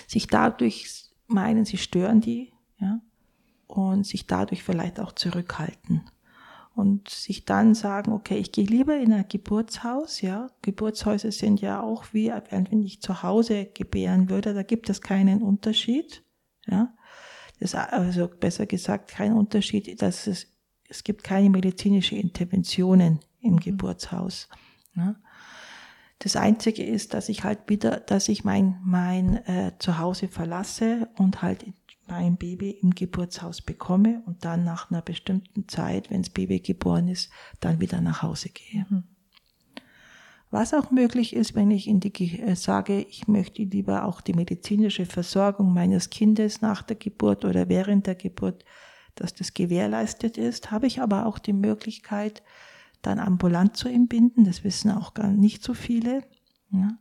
sich 0.07 0.27
dadurch 0.27 1.11
meinen, 1.27 1.65
sie 1.65 1.77
stören 1.77 2.19
die, 2.19 2.51
ja, 2.79 2.99
und 3.67 4.05
sich 4.05 4.27
dadurch 4.27 4.63
vielleicht 4.63 4.99
auch 4.99 5.13
zurückhalten 5.13 6.03
und 6.75 7.09
sich 7.09 7.45
dann 7.45 7.75
sagen, 7.75 8.11
okay, 8.11 8.37
ich 8.37 8.51
gehe 8.51 8.65
lieber 8.65 8.97
in 8.97 9.13
ein 9.13 9.27
Geburtshaus, 9.29 10.21
ja. 10.21 10.49
Geburtshäuser 10.63 11.31
sind 11.31 11.61
ja 11.61 11.81
auch 11.81 12.05
wie, 12.11 12.31
wenn 12.49 12.81
ich 12.81 13.01
zu 13.01 13.21
Hause 13.21 13.65
gebären 13.65 14.29
würde, 14.29 14.53
da 14.53 14.63
gibt 14.63 14.89
es 14.89 15.01
keinen 15.01 15.43
Unterschied, 15.43 16.23
ja. 16.65 16.93
Das, 17.59 17.75
also 17.75 18.27
besser 18.27 18.65
gesagt, 18.65 19.09
kein 19.09 19.33
Unterschied, 19.33 20.01
dass 20.01 20.27
es, 20.27 20.47
es 20.89 21.03
gibt 21.03 21.23
keine 21.23 21.49
medizinische 21.49 22.15
Interventionen 22.15 23.19
im 23.41 23.53
mhm. 23.53 23.59
Geburtshaus. 23.59 24.49
Ja. 24.95 25.15
Das 26.19 26.35
Einzige 26.35 26.83
ist, 26.83 27.13
dass 27.13 27.29
ich 27.29 27.43
halt 27.43 27.59
wieder, 27.67 27.99
dass 27.99 28.29
ich 28.29 28.43
mein, 28.43 28.79
mein 28.83 29.45
äh, 29.45 29.73
Zuhause 29.79 30.29
verlasse 30.29 31.09
und 31.17 31.41
halt 31.41 31.65
mein 32.07 32.37
Baby 32.37 32.71
im 32.81 32.91
Geburtshaus 32.91 33.61
bekomme 33.61 34.21
und 34.25 34.45
dann 34.45 34.63
nach 34.63 34.91
einer 34.91 35.01
bestimmten 35.01 35.67
Zeit, 35.67 36.09
wenn 36.09 36.21
das 36.21 36.29
Baby 36.29 36.59
geboren 36.59 37.07
ist, 37.07 37.31
dann 37.59 37.79
wieder 37.79 38.01
nach 38.01 38.21
Hause 38.21 38.49
gehe. 38.49 38.85
Mhm. 38.89 39.03
Was 40.53 40.75
auch 40.75 40.91
möglich 40.91 41.35
ist, 41.35 41.55
wenn 41.55 41.71
ich 41.71 41.87
in 41.87 41.99
die, 41.99 42.39
äh, 42.39 42.55
sage, 42.55 43.01
ich 43.09 43.27
möchte 43.27 43.63
lieber 43.63 44.05
auch 44.05 44.21
die 44.21 44.33
medizinische 44.33 45.07
Versorgung 45.07 45.73
meines 45.73 46.11
Kindes 46.11 46.61
nach 46.61 46.83
der 46.83 46.95
Geburt 46.95 47.43
oder 47.43 47.69
während 47.69 48.05
der 48.05 48.13
Geburt, 48.13 48.63
dass 49.15 49.33
das 49.33 49.55
gewährleistet 49.55 50.37
ist, 50.37 50.69
habe 50.69 50.85
ich 50.85 51.01
aber 51.01 51.25
auch 51.25 51.39
die 51.39 51.53
Möglichkeit, 51.53 52.43
dann 53.01 53.17
ambulant 53.17 53.75
zu 53.77 53.89
entbinden. 53.89 54.43
Das 54.43 54.63
wissen 54.63 54.91
auch 54.91 55.15
gar 55.15 55.31
nicht 55.31 55.63
so 55.63 55.73
viele. 55.73 56.23
Ja 56.69 56.99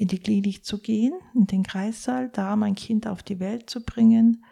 in 0.00 0.08
die 0.08 0.18
Klinik 0.18 0.64
zu 0.64 0.78
gehen, 0.78 1.12
in 1.34 1.46
den 1.46 1.62
Kreissaal, 1.62 2.30
da 2.30 2.56
mein 2.56 2.74
Kind 2.74 3.06
auf 3.06 3.22
die 3.22 3.38
Welt 3.38 3.68
zu 3.68 3.84
bringen. 3.84 4.42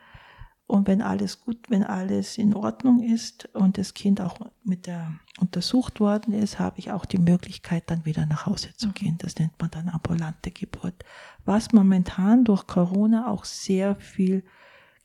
Und 0.68 0.86
wenn 0.86 1.00
alles 1.00 1.40
gut, 1.40 1.56
wenn 1.70 1.82
alles 1.82 2.36
in 2.36 2.54
Ordnung 2.54 3.02
ist 3.02 3.48
und 3.54 3.78
das 3.78 3.94
Kind 3.94 4.20
auch 4.20 4.38
mit 4.64 4.86
der 4.86 5.14
untersucht 5.40 5.98
worden 5.98 6.34
ist, 6.34 6.58
habe 6.58 6.78
ich 6.78 6.92
auch 6.92 7.06
die 7.06 7.16
Möglichkeit, 7.16 7.84
dann 7.90 8.04
wieder 8.04 8.26
nach 8.26 8.44
Hause 8.44 8.74
zu 8.76 8.88
mhm. 8.88 8.94
gehen. 8.94 9.18
Das 9.18 9.36
nennt 9.36 9.58
man 9.58 9.70
dann 9.70 9.88
ambulante 9.88 10.50
Geburt. 10.50 11.06
Was 11.46 11.72
momentan 11.72 12.44
durch 12.44 12.66
Corona 12.66 13.30
auch 13.30 13.46
sehr 13.46 13.96
viel 13.96 14.44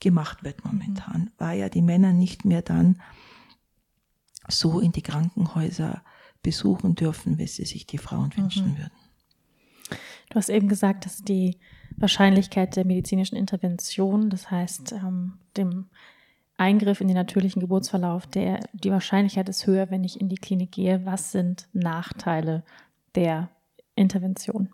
gemacht 0.02 0.44
wird 0.44 0.66
momentan, 0.66 1.22
mhm. 1.22 1.32
weil 1.38 1.60
ja 1.60 1.70
die 1.70 1.82
Männer 1.82 2.12
nicht 2.12 2.44
mehr 2.44 2.62
dann 2.62 3.02
so 4.50 4.82
in 4.82 4.92
die 4.92 5.02
Krankenhäuser 5.02 6.04
besuchen 6.42 6.96
dürfen, 6.96 7.38
wie 7.38 7.48
sie 7.48 7.64
sich 7.64 7.88
die 7.88 8.00
Frauen 8.00 8.36
wünschen 8.36 8.74
mhm. 8.74 8.78
würden. 8.80 8.92
Du 10.30 10.36
hast 10.36 10.50
eben 10.50 10.68
gesagt, 10.68 11.06
dass 11.06 11.20
die 11.20 11.58
Wahrscheinlichkeit 11.98 12.76
der 12.76 12.86
medizinischen 12.86 13.36
Intervention, 13.36 14.30
das 14.30 14.52
heißt 14.52 14.94
ähm, 14.94 15.34
dem 15.58 15.86
Eingriff 16.58 17.02
in 17.02 17.08
den 17.08 17.18
natürlichen 17.18 17.60
Geburtsverlauf, 17.60 18.28
der, 18.28 18.60
die 18.74 18.92
Wahrscheinlichkeit 18.92 19.50
ist 19.50 19.66
höher, 19.66 19.90
wenn 19.90 20.04
ich 20.04 20.22
in 20.22 20.30
die 20.30 20.38
Klinik 20.38 20.72
gehe. 20.72 21.06
Was 21.06 21.32
sind 21.32 21.68
Nachteile 21.74 22.64
der 23.16 23.50
Intervention? 23.96 24.70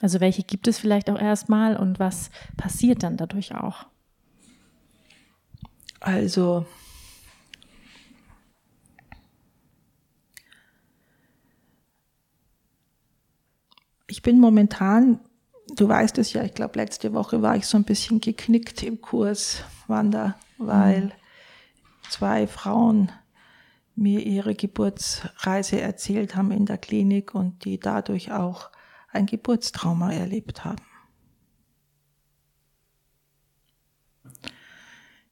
Also 0.00 0.20
welche 0.20 0.44
gibt 0.44 0.68
es 0.68 0.78
vielleicht 0.78 1.10
auch 1.10 1.20
erstmal 1.20 1.76
und 1.76 1.98
was 1.98 2.30
passiert 2.56 3.02
dann 3.02 3.16
dadurch 3.16 3.54
auch? 3.54 3.86
Also 6.00 6.66
ich 14.08 14.22
bin 14.22 14.40
momentan, 14.40 15.20
du 15.76 15.86
weißt 15.86 16.18
es 16.18 16.32
ja, 16.32 16.42
ich 16.42 16.54
glaube 16.54 16.78
letzte 16.78 17.12
Woche 17.12 17.42
war 17.42 17.56
ich 17.56 17.66
so 17.66 17.76
ein 17.76 17.84
bisschen 17.84 18.20
geknickt 18.20 18.82
im 18.82 19.00
Kurs 19.00 19.62
Wander, 19.86 20.36
weil 20.56 21.04
mhm. 21.04 21.12
zwei 22.08 22.46
Frauen 22.46 23.12
mir 23.94 24.24
ihre 24.24 24.54
Geburtsreise 24.54 25.80
erzählt 25.80 26.34
haben 26.34 26.50
in 26.52 26.66
der 26.66 26.78
Klinik 26.78 27.34
und 27.34 27.64
die 27.64 27.78
dadurch 27.78 28.32
auch 28.32 28.70
ein 29.10 29.26
Geburtstrauma 29.26 30.12
erlebt 30.12 30.64
haben. 30.64 30.82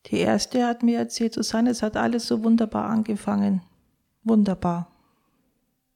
Die 0.07 0.18
erste 0.18 0.66
hat 0.66 0.83
mir 0.83 0.99
erzählt, 0.99 1.35
Susanne, 1.35 1.70
es 1.70 1.83
hat 1.83 1.97
alles 1.97 2.27
so 2.27 2.45
wunderbar 2.45 2.89
angefangen. 2.89 3.62
Wunderbar. 4.22 4.91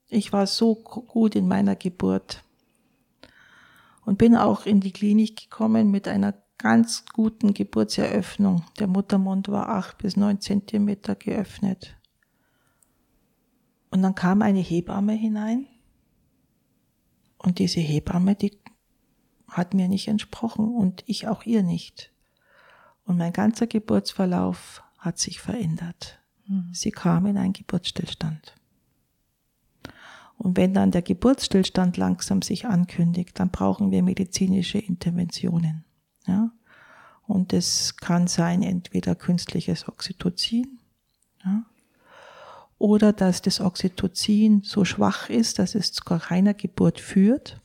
Ich 0.08 0.32
war 0.32 0.46
so 0.46 0.74
gut 0.74 1.36
in 1.36 1.46
meiner 1.46 1.76
Geburt 1.76 2.42
und 4.04 4.18
bin 4.18 4.36
auch 4.36 4.66
in 4.66 4.80
die 4.80 4.92
Klinik 4.92 5.36
gekommen 5.36 5.90
mit 5.90 6.08
einer 6.08 6.34
ganz 6.58 7.04
guten 7.12 7.54
Geburtseröffnung. 7.54 8.64
Der 8.78 8.86
Muttermund 8.86 9.48
war 9.48 9.68
acht 9.70 9.98
bis 9.98 10.16
neun 10.16 10.40
Zentimeter 10.40 11.14
geöffnet. 11.14 11.96
Und 13.90 14.02
dann 14.02 14.14
kam 14.14 14.42
eine 14.42 14.60
Hebamme 14.60 15.12
hinein 15.12 15.66
und 17.42 17.58
diese 17.58 17.80
Hebamme, 17.80 18.34
die 18.34 18.58
hat 19.48 19.74
mir 19.74 19.88
nicht 19.88 20.08
entsprochen 20.08 20.74
und 20.74 21.02
ich 21.06 21.26
auch 21.26 21.44
ihr 21.44 21.62
nicht. 21.62 22.12
Und 23.04 23.16
mein 23.16 23.32
ganzer 23.32 23.66
Geburtsverlauf 23.66 24.82
hat 24.98 25.18
sich 25.18 25.40
verändert. 25.40 26.20
Mhm. 26.46 26.70
Sie 26.72 26.90
kam 26.90 27.26
in 27.26 27.38
einen 27.38 27.54
Geburtsstillstand. 27.54 28.54
Und 30.42 30.56
wenn 30.56 30.72
dann 30.72 30.90
der 30.90 31.02
Geburtsstillstand 31.02 31.98
langsam 31.98 32.40
sich 32.40 32.64
ankündigt, 32.64 33.38
dann 33.38 33.50
brauchen 33.50 33.90
wir 33.90 34.02
medizinische 34.02 34.78
Interventionen. 34.78 35.84
Ja? 36.26 36.50
Und 37.26 37.52
es 37.52 37.98
kann 37.98 38.26
sein 38.26 38.62
entweder 38.62 39.14
künstliches 39.14 39.86
Oxytocin, 39.86 40.78
ja? 41.44 41.66
oder 42.78 43.12
dass 43.12 43.42
das 43.42 43.60
Oxytocin 43.60 44.62
so 44.64 44.86
schwach 44.86 45.28
ist, 45.28 45.58
dass 45.58 45.74
es 45.74 45.92
zu 45.92 46.02
keiner 46.04 46.54
Geburt 46.54 47.00
führt. 47.00 47.60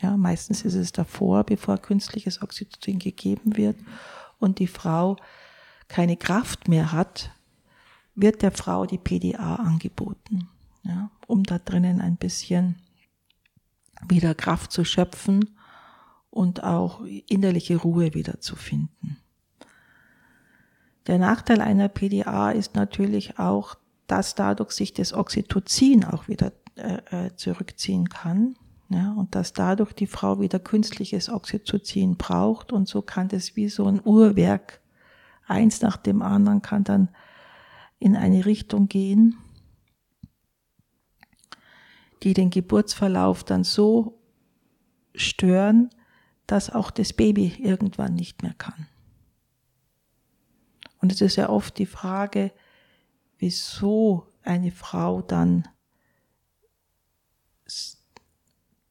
Ja, 0.00 0.16
meistens 0.16 0.64
ist 0.64 0.76
es 0.76 0.92
davor, 0.92 1.42
bevor 1.42 1.78
künstliches 1.78 2.42
Oxytocin 2.42 3.00
gegeben 3.00 3.56
wird 3.56 3.76
und 4.38 4.60
die 4.60 4.68
Frau 4.68 5.16
keine 5.88 6.16
Kraft 6.16 6.68
mehr 6.68 6.92
hat, 6.92 7.32
wird 8.14 8.42
der 8.42 8.52
Frau 8.52 8.86
die 8.86 8.98
PDA 8.98 9.56
angeboten, 9.56 10.48
ja, 10.82 11.10
um 11.26 11.42
da 11.42 11.58
drinnen 11.58 12.00
ein 12.00 12.16
bisschen 12.16 12.76
wieder 14.08 14.34
Kraft 14.34 14.72
zu 14.72 14.84
schöpfen 14.84 15.56
und 16.30 16.62
auch 16.62 17.02
innerliche 17.28 17.76
Ruhe 17.76 18.14
wieder 18.14 18.40
zu 18.40 18.56
finden. 18.56 19.18
Der 21.06 21.18
Nachteil 21.18 21.60
einer 21.60 21.88
PDA 21.88 22.50
ist 22.50 22.74
natürlich 22.74 23.38
auch, 23.38 23.74
dass 24.06 24.34
dadurch 24.34 24.72
sich 24.72 24.92
das 24.92 25.12
Oxytocin 25.12 26.04
auch 26.04 26.28
wieder 26.28 26.52
äh, 26.76 27.26
äh, 27.26 27.36
zurückziehen 27.36 28.08
kann. 28.08 28.56
Ja, 28.88 29.12
und 29.12 29.36
dass 29.36 29.52
dadurch 29.52 29.92
die 29.92 30.08
Frau 30.08 30.40
wieder 30.40 30.58
künstliches 30.58 31.28
Oxytocin 31.28 32.16
braucht 32.16 32.72
und 32.72 32.88
so 32.88 33.02
kann 33.02 33.28
das 33.28 33.54
wie 33.54 33.68
so 33.68 33.86
ein 33.86 34.00
Uhrwerk 34.04 34.80
eins 35.46 35.80
nach 35.80 35.96
dem 35.96 36.22
anderen 36.22 36.60
kann 36.60 36.82
dann 36.82 37.08
in 38.00 38.16
eine 38.16 38.46
Richtung 38.46 38.88
gehen, 38.88 39.36
die 42.22 42.34
den 42.34 42.50
Geburtsverlauf 42.50 43.44
dann 43.44 43.64
so 43.64 44.20
stören, 45.14 45.90
dass 46.46 46.70
auch 46.70 46.90
das 46.90 47.12
Baby 47.12 47.54
irgendwann 47.58 48.14
nicht 48.14 48.42
mehr 48.42 48.54
kann. 48.54 48.86
Und 51.00 51.12
es 51.12 51.20
ist 51.20 51.36
ja 51.36 51.48
oft 51.48 51.78
die 51.78 51.86
Frage, 51.86 52.52
wieso 53.38 54.26
eine 54.42 54.70
Frau 54.70 55.22
dann 55.22 55.68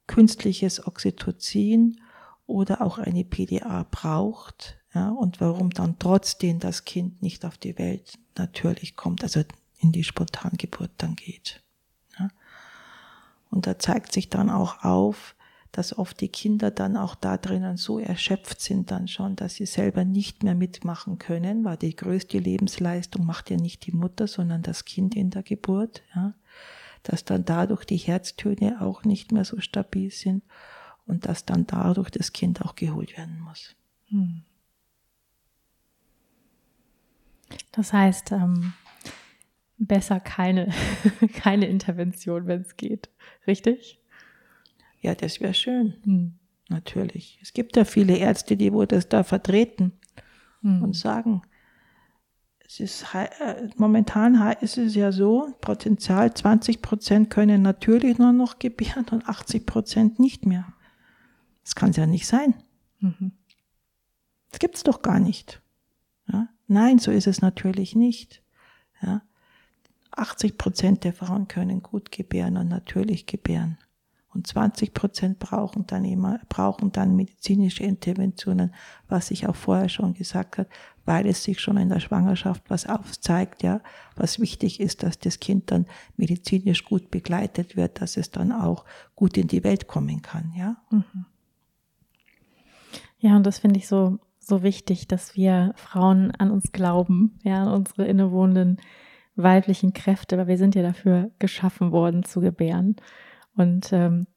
künstliches 0.07 0.86
Oxytocin 0.86 2.01
oder 2.47 2.82
auch 2.82 2.97
eine 2.97 3.23
PDA 3.23 3.84
braucht, 3.84 4.80
ja, 4.93 5.09
und 5.09 5.39
warum 5.39 5.69
dann 5.69 5.99
trotzdem 5.99 6.57
das 6.57 6.84
Kind 6.84 7.21
nicht 7.21 7.45
auf 7.45 7.59
die 7.59 7.77
Welt 7.77 8.17
natürlich 8.36 8.95
kommt, 8.95 9.21
also 9.21 9.43
in 9.77 9.91
die 9.91 10.03
Spontangeburt 10.03 10.91
dann 10.97 11.15
geht. 11.15 11.63
Und 13.50 13.68
da 13.68 13.80
zeigt 13.80 14.14
sich 14.14 14.30
dann 14.30 14.50
auch 14.50 14.84
auf, 14.84 15.36
dass 15.72 15.97
oft 15.97 16.20
die 16.22 16.30
Kinder 16.30 16.72
dann 16.72 16.97
auch 16.97 17.16
da 17.16 17.38
drinnen 17.38 17.78
so 17.78 18.00
erschöpft 18.00 18.60
sind 18.60 18.89
dann 18.91 19.08
schon, 19.08 19.36
dass 19.36 19.56
sie 19.56 19.66
selber 19.66 20.04
nicht 20.04 20.43
mehr 20.43 20.56
mitmachen 20.56 21.20
können, 21.20 21.64
weil 21.64 21.78
die 21.78 21.95
größte 21.95 22.39
Lebensleistung 22.39 23.26
macht 23.26 23.50
ja 23.50 23.58
nicht 23.58 23.86
die 23.86 23.91
Mutter, 23.91 24.28
sondern 24.28 24.64
das 24.64 24.86
Kind 24.86 25.16
in 25.16 25.30
der 25.30 25.43
Geburt, 25.43 26.02
ja, 26.16 26.34
dass 27.04 27.24
dann 27.24 27.45
dadurch 27.45 27.86
die 27.86 27.97
Herztöne 27.97 28.82
auch 28.82 29.04
nicht 29.04 29.32
mehr 29.32 29.45
so 29.45 29.60
stabil 29.60 30.10
sind 30.12 30.43
und 31.06 31.26
dass 31.26 31.45
dann 31.45 31.68
dadurch 31.68 32.10
das 32.10 32.34
Kind 32.34 32.62
auch 32.64 32.76
geholt 32.76 33.16
werden 33.18 33.39
muss. 33.39 33.76
Hm. 34.08 34.43
Das 37.72 37.93
heißt, 37.93 38.32
ähm, 38.32 38.74
besser 39.80 40.19
keine, 40.19 40.71
keine 41.34 41.67
Intervention, 41.67 42.47
wenn 42.47 42.61
es 42.61 42.77
geht. 42.77 43.09
Richtig? 43.47 43.99
Ja, 45.01 45.15
das 45.15 45.39
wäre 45.39 45.53
schön. 45.53 45.95
Hm. 46.03 46.34
Natürlich. 46.67 47.39
Es 47.41 47.53
gibt 47.53 47.75
ja 47.77 47.84
viele 47.84 48.15
Ärzte, 48.17 48.55
die 48.55 48.71
wo 48.71 48.86
das 48.86 49.09
da 49.09 49.23
vertreten 49.23 49.93
hm. 50.61 50.84
und 50.84 50.95
sagen, 50.95 51.41
es 52.69 52.80
ist 52.80 53.15
äh, 53.15 53.67
momentan 53.77 54.36
ist 54.61 54.77
es 54.77 54.93
ja 54.93 55.11
so, 55.11 55.55
Potenzial 55.59 56.32
20 56.32 56.84
Prozent 56.84 57.32
können 57.32 57.63
natürlich 57.63 58.19
nur 58.19 58.32
noch 58.32 58.59
gebären 58.59 59.07
und 59.09 59.27
80 59.27 59.65
Prozent 59.65 60.19
nicht 60.19 60.45
mehr. 60.45 60.71
Das 61.63 61.73
kann 61.73 61.89
es 61.89 61.97
ja 61.97 62.05
nicht 62.05 62.27
sein. 62.27 62.53
Mhm. 62.99 63.32
Das 64.51 64.59
gibt's 64.59 64.84
doch 64.84 65.01
gar 65.01 65.19
nicht. 65.19 65.63
Ja? 66.32 66.47
Nein, 66.67 66.99
so 66.99 67.09
ist 67.09 67.25
es 67.25 67.41
natürlich 67.41 67.95
nicht. 67.95 68.43
Ja? 69.01 69.23
80 70.20 70.57
Prozent 70.57 71.03
der 71.03 71.13
Frauen 71.13 71.47
können 71.47 71.82
gut 71.82 72.11
gebären 72.11 72.57
und 72.57 72.67
natürlich 72.67 73.26
gebären. 73.26 73.78
Und 74.32 74.45
20 74.45 74.93
Prozent 74.93 75.39
brauchen 75.39 75.88
dann 75.88 76.05
immer, 76.05 76.39
brauchen 76.49 76.91
dann 76.91 77.15
medizinische 77.15 77.84
Interventionen, 77.84 78.76
was 79.07 79.32
ich 79.32 79.47
auch 79.47 79.55
vorher 79.55 79.89
schon 79.89 80.13
gesagt 80.13 80.59
habe, 80.59 80.70
weil 81.05 81.26
es 81.26 81.43
sich 81.43 81.59
schon 81.59 81.78
in 81.78 81.89
der 81.89 81.99
Schwangerschaft 81.99 82.63
was 82.67 82.86
aufzeigt, 82.86 83.63
ja, 83.63 83.82
was 84.15 84.39
wichtig 84.39 84.80
ist, 84.80 85.01
dass 85.01 85.17
das 85.17 85.39
Kind 85.39 85.72
dann 85.72 85.88
medizinisch 86.15 86.86
gut 86.86 87.09
begleitet 87.09 87.76
wird, 87.76 88.01
dass 88.01 88.17
es 88.17 88.30
dann 88.30 88.51
auch 88.51 88.86
gut 89.15 89.36
in 89.36 89.47
die 89.47 89.63
Welt 89.63 89.88
kommen 89.88 90.22
kann, 90.22 90.53
ja. 90.55 90.78
Mhm. 90.91 91.26
Ja, 93.17 93.36
und 93.36 93.45
das 93.45 93.59
finde 93.59 93.80
ich 93.80 93.88
so, 93.88 94.20
so 94.39 94.61
wichtig, 94.61 95.07
dass 95.07 95.36
wir 95.36 95.74
Frauen 95.76 96.32
an 96.38 96.51
uns 96.51 96.72
glauben, 96.72 97.39
ja, 97.43 97.63
an 97.63 97.70
unsere 97.70 98.05
innewohnenden 98.05 98.78
weiblichen 99.41 99.93
Kräfte, 99.93 100.37
weil 100.37 100.47
wir 100.47 100.57
sind 100.57 100.75
ja 100.75 100.81
dafür 100.81 101.31
geschaffen 101.39 101.91
worden 101.91 102.23
zu 102.23 102.41
gebären. 102.41 102.95
Und, 103.55 103.91
ähm, 103.93 104.27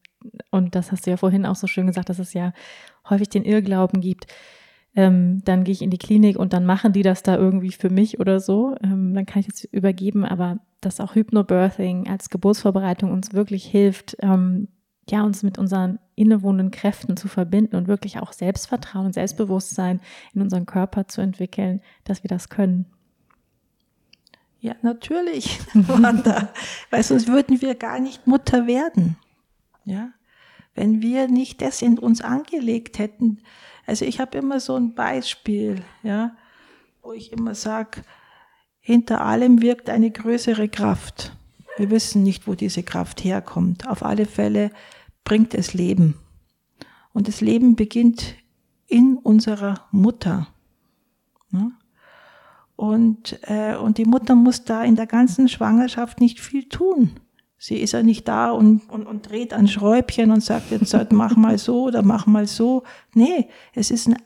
und 0.51 0.75
das 0.75 0.91
hast 0.91 1.05
du 1.05 1.11
ja 1.11 1.17
vorhin 1.17 1.45
auch 1.45 1.55
so 1.55 1.67
schön 1.67 1.87
gesagt, 1.87 2.09
dass 2.09 2.19
es 2.19 2.33
ja 2.33 2.53
häufig 3.09 3.29
den 3.29 3.43
Irrglauben 3.43 4.01
gibt, 4.01 4.27
ähm, 4.95 5.41
dann 5.45 5.63
gehe 5.63 5.73
ich 5.73 5.81
in 5.81 5.89
die 5.89 5.97
Klinik 5.97 6.37
und 6.37 6.53
dann 6.53 6.65
machen 6.65 6.93
die 6.93 7.01
das 7.01 7.23
da 7.23 7.35
irgendwie 7.35 7.71
für 7.71 7.89
mich 7.89 8.19
oder 8.19 8.39
so. 8.39 8.75
Ähm, 8.83 9.13
dann 9.13 9.25
kann 9.25 9.39
ich 9.39 9.49
es 9.49 9.63
übergeben, 9.65 10.23
aber 10.23 10.59
dass 10.81 10.99
auch 10.99 11.15
Hypnobirthing 11.15 12.07
als 12.07 12.29
Geburtsvorbereitung 12.29 13.11
uns 13.11 13.33
wirklich 13.33 13.65
hilft, 13.65 14.17
ähm, 14.19 14.67
ja, 15.09 15.23
uns 15.23 15.43
mit 15.43 15.57
unseren 15.57 15.99
innewohnenden 16.15 16.71
Kräften 16.71 17.17
zu 17.17 17.27
verbinden 17.27 17.75
und 17.75 17.87
wirklich 17.87 18.19
auch 18.19 18.31
Selbstvertrauen 18.31 19.07
und 19.07 19.13
Selbstbewusstsein 19.13 19.99
in 20.33 20.41
unseren 20.41 20.65
Körper 20.65 21.07
zu 21.07 21.21
entwickeln, 21.21 21.81
dass 22.03 22.23
wir 22.23 22.29
das 22.29 22.49
können. 22.49 22.85
Ja, 24.63 24.75
natürlich, 24.81 25.59
Wanda. 25.73 26.53
Weil 26.89 27.03
sonst 27.03 27.27
würden 27.27 27.61
wir 27.61 27.75
gar 27.75 27.99
nicht 27.99 28.27
Mutter 28.27 28.65
werden. 28.65 29.17
Ja. 29.83 30.13
Wenn 30.73 31.01
wir 31.01 31.27
nicht 31.27 31.61
das 31.61 31.81
in 31.81 31.99
uns 31.99 32.21
angelegt 32.21 32.97
hätten, 32.97 33.41
Also 33.85 34.05
ich 34.05 34.21
habe 34.21 34.37
immer 34.37 34.61
so 34.61 34.77
ein 34.77 34.95
Beispiel, 34.95 35.83
ja, 36.01 36.37
wo 37.01 37.11
ich 37.11 37.33
immer 37.33 37.55
sage, 37.55 38.03
hinter 38.79 39.19
allem 39.19 39.61
wirkt 39.61 39.89
eine 39.89 40.09
größere 40.09 40.69
Kraft. 40.69 41.35
Wir 41.75 41.89
wissen 41.89 42.23
nicht, 42.23 42.47
wo 42.47 42.55
diese 42.55 42.83
Kraft 42.83 43.25
herkommt. 43.25 43.85
Auf 43.89 44.01
alle 44.01 44.25
Fälle 44.25 44.69
bringt 45.25 45.53
es 45.53 45.73
Leben. 45.73 46.15
Und 47.11 47.27
das 47.27 47.41
Leben 47.41 47.75
beginnt 47.75 48.35
in 48.87 49.17
unserer 49.17 49.89
Mutter. 49.91 50.47
Und, 52.75 53.39
äh, 53.43 53.75
und 53.75 53.97
die 53.97 54.05
Mutter 54.05 54.35
muss 54.35 54.63
da 54.63 54.83
in 54.83 54.95
der 54.95 55.07
ganzen 55.07 55.47
Schwangerschaft 55.47 56.19
nicht 56.19 56.39
viel 56.39 56.67
tun. 56.67 57.11
Sie 57.57 57.77
ist 57.77 57.93
ja 57.93 58.03
nicht 58.03 58.27
da 58.27 58.51
und, 58.51 58.89
und, 58.89 59.05
und 59.07 59.29
dreht 59.29 59.53
ein 59.53 59.69
Schräubchen 59.69 60.31
und 60.31 60.43
sagt 60.43 60.71
jetzt 60.71 60.93
mach 61.13 61.37
mal 61.37 61.57
so 61.57 61.83
oder 61.83 62.01
mach 62.01 62.25
mal 62.25 62.45
so. 62.45 62.83
Nee, 63.13 63.47
es 63.73 63.89
ist 63.89 64.09
ein, 64.09 64.17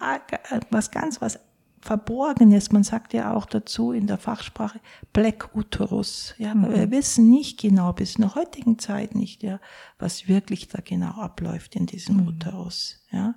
was 0.72 0.90
ganz 0.90 1.22
was 1.22 1.40
Verborgenes. 1.80 2.72
Man 2.72 2.84
sagt 2.84 3.14
ja 3.14 3.34
auch 3.34 3.46
dazu 3.46 3.92
in 3.92 4.08
der 4.08 4.18
Fachsprache 4.18 4.80
Black 5.14 5.56
Uterus. 5.56 6.34
Ja, 6.40 6.56
mhm. 6.56 6.74
wir 6.74 6.90
wissen 6.90 7.30
nicht 7.30 7.60
genau, 7.60 7.94
bis 7.94 8.16
in 8.16 8.22
der 8.22 8.34
heutigen 8.34 8.80
Zeit 8.80 9.14
nicht, 9.14 9.44
ja, 9.44 9.60
was 10.00 10.28
wirklich 10.28 10.68
da 10.68 10.80
genau 10.84 11.12
abläuft 11.12 11.76
in 11.76 11.86
diesem 11.86 12.18
mhm. 12.18 12.30
Uterus. 12.30 13.06
Ja, 13.12 13.36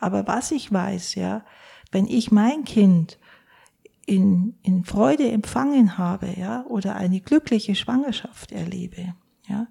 aber 0.00 0.26
was 0.26 0.50
ich 0.52 0.72
weiß, 0.72 1.16
ja, 1.16 1.44
wenn 1.92 2.06
ich 2.06 2.32
mein 2.32 2.64
Kind 2.64 3.18
in, 4.06 4.54
in 4.62 4.84
Freude 4.84 5.30
empfangen 5.30 5.98
habe, 5.98 6.34
ja, 6.36 6.64
oder 6.66 6.96
eine 6.96 7.20
glückliche 7.20 7.74
Schwangerschaft 7.74 8.52
erlebe, 8.52 9.14
ja, 9.48 9.66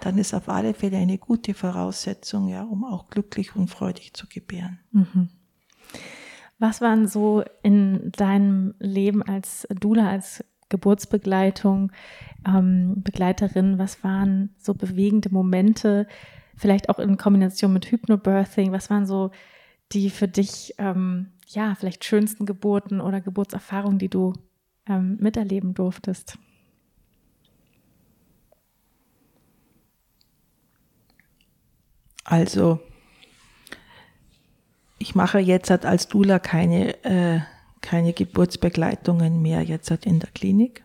dann 0.00 0.18
ist 0.18 0.34
auf 0.34 0.48
alle 0.48 0.74
Fälle 0.74 0.96
eine 0.96 1.18
gute 1.18 1.54
Voraussetzung, 1.54 2.48
ja, 2.48 2.62
um 2.62 2.84
auch 2.84 3.08
glücklich 3.08 3.56
und 3.56 3.68
freudig 3.68 4.14
zu 4.14 4.26
gebären. 4.28 4.78
Mhm. 4.92 5.28
Was 6.58 6.80
waren 6.80 7.06
so 7.06 7.44
in 7.62 8.10
deinem 8.12 8.74
Leben 8.78 9.22
als 9.22 9.66
Dula, 9.70 10.08
als 10.08 10.44
Geburtsbegleitung, 10.68 11.92
ähm, 12.46 13.02
Begleiterin, 13.02 13.78
was 13.78 14.02
waren 14.04 14.54
so 14.58 14.74
bewegende 14.74 15.30
Momente, 15.30 16.06
vielleicht 16.56 16.88
auch 16.88 16.98
in 16.98 17.16
Kombination 17.16 17.72
mit 17.72 17.90
Hypnobirthing, 17.90 18.72
was 18.72 18.90
waren 18.90 19.06
so 19.06 19.30
die 19.92 20.10
für 20.10 20.28
dich, 20.28 20.74
ähm, 20.78 21.32
ja, 21.46 21.74
vielleicht 21.74 22.04
schönsten 22.04 22.46
Geburten 22.46 23.00
oder 23.00 23.20
Geburtserfahrungen, 23.20 23.98
die 23.98 24.08
du 24.08 24.34
ähm, 24.86 25.16
miterleben 25.20 25.74
durftest? 25.74 26.38
Also, 32.24 32.80
ich 34.98 35.14
mache 35.14 35.38
jetzt 35.38 35.70
als 35.70 36.08
Dula 36.08 36.38
keine, 36.38 37.02
äh, 37.04 37.40
keine 37.80 38.12
Geburtsbegleitungen 38.12 39.40
mehr 39.40 39.62
jetzt 39.62 39.90
in 39.90 40.20
der 40.20 40.30
Klinik. 40.30 40.84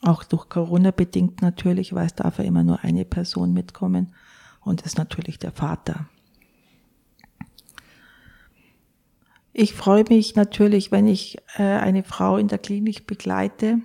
Auch 0.00 0.24
durch 0.24 0.48
Corona 0.48 0.92
bedingt 0.92 1.42
natürlich, 1.42 1.92
weil 1.92 2.06
es 2.06 2.14
darf 2.14 2.38
ja 2.38 2.44
immer 2.44 2.62
nur 2.62 2.82
eine 2.82 3.04
Person 3.04 3.52
mitkommen 3.52 4.14
und 4.60 4.80
das 4.80 4.92
ist 4.92 4.98
natürlich 4.98 5.38
der 5.38 5.52
Vater. 5.52 6.08
Ich 9.60 9.74
freue 9.74 10.04
mich 10.08 10.36
natürlich, 10.36 10.92
wenn 10.92 11.08
ich 11.08 11.36
äh, 11.56 11.64
eine 11.64 12.04
Frau 12.04 12.36
in 12.36 12.46
der 12.46 12.58
Klinik 12.58 13.08
begleite 13.08 13.80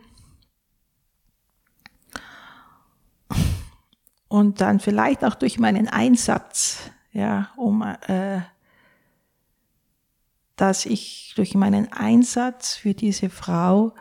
und 4.27 4.61
dann 4.61 4.79
vielleicht 4.79 5.25
auch 5.25 5.33
durch 5.33 5.57
meinen 5.57 5.87
Einsatz, 5.87 6.91
ja, 7.11 7.49
um 7.57 7.81
äh, 7.81 8.41
dass 10.57 10.85
ich 10.85 11.33
durch 11.35 11.55
meinen 11.55 11.91
Einsatz 11.91 12.75
für 12.75 12.93
diese 12.93 13.31
Frau 13.31 13.95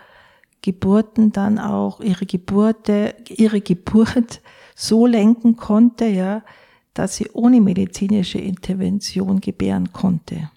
Geburten 0.60 1.32
dann 1.32 1.58
auch 1.58 2.00
ihre 2.00 2.26
Geburte, 2.26 3.16
ihre 3.30 3.62
Geburt 3.62 4.42
so 4.74 5.06
lenken 5.06 5.56
konnte, 5.56 6.04
ja, 6.04 6.44
dass 6.92 7.16
sie 7.16 7.30
ohne 7.32 7.62
medizinische 7.62 8.40
Intervention 8.40 9.40
gebären 9.40 9.94
konnte. 9.94 10.50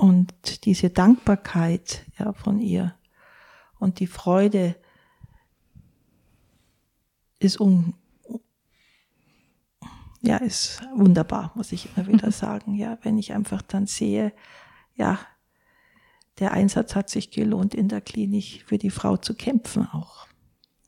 Und 0.00 0.64
diese 0.64 0.88
Dankbarkeit, 0.88 2.06
ja, 2.18 2.32
von 2.32 2.58
ihr 2.58 2.94
und 3.78 4.00
die 4.00 4.06
Freude 4.06 4.76
ist 7.38 7.60
un, 7.60 7.92
ja, 10.22 10.38
ist 10.38 10.80
wunderbar, 10.96 11.52
muss 11.54 11.72
ich 11.72 11.94
immer 11.94 12.06
wieder 12.06 12.32
sagen, 12.32 12.76
ja, 12.76 12.96
wenn 13.02 13.18
ich 13.18 13.34
einfach 13.34 13.60
dann 13.60 13.86
sehe, 13.86 14.32
ja, 14.94 15.18
der 16.38 16.52
Einsatz 16.52 16.96
hat 16.96 17.10
sich 17.10 17.30
gelohnt, 17.30 17.74
in 17.74 17.88
der 17.88 18.00
Klinik 18.00 18.64
für 18.66 18.78
die 18.78 18.88
Frau 18.88 19.18
zu 19.18 19.34
kämpfen 19.34 19.86
auch. 19.86 20.28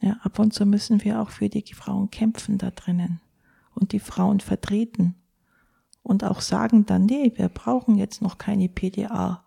Ja, 0.00 0.16
ab 0.22 0.38
und 0.38 0.54
zu 0.54 0.64
müssen 0.64 1.04
wir 1.04 1.20
auch 1.20 1.28
für 1.28 1.50
die 1.50 1.74
Frauen 1.74 2.10
kämpfen 2.10 2.56
da 2.56 2.70
drinnen 2.70 3.20
und 3.74 3.92
die 3.92 4.00
Frauen 4.00 4.40
vertreten 4.40 5.21
und 6.03 6.24
auch 6.24 6.40
sagen 6.40 6.86
dann, 6.86 7.07
nee, 7.07 7.32
wir 7.36 7.48
brauchen 7.48 7.96
jetzt 7.96 8.22
noch 8.22 8.38
keine 8.38 8.68
PDA 8.68 9.44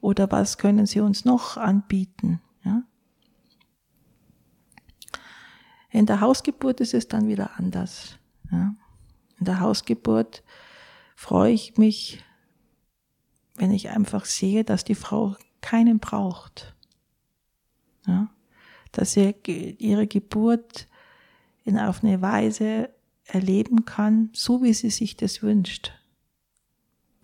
oder 0.00 0.30
was 0.30 0.58
können 0.58 0.86
Sie 0.86 1.00
uns 1.00 1.24
noch 1.24 1.56
anbieten? 1.56 2.40
Ja? 2.64 2.82
In 5.90 6.06
der 6.06 6.20
Hausgeburt 6.20 6.80
ist 6.80 6.94
es 6.94 7.08
dann 7.08 7.28
wieder 7.28 7.58
anders. 7.58 8.18
Ja? 8.50 8.74
In 9.38 9.44
der 9.44 9.60
Hausgeburt 9.60 10.42
freue 11.16 11.52
ich 11.52 11.76
mich 11.76 12.22
wenn 13.60 13.72
ich 13.72 13.90
einfach 13.90 14.24
sehe, 14.24 14.64
dass 14.64 14.84
die 14.84 14.94
Frau 14.94 15.36
keinen 15.60 15.98
braucht. 15.98 16.74
Ja? 18.06 18.30
Dass 18.90 19.12
sie 19.12 19.34
ihre 19.78 20.06
Geburt 20.06 20.88
in 21.64 21.78
auf 21.78 22.02
eine 22.02 22.22
Weise 22.22 22.88
erleben 23.34 23.84
kann, 23.84 24.30
so 24.32 24.62
wie 24.62 24.72
sie 24.72 24.90
sich 24.90 25.16
das 25.16 25.42
wünscht. 25.42 25.92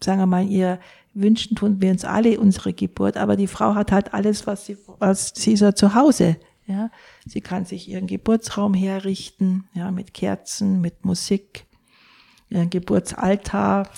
Sagen 0.03 0.21
wir 0.21 0.27
mal, 0.27 0.47
ihr 0.47 0.79
wünschen 1.15 1.57
tun 1.57 1.81
wir 1.81 1.91
uns 1.91 2.05
alle 2.05 2.39
unsere 2.39 2.73
Geburt, 2.73 3.17
aber 3.17 3.37
die 3.37 3.47
Frau 3.47 3.75
hat 3.75 3.93
halt 3.93 4.13
alles, 4.13 4.47
was 4.47 4.67
sie, 4.67 4.77
was 4.99 5.33
sie 5.35 5.53
ist 5.53 5.61
ja 5.61 5.75
zu 5.75 5.95
Hause. 5.95 6.37
Ja, 6.67 6.91
sie 7.25 7.41
kann 7.41 7.65
sich 7.65 7.89
ihren 7.89 8.09
Geburtsraum 8.09 8.75
herrichten, 8.75 9.69
ja, 9.73 9.91
mit 9.93 10.15
Kerzen, 10.15 10.81
mit 10.81 11.05
Musik, 11.05 11.65
ihren 12.49 12.71
Geburtsaltar, 12.71 13.89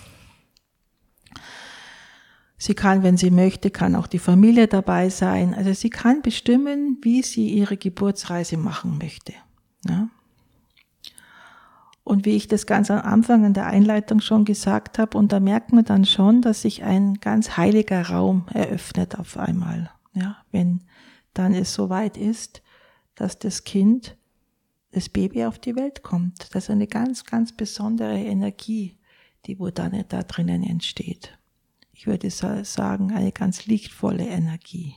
Sie 2.60 2.74
kann, 2.74 3.04
wenn 3.04 3.16
sie 3.16 3.30
möchte, 3.30 3.70
kann 3.70 3.94
auch 3.94 4.08
die 4.08 4.18
Familie 4.18 4.66
dabei 4.66 5.10
sein. 5.10 5.54
Also 5.54 5.72
sie 5.72 5.90
kann 5.90 6.22
bestimmen, 6.22 6.98
wie 7.02 7.22
sie 7.22 7.48
ihre 7.50 7.76
Geburtsreise 7.76 8.56
machen 8.56 8.98
möchte. 8.98 9.32
Ja? 9.88 10.08
Und 12.08 12.24
wie 12.24 12.36
ich 12.36 12.48
das 12.48 12.66
ganz 12.66 12.90
am 12.90 13.00
Anfang 13.00 13.44
in 13.44 13.54
der 13.54 13.66
Einleitung 13.66 14.20
schon 14.20 14.44
gesagt 14.44 14.98
habe, 14.98 15.16
und 15.18 15.32
da 15.32 15.40
merkt 15.40 15.72
man 15.72 15.84
dann 15.84 16.04
schon, 16.04 16.42
dass 16.42 16.62
sich 16.62 16.82
ein 16.82 17.14
ganz 17.14 17.56
heiliger 17.56 18.08
Raum 18.08 18.46
eröffnet 18.52 19.18
auf 19.18 19.36
einmal. 19.36 19.90
Ja, 20.14 20.38
wenn 20.50 20.84
dann 21.34 21.54
es 21.54 21.74
soweit 21.74 22.16
ist, 22.16 22.62
dass 23.14 23.38
das 23.38 23.64
Kind, 23.64 24.16
das 24.92 25.08
Baby 25.08 25.44
auf 25.44 25.58
die 25.58 25.76
Welt 25.76 26.02
kommt. 26.02 26.54
Das 26.54 26.64
ist 26.64 26.70
eine 26.70 26.86
ganz, 26.86 27.24
ganz 27.24 27.52
besondere 27.52 28.18
Energie, 28.18 28.96
die 29.46 29.58
wo 29.58 29.70
dann 29.70 30.04
da 30.08 30.22
drinnen 30.22 30.62
entsteht 30.62 31.38
ich 31.98 32.06
würde 32.06 32.30
sagen, 32.30 33.10
eine 33.10 33.32
ganz 33.32 33.66
lichtvolle 33.66 34.24
Energie. 34.24 34.94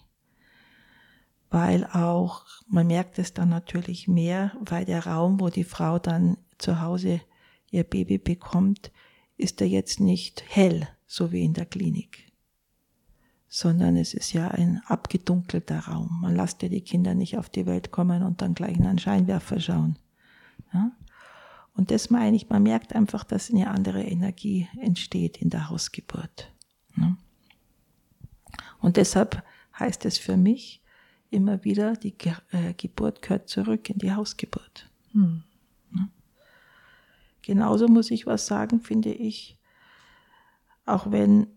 Weil 1.49 1.83
auch, 1.87 2.45
man 2.67 2.85
merkt 2.85 3.17
es 3.17 3.33
dann 3.33 3.49
natürlich 3.49 4.07
mehr, 4.07 4.51
weil 4.59 4.85
der 4.85 5.07
Raum, 5.07 5.39
wo 5.39 5.49
die 5.49 5.63
Frau 5.63 5.97
dann 5.97 6.37
zu 6.61 6.81
Hause 6.81 7.21
ihr 7.71 7.83
Baby 7.83 8.17
bekommt, 8.17 8.91
ist 9.37 9.61
er 9.61 9.67
jetzt 9.67 9.99
nicht 9.99 10.43
hell, 10.47 10.87
so 11.07 11.31
wie 11.31 11.43
in 11.43 11.53
der 11.53 11.65
Klinik, 11.65 12.31
sondern 13.47 13.97
es 13.97 14.13
ist 14.13 14.33
ja 14.33 14.49
ein 14.49 14.81
abgedunkelter 14.85 15.79
Raum. 15.79 16.19
Man 16.21 16.35
lässt 16.35 16.61
ja 16.61 16.69
die 16.69 16.81
Kinder 16.81 17.15
nicht 17.15 17.37
auf 17.37 17.49
die 17.49 17.65
Welt 17.65 17.91
kommen 17.91 18.23
und 18.23 18.41
dann 18.41 18.53
gleich 18.53 18.77
in 18.77 18.85
einen 18.85 18.99
Scheinwerfer 18.99 19.59
schauen. 19.59 19.97
Ja? 20.73 20.91
Und 21.73 21.91
das 21.91 22.09
meine 22.09 22.35
ich, 22.35 22.49
man 22.49 22.63
merkt 22.63 22.93
einfach, 22.95 23.23
dass 23.23 23.49
eine 23.49 23.69
andere 23.69 24.03
Energie 24.03 24.67
entsteht 24.79 25.37
in 25.37 25.49
der 25.49 25.69
Hausgeburt. 25.69 26.51
Ne? 26.95 27.17
Und 28.79 28.97
deshalb 28.97 29.43
heißt 29.79 30.05
es 30.05 30.17
für 30.17 30.37
mich 30.37 30.81
immer 31.29 31.63
wieder, 31.63 31.93
die 31.93 32.13
äh, 32.51 32.73
Geburt 32.75 33.21
gehört 33.21 33.49
zurück 33.49 33.89
in 33.89 33.99
die 33.99 34.13
Hausgeburt. 34.13 34.89
Hm. 35.13 35.43
Genauso 37.41 37.87
muss 37.87 38.11
ich 38.11 38.25
was 38.25 38.47
sagen, 38.47 38.81
finde 38.81 39.11
ich, 39.11 39.57
auch 40.85 41.11
wenn 41.11 41.47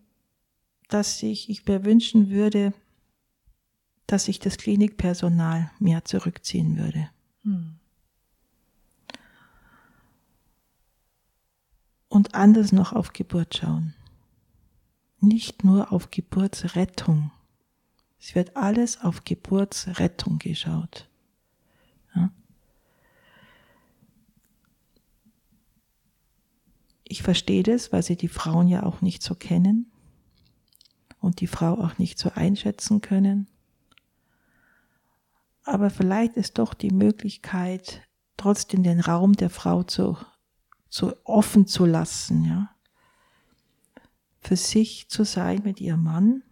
dass 0.87 1.23
ich, 1.23 1.49
ich 1.49 1.65
mir 1.65 1.83
wünschen 1.83 2.29
würde, 2.29 2.71
dass 4.05 4.25
sich 4.25 4.37
das 4.37 4.57
Klinikpersonal 4.57 5.71
mehr 5.79 6.05
zurückziehen 6.05 6.77
würde. 6.77 7.09
Hm. 7.41 7.79
Und 12.07 12.35
anders 12.35 12.71
noch 12.71 12.93
auf 12.93 13.13
Geburt 13.13 13.57
schauen 13.57 13.95
nicht 15.25 15.63
nur 15.63 15.91
auf 15.91 16.11
Geburtsrettung. 16.11 17.31
Es 18.19 18.35
wird 18.35 18.55
alles 18.55 19.01
auf 19.01 19.23
Geburtsrettung 19.23 20.39
geschaut. 20.39 21.09
Ja. 22.15 22.31
Ich 27.15 27.23
verstehe 27.23 27.63
das, 27.63 27.93
weil 27.93 28.03
sie 28.03 28.17
die 28.17 28.27
Frauen 28.27 28.67
ja 28.67 28.83
auch 28.83 28.99
nicht 28.99 29.23
so 29.23 29.35
kennen 29.35 29.89
und 31.21 31.39
die 31.39 31.47
Frau 31.47 31.75
auch 31.75 31.97
nicht 31.97 32.19
so 32.19 32.29
einschätzen 32.35 32.99
können. 32.99 33.47
Aber 35.63 35.89
vielleicht 35.89 36.33
ist 36.33 36.57
doch 36.57 36.73
die 36.73 36.91
Möglichkeit, 36.91 38.01
trotzdem 38.35 38.83
den 38.83 38.99
Raum 38.99 39.31
der 39.31 39.49
Frau 39.49 39.83
zu, 39.83 40.17
zu 40.89 41.13
offen 41.25 41.67
zu 41.67 41.85
lassen, 41.85 42.43
ja. 42.43 42.69
Für 44.41 44.57
sich 44.57 45.07
zu 45.07 45.23
sein 45.23 45.61
mit 45.63 45.79
ihrem 45.79 46.03
Mann 46.03 46.43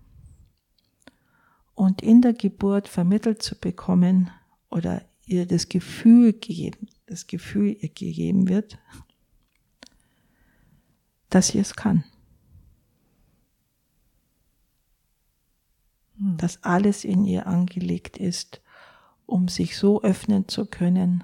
und 1.76 2.02
in 2.02 2.22
der 2.22 2.32
Geburt 2.32 2.88
vermittelt 2.88 3.44
zu 3.44 3.60
bekommen 3.60 4.32
oder 4.70 5.04
ihr 5.26 5.46
das 5.46 5.68
Gefühl 5.68 6.32
gegeben, 6.32 6.88
das 7.06 7.28
Gefühl 7.28 7.76
ihr 7.82 7.90
gegeben 7.90 8.48
wird, 8.48 8.78
dass 11.34 11.48
sie 11.48 11.60
es 11.60 11.76
kann. 11.76 12.04
Hm. 16.18 16.38
Dass 16.38 16.64
alles 16.64 17.04
in 17.04 17.26
ihr 17.26 17.48
angelegt 17.48 18.18
ist, 18.18 18.62
um 19.26 19.48
sich 19.48 19.78
so 19.78 20.04
öffnen 20.04 20.48
zu 20.48 20.68
können, 20.68 21.24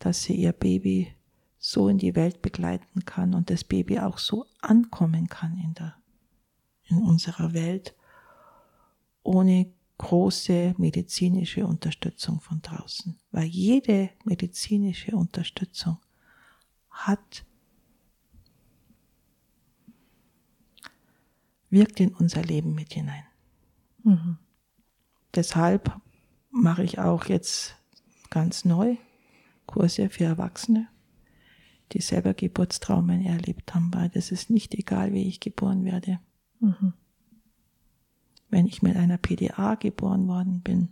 dass 0.00 0.24
sie 0.24 0.34
ihr 0.34 0.52
Baby 0.52 1.14
so 1.58 1.88
in 1.88 1.98
die 1.98 2.16
Welt 2.16 2.42
begleiten 2.42 3.04
kann 3.04 3.34
und 3.34 3.50
das 3.50 3.62
Baby 3.62 4.00
auch 4.00 4.18
so 4.18 4.46
ankommen 4.60 5.28
kann 5.28 5.56
in 5.58 5.74
der, 5.74 5.94
in 6.88 6.98
unserer 6.98 7.52
Welt, 7.52 7.94
ohne 9.22 9.72
große 9.98 10.74
medizinische 10.78 11.64
Unterstützung 11.64 12.40
von 12.40 12.60
draußen. 12.62 13.20
Weil 13.30 13.44
jede 13.44 14.10
medizinische 14.24 15.14
Unterstützung 15.14 15.98
hat, 16.88 17.44
wirkt 21.70 22.00
in 22.00 22.14
unser 22.14 22.42
Leben 22.42 22.74
mit 22.74 22.92
hinein. 22.92 23.24
Mhm. 24.02 24.38
Deshalb 25.34 25.96
mache 26.50 26.82
ich 26.82 26.98
auch 26.98 27.26
jetzt 27.26 27.76
ganz 28.28 28.64
neu 28.64 28.96
Kurse 29.66 30.08
für 30.08 30.24
Erwachsene, 30.24 30.88
die 31.92 32.00
selber 32.00 32.34
Geburtstraumen 32.34 33.24
erlebt 33.24 33.74
haben, 33.74 33.92
weil 33.94 34.08
das 34.08 34.32
ist 34.32 34.50
nicht 34.50 34.74
egal, 34.74 35.12
wie 35.12 35.28
ich 35.28 35.38
geboren 35.40 35.84
werde. 35.84 36.18
Mhm. 36.58 36.92
Wenn 38.48 38.66
ich 38.66 38.82
mit 38.82 38.96
einer 38.96 39.18
PDA 39.18 39.76
geboren 39.76 40.26
worden 40.26 40.60
bin, 40.62 40.88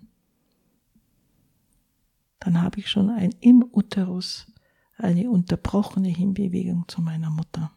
dann 2.38 2.62
habe 2.62 2.78
ich 2.78 2.88
schon 2.88 3.10
ein 3.10 3.34
im 3.40 3.64
Uterus 3.72 4.52
eine 4.96 5.28
unterbrochene 5.28 6.08
Hinbewegung 6.08 6.84
zu 6.86 7.02
meiner 7.02 7.30
Mutter. 7.30 7.72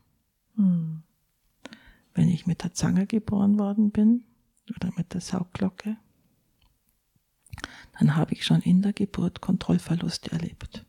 Mhm. 0.56 1.04
Wenn 2.14 2.28
ich 2.28 2.45
mit 2.45 2.64
der 2.64 2.74
Zange 2.74 3.07
geboren 3.07 3.57
worden 3.57 3.91
bin 3.91 4.26
oder 4.76 4.91
mit 4.97 5.14
der 5.14 5.22
Saugglocke, 5.22 5.97
dann 7.99 8.16
habe 8.16 8.34
ich 8.34 8.45
schon 8.45 8.62
in 8.62 8.82
der 8.82 8.93
Geburt 8.93 9.41
Kontrollverlust 9.41 10.30
erlebt. 10.30 10.86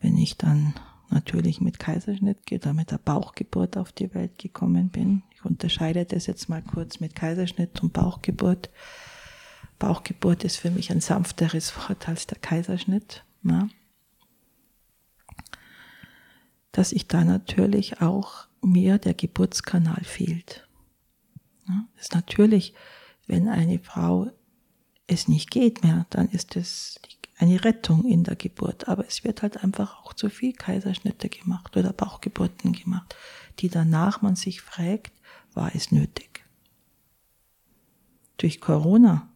Wenn 0.00 0.16
ich 0.16 0.36
dann 0.36 0.74
natürlich 1.10 1.60
mit 1.60 1.78
Kaiserschnitt 1.78 2.38
oder 2.52 2.74
mit 2.74 2.90
der 2.90 2.98
Bauchgeburt 2.98 3.76
auf 3.76 3.92
die 3.92 4.14
Welt 4.14 4.38
gekommen 4.38 4.90
bin, 4.90 5.22
ich 5.34 5.44
unterscheide 5.44 6.04
das 6.04 6.26
jetzt 6.26 6.48
mal 6.48 6.62
kurz 6.62 7.00
mit 7.00 7.14
Kaiserschnitt 7.14 7.82
und 7.82 7.92
Bauchgeburt. 7.92 8.70
Bauchgeburt 9.78 10.44
ist 10.44 10.56
für 10.56 10.70
mich 10.70 10.90
ein 10.90 11.00
sanfteres 11.00 11.76
Wort 11.76 12.08
als 12.08 12.26
der 12.26 12.38
Kaiserschnitt. 12.38 13.24
Na? 13.42 13.68
Dass 16.72 16.92
ich 16.92 17.08
da 17.08 17.24
natürlich 17.24 18.00
auch 18.00 18.46
mir 18.60 18.98
der 18.98 19.14
Geburtskanal 19.14 20.04
fehlt. 20.04 20.68
Das 21.66 22.06
ist 22.06 22.14
natürlich 22.14 22.74
wenn 23.28 23.46
eine 23.46 23.78
Frau 23.78 24.30
es 25.06 25.28
nicht 25.28 25.50
geht 25.50 25.84
mehr, 25.84 26.06
dann 26.10 26.28
ist 26.28 26.56
es 26.56 26.98
eine 27.36 27.62
Rettung 27.64 28.04
in 28.04 28.24
der 28.24 28.34
Geburt. 28.34 28.88
Aber 28.88 29.06
es 29.06 29.22
wird 29.22 29.42
halt 29.42 29.62
einfach 29.62 30.02
auch 30.02 30.12
zu 30.12 30.28
viel 30.28 30.54
Kaiserschnitte 30.54 31.28
gemacht 31.28 31.76
oder 31.76 31.92
Bauchgeburten 31.92 32.72
gemacht, 32.72 33.14
die 33.60 33.68
danach 33.68 34.22
man 34.22 34.34
sich 34.34 34.60
fragt, 34.60 35.12
war 35.54 35.74
es 35.74 35.92
nötig? 35.92 36.44
Durch 38.38 38.60
Corona 38.60 39.28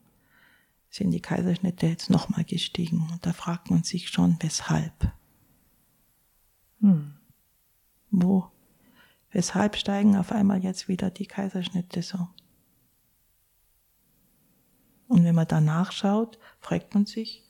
sind 0.91 1.11
die 1.11 1.21
Kaiserschnitte 1.21 1.87
jetzt 1.87 2.11
nochmal 2.11 2.45
gestiegen 2.45 3.09
und 3.13 3.25
da 3.25 3.33
fragt 3.33 3.71
man 3.71 3.83
sich 3.83 4.09
schon, 4.09 4.37
weshalb? 4.41 5.13
Hm. 6.81 7.15
Wo? 8.13 8.49
Weshalb 9.31 9.77
steigen 9.77 10.17
auf 10.17 10.31
einmal 10.31 10.63
jetzt 10.63 10.87
wieder 10.89 11.11
die 11.11 11.27
Kaiserschnitte 11.27 12.03
so? 12.03 12.29
Und 15.09 15.25
wenn 15.25 15.35
man 15.35 15.49
danach 15.49 15.93
schaut, 15.93 16.39
fragt 16.61 16.95
man 16.95 17.07
sich 17.07 17.43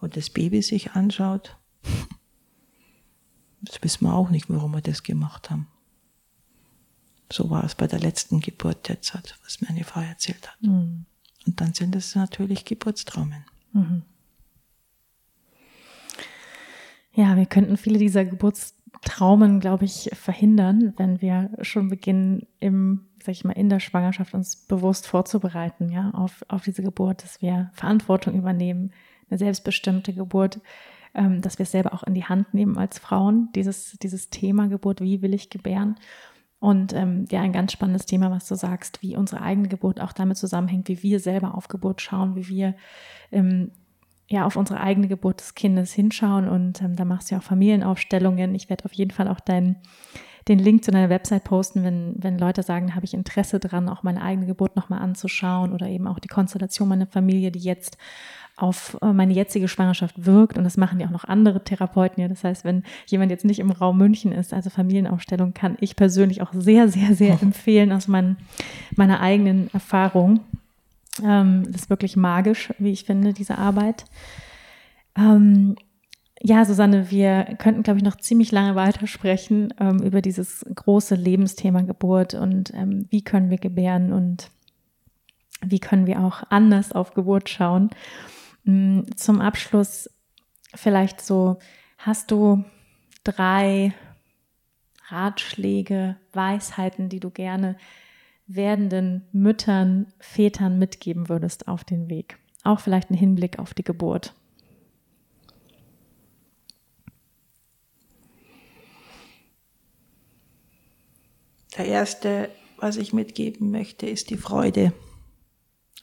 und 0.00 0.16
das 0.16 0.30
Baby 0.30 0.62
sich 0.62 0.92
anschaut, 0.92 1.56
das 3.62 3.82
wissen 3.82 4.06
wir 4.06 4.14
auch 4.14 4.30
nicht, 4.30 4.48
warum 4.48 4.72
wir 4.72 4.82
das 4.82 5.02
gemacht 5.02 5.50
haben. 5.50 5.68
So 7.32 7.48
war 7.48 7.64
es 7.64 7.74
bei 7.74 7.86
der 7.86 8.00
letzten 8.00 8.40
Geburt 8.40 8.90
jetzt, 8.90 9.14
was 9.44 9.62
mir 9.62 9.70
eine 9.70 9.84
Frau 9.84 10.00
erzählt 10.00 10.46
hat. 10.48 10.62
Mhm. 10.62 11.06
Und 11.46 11.60
dann 11.60 11.72
sind 11.72 11.96
es 11.96 12.14
natürlich 12.14 12.66
Geburtstraumen. 12.66 13.44
Mhm. 13.72 14.02
Ja, 17.14 17.36
wir 17.36 17.46
könnten 17.46 17.76
viele 17.76 17.98
dieser 17.98 18.24
Geburtstraumen, 19.02 19.60
glaube 19.60 19.84
ich, 19.84 20.10
verhindern, 20.12 20.94
wenn 20.96 21.20
wir 21.20 21.50
schon 21.60 21.88
beginnen, 21.88 22.46
im 22.60 23.08
sag 23.22 23.32
ich 23.32 23.44
mal, 23.44 23.52
in 23.52 23.68
der 23.68 23.78
Schwangerschaft 23.78 24.34
uns 24.34 24.56
bewusst 24.56 25.06
vorzubereiten, 25.06 25.90
ja, 25.90 26.10
auf, 26.10 26.44
auf 26.48 26.62
diese 26.62 26.82
Geburt, 26.82 27.22
dass 27.22 27.40
wir 27.40 27.70
Verantwortung 27.72 28.34
übernehmen, 28.34 28.92
eine 29.30 29.38
selbstbestimmte 29.38 30.12
Geburt, 30.12 30.60
ähm, 31.14 31.40
dass 31.40 31.58
wir 31.58 31.62
es 31.64 31.70
selber 31.70 31.94
auch 31.94 32.02
in 32.02 32.14
die 32.14 32.24
Hand 32.24 32.52
nehmen 32.52 32.76
als 32.78 32.98
Frauen, 32.98 33.48
dieses, 33.54 33.96
dieses 34.02 34.30
Thema 34.30 34.66
Geburt, 34.66 35.00
wie 35.00 35.22
will 35.22 35.34
ich 35.34 35.50
gebären? 35.50 35.96
Und 36.58 36.92
ähm, 36.94 37.26
ja, 37.30 37.42
ein 37.42 37.52
ganz 37.52 37.72
spannendes 37.72 38.06
Thema, 38.06 38.30
was 38.32 38.48
du 38.48 38.56
sagst, 38.56 39.02
wie 39.02 39.16
unsere 39.16 39.42
eigene 39.42 39.68
Geburt 39.68 40.00
auch 40.00 40.12
damit 40.12 40.36
zusammenhängt, 40.36 40.88
wie 40.88 41.02
wir 41.02 41.20
selber 41.20 41.56
auf 41.56 41.68
Geburt 41.68 42.00
schauen, 42.00 42.34
wie 42.34 42.48
wir 42.48 42.74
ähm, 43.30 43.70
ja 44.32 44.44
auf 44.44 44.56
unsere 44.56 44.80
eigene 44.80 45.08
Geburt 45.08 45.40
des 45.40 45.54
Kindes 45.54 45.92
hinschauen. 45.92 46.48
Und 46.48 46.82
ähm, 46.82 46.96
da 46.96 47.04
machst 47.04 47.30
du 47.30 47.34
ja 47.34 47.40
auch 47.40 47.44
Familienaufstellungen. 47.44 48.54
Ich 48.54 48.68
werde 48.68 48.84
auf 48.84 48.92
jeden 48.92 49.12
Fall 49.12 49.28
auch 49.28 49.40
deinen 49.40 49.76
den 50.48 50.58
Link 50.58 50.84
zu 50.84 50.90
deiner 50.90 51.08
Website 51.08 51.44
posten, 51.44 51.84
wenn, 51.84 52.14
wenn 52.16 52.36
Leute 52.36 52.64
sagen, 52.64 52.96
habe 52.96 53.04
ich 53.04 53.14
Interesse 53.14 53.60
dran, 53.60 53.88
auch 53.88 54.02
meine 54.02 54.22
eigene 54.22 54.46
Geburt 54.46 54.74
nochmal 54.74 55.00
anzuschauen 55.00 55.72
oder 55.72 55.86
eben 55.86 56.08
auch 56.08 56.18
die 56.18 56.26
Konstellation 56.28 56.88
meiner 56.88 57.06
Familie, 57.06 57.52
die 57.52 57.60
jetzt 57.60 57.96
auf 58.56 58.98
äh, 59.02 59.12
meine 59.12 59.32
jetzige 59.32 59.68
Schwangerschaft 59.68 60.26
wirkt. 60.26 60.58
Und 60.58 60.64
das 60.64 60.76
machen 60.76 61.00
ja 61.00 61.06
auch 61.06 61.12
noch 61.12 61.24
andere 61.24 61.64
Therapeuten. 61.64 62.20
Ja, 62.20 62.28
das 62.28 62.44
heißt, 62.44 62.64
wenn 62.64 62.82
jemand 63.06 63.30
jetzt 63.30 63.44
nicht 63.44 63.60
im 63.60 63.70
Raum 63.70 63.98
München 63.98 64.32
ist, 64.32 64.52
also 64.52 64.68
Familienaufstellung, 64.68 65.54
kann 65.54 65.76
ich 65.80 65.96
persönlich 65.96 66.42
auch 66.42 66.52
sehr, 66.52 66.88
sehr, 66.88 67.14
sehr 67.14 67.38
empfehlen 67.42 67.92
aus 67.92 68.08
mein, 68.08 68.36
meiner 68.96 69.20
eigenen 69.20 69.72
Erfahrung. 69.72 70.40
Ähm, 71.22 71.64
das 71.70 71.82
ist 71.82 71.90
wirklich 71.90 72.16
magisch, 72.16 72.72
wie 72.78 72.92
ich 72.92 73.04
finde, 73.04 73.32
diese 73.32 73.58
Arbeit. 73.58 74.04
Ähm, 75.16 75.76
ja, 76.40 76.64
Susanne, 76.64 77.10
wir 77.10 77.56
könnten, 77.58 77.82
glaube 77.82 77.98
ich, 77.98 78.04
noch 78.04 78.16
ziemlich 78.16 78.50
lange 78.50 78.74
weitersprechen 78.74 79.72
ähm, 79.78 80.02
über 80.02 80.20
dieses 80.20 80.64
große 80.74 81.14
Lebensthema 81.14 81.82
Geburt 81.82 82.34
und 82.34 82.72
ähm, 82.74 83.06
wie 83.10 83.22
können 83.22 83.50
wir 83.50 83.58
gebären 83.58 84.12
und 84.12 84.50
wie 85.64 85.78
können 85.78 86.06
wir 86.06 86.20
auch 86.20 86.42
anders 86.50 86.90
auf 86.92 87.14
Geburt 87.14 87.48
schauen. 87.48 87.90
Mm, 88.64 89.02
zum 89.14 89.40
Abschluss 89.40 90.10
vielleicht 90.74 91.20
so, 91.20 91.58
hast 91.98 92.32
du 92.32 92.64
drei 93.22 93.94
Ratschläge, 95.08 96.16
Weisheiten, 96.32 97.08
die 97.08 97.20
du 97.20 97.30
gerne 97.30 97.76
werdenden 98.54 99.26
Müttern, 99.32 100.06
Vätern 100.18 100.78
mitgeben 100.78 101.28
würdest 101.28 101.68
auf 101.68 101.84
den 101.84 102.08
Weg? 102.08 102.38
Auch 102.64 102.80
vielleicht 102.80 103.10
ein 103.10 103.14
Hinblick 103.14 103.58
auf 103.58 103.74
die 103.74 103.84
Geburt. 103.84 104.34
Der 111.76 111.86
erste, 111.86 112.50
was 112.76 112.96
ich 112.96 113.12
mitgeben 113.12 113.70
möchte, 113.70 114.06
ist 114.06 114.30
die 114.30 114.36
Freude 114.36 114.92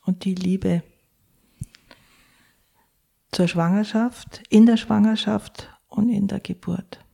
und 0.05 0.25
die 0.25 0.33
Liebe 0.33 0.81
zur 3.31 3.47
Schwangerschaft, 3.47 4.41
in 4.49 4.65
der 4.65 4.77
Schwangerschaft 4.77 5.69
und 5.87 6.09
in 6.09 6.27
der 6.27 6.39
Geburt. 6.39 7.05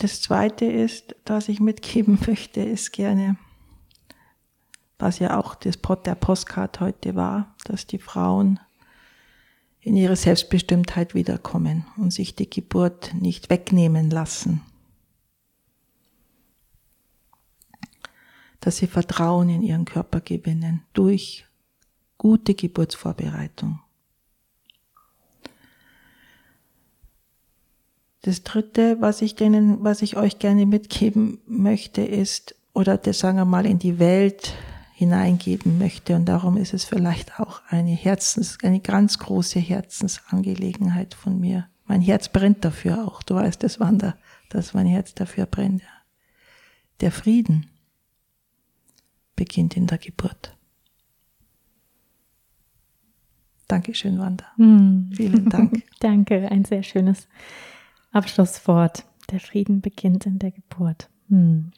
Das 0.00 0.22
Zweite 0.22 0.64
ist, 0.64 1.14
was 1.26 1.48
ich 1.48 1.60
mitgeben 1.60 2.18
möchte, 2.26 2.60
ist 2.62 2.92
gerne, 2.92 3.36
was 4.98 5.18
ja 5.18 5.38
auch 5.38 5.54
das, 5.54 5.78
der 6.04 6.14
Postcard 6.14 6.80
heute 6.80 7.14
war, 7.14 7.54
dass 7.64 7.86
die 7.86 7.98
Frauen 7.98 8.58
in 9.80 9.96
ihre 9.96 10.16
Selbstbestimmtheit 10.16 11.14
wiederkommen 11.14 11.86
und 11.96 12.12
sich 12.12 12.34
die 12.34 12.48
Geburt 12.48 13.14
nicht 13.14 13.50
wegnehmen 13.50 14.10
lassen. 14.10 14.62
Dass 18.60 18.78
sie 18.78 18.86
Vertrauen 18.86 19.48
in 19.48 19.62
ihren 19.62 19.84
Körper 19.86 20.20
gewinnen 20.20 20.82
durch 20.92 21.46
gute 22.18 22.54
Geburtsvorbereitung. 22.54 23.80
Das 28.22 28.42
dritte, 28.42 29.00
was 29.00 29.22
ich 29.22 29.34
denen, 29.34 29.82
was 29.82 30.02
ich 30.02 30.16
euch 30.16 30.38
gerne 30.38 30.66
mitgeben 30.66 31.38
möchte, 31.46 32.02
ist, 32.02 32.54
oder 32.74 32.98
das 32.98 33.18
sagen 33.18 33.38
wir 33.38 33.46
mal 33.46 33.66
in 33.66 33.78
die 33.78 33.98
Welt 33.98 34.54
hineingeben 34.92 35.78
möchte. 35.78 36.14
Und 36.14 36.26
darum 36.26 36.58
ist 36.58 36.74
es 36.74 36.84
vielleicht 36.84 37.40
auch 37.40 37.62
eine 37.68 37.92
Herzens, 37.92 38.58
eine 38.62 38.80
ganz 38.80 39.18
große 39.18 39.58
Herzensangelegenheit 39.58 41.14
von 41.14 41.40
mir. 41.40 41.68
Mein 41.86 42.02
Herz 42.02 42.28
brennt 42.28 42.64
dafür 42.64 43.06
auch. 43.06 43.22
Du 43.22 43.34
weißt 43.34 43.64
es, 43.64 43.80
Wanda, 43.80 44.14
dass 44.50 44.74
mein 44.74 44.86
Herz 44.86 45.14
dafür 45.14 45.46
brennt. 45.46 45.82
Der 47.00 47.10
Frieden 47.10 47.70
beginnt 49.34 49.74
in 49.74 49.86
der 49.86 49.96
Geburt. 49.96 50.54
Dankeschön, 53.68 54.18
Wanda. 54.18 54.44
Mm. 54.58 55.10
Vielen 55.14 55.48
Dank. 55.48 55.82
Danke, 56.00 56.50
ein 56.50 56.66
sehr 56.66 56.82
schönes 56.82 57.26
Abschlusswort. 58.12 59.04
Der 59.30 59.40
Frieden 59.40 59.80
beginnt 59.80 60.26
in 60.26 60.38
der 60.38 60.50
Geburt. 60.50 61.08
Mm. 61.28 61.70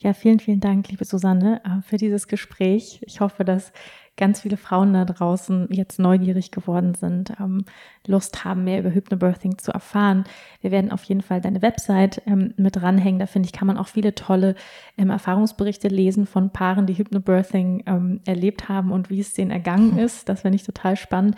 Ja, 0.00 0.12
vielen, 0.12 0.40
vielen 0.40 0.60
Dank, 0.60 0.88
liebe 0.88 1.04
Susanne, 1.04 1.62
äh, 1.64 1.80
für 1.82 1.96
dieses 1.96 2.28
Gespräch. 2.28 3.00
Ich 3.02 3.20
hoffe, 3.20 3.44
dass 3.44 3.72
ganz 4.16 4.42
viele 4.42 4.56
Frauen 4.56 4.94
da 4.94 5.04
draußen 5.04 5.68
jetzt 5.70 5.98
neugierig 5.98 6.50
geworden 6.50 6.94
sind, 6.94 7.32
ähm, 7.40 7.64
Lust 8.06 8.44
haben, 8.44 8.64
mehr 8.64 8.78
über 8.78 8.92
Hypnobirthing 8.92 9.58
zu 9.58 9.72
erfahren. 9.72 10.24
Wir 10.60 10.70
werden 10.70 10.92
auf 10.92 11.02
jeden 11.04 11.22
Fall 11.22 11.40
deine 11.40 11.62
Website 11.62 12.22
ähm, 12.26 12.54
mit 12.56 12.76
dranhängen. 12.76 13.18
Da 13.18 13.26
finde 13.26 13.46
ich, 13.46 13.52
kann 13.52 13.66
man 13.66 13.78
auch 13.78 13.88
viele 13.88 14.14
tolle 14.14 14.54
ähm, 14.96 15.10
Erfahrungsberichte 15.10 15.88
lesen 15.88 16.26
von 16.26 16.50
Paaren, 16.50 16.86
die 16.86 16.96
Hypnobirthing 16.96 17.84
ähm, 17.86 18.20
erlebt 18.24 18.68
haben 18.68 18.92
und 18.92 19.10
wie 19.10 19.20
es 19.20 19.34
denen 19.34 19.50
ergangen 19.50 19.98
ist. 19.98 20.28
Das 20.28 20.42
finde 20.42 20.56
ich 20.56 20.62
total 20.62 20.96
spannend. 20.96 21.36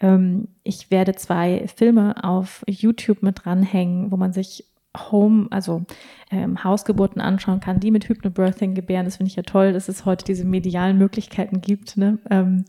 Ähm, 0.00 0.48
ich 0.62 0.90
werde 0.90 1.14
zwei 1.14 1.66
Filme 1.74 2.22
auf 2.22 2.62
YouTube 2.68 3.22
mit 3.22 3.44
dranhängen, 3.44 4.12
wo 4.12 4.16
man 4.16 4.32
sich 4.32 4.71
Home, 4.96 5.46
also 5.50 5.82
ähm, 6.30 6.62
Hausgeburten 6.64 7.20
anschauen 7.20 7.60
kann, 7.60 7.80
die 7.80 7.90
mit 7.90 8.08
Hypnobirthing 8.08 8.74
gebären. 8.74 9.04
Das 9.04 9.16
finde 9.16 9.30
ich 9.30 9.36
ja 9.36 9.42
toll, 9.42 9.72
dass 9.72 9.88
es 9.88 10.04
heute 10.04 10.24
diese 10.24 10.44
medialen 10.44 10.98
Möglichkeiten 10.98 11.60
gibt, 11.60 11.96
ne? 11.96 12.18
ähm, 12.30 12.64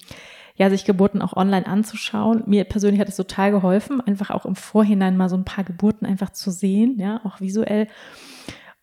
ja, 0.55 0.69
sich 0.69 0.86
Geburten 0.86 1.21
auch 1.21 1.36
online 1.36 1.65
anzuschauen. 1.65 2.43
Mir 2.45 2.63
persönlich 2.63 3.01
hat 3.01 3.09
es 3.09 3.15
total 3.15 3.51
geholfen, 3.51 4.01
einfach 4.01 4.30
auch 4.30 4.45
im 4.45 4.55
Vorhinein 4.55 5.17
mal 5.17 5.30
so 5.30 5.36
ein 5.36 5.45
paar 5.45 5.63
Geburten 5.63 6.05
einfach 6.05 6.30
zu 6.30 6.51
sehen, 6.51 6.97
ja, 6.99 7.21
auch 7.24 7.41
visuell. 7.41 7.88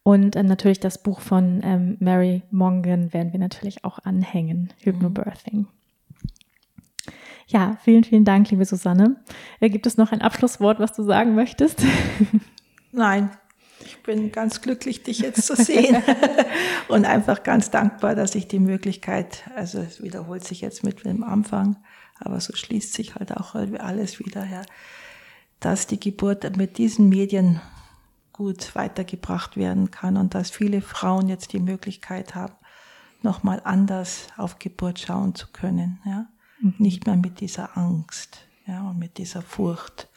Und 0.03 0.35
ähm, 0.37 0.47
natürlich 0.47 0.81
das 0.81 1.03
Buch 1.03 1.21
von 1.21 1.61
ähm, 1.63 1.97
Mary 2.01 2.43
Mongan 2.51 3.13
werden 3.13 3.33
wir 3.33 3.41
natürlich 3.41 3.85
auch 3.85 4.01
anhängen, 4.01 4.73
Hypnobirthing. 4.83 5.67
Ja, 7.47 7.79
vielen, 7.83 8.05
vielen 8.05 8.25
Dank, 8.25 8.51
liebe 8.51 8.65
Susanne. 8.65 9.17
Äh, 9.61 9.71
gibt 9.71 9.87
es 9.87 9.97
noch 9.97 10.13
ein 10.13 10.23
Abschlusswort, 10.23 10.79
was 10.79 10.93
du 10.93 11.03
sagen 11.03 11.35
möchtest? 11.35 11.85
Nein, 12.93 13.31
ich 13.85 14.03
bin 14.03 14.33
ganz 14.33 14.61
glücklich, 14.61 15.03
dich 15.03 15.21
jetzt 15.21 15.47
zu 15.47 15.57
sehen 15.57 16.03
und 16.89 17.05
einfach 17.05 17.43
ganz 17.43 17.71
dankbar, 17.71 18.15
dass 18.15 18.35
ich 18.35 18.49
die 18.49 18.59
Möglichkeit, 18.59 19.45
also 19.55 19.79
es 19.79 20.03
wiederholt 20.03 20.45
sich 20.45 20.61
jetzt 20.61 20.85
mit 20.85 21.05
dem 21.05 21.23
Anfang, 21.23 21.77
aber 22.19 22.41
so 22.41 22.55
schließt 22.55 22.93
sich 22.93 23.15
halt 23.15 23.37
auch 23.37 23.55
alles 23.55 24.19
wieder 24.19 24.43
her, 24.43 24.67
dass 25.61 25.87
die 25.87 26.01
Geburt 26.01 26.57
mit 26.57 26.79
diesen 26.79 27.09
Medien 27.09 27.61
gut 28.33 28.75
weitergebracht 28.75 29.57
werden 29.57 29.91
kann 29.91 30.17
und 30.17 30.35
dass 30.35 30.51
viele 30.51 30.81
Frauen 30.81 31.29
jetzt 31.29 31.53
die 31.53 31.61
Möglichkeit 31.61 32.35
haben, 32.35 32.55
nochmal 33.23 33.61
anders 33.65 34.29
auf 34.37 34.59
Geburt 34.59 34.99
schauen 34.99 35.35
zu 35.35 35.49
können, 35.49 36.01
ja. 36.05 36.27
Mhm. 36.61 36.75
Nicht 36.79 37.07
mehr 37.07 37.17
mit 37.17 37.41
dieser 37.41 37.77
Angst, 37.77 38.47
ja, 38.67 38.89
und 38.89 38.99
mit 38.99 39.19
dieser 39.19 39.43
Furcht, 39.43 40.09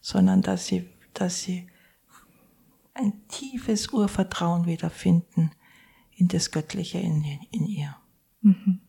sondern 0.00 0.42
dass 0.42 0.66
sie, 0.66 0.88
dass 1.14 1.42
sie 1.42 1.68
ein 2.96 3.12
tiefes 3.28 3.92
Urvertrauen 3.92 4.66
wiederfinden 4.66 5.50
in 6.16 6.28
das 6.28 6.50
Göttliche 6.50 6.98
in, 6.98 7.24
in 7.50 7.66
ihr. 7.66 7.96
Mhm. 8.40 8.80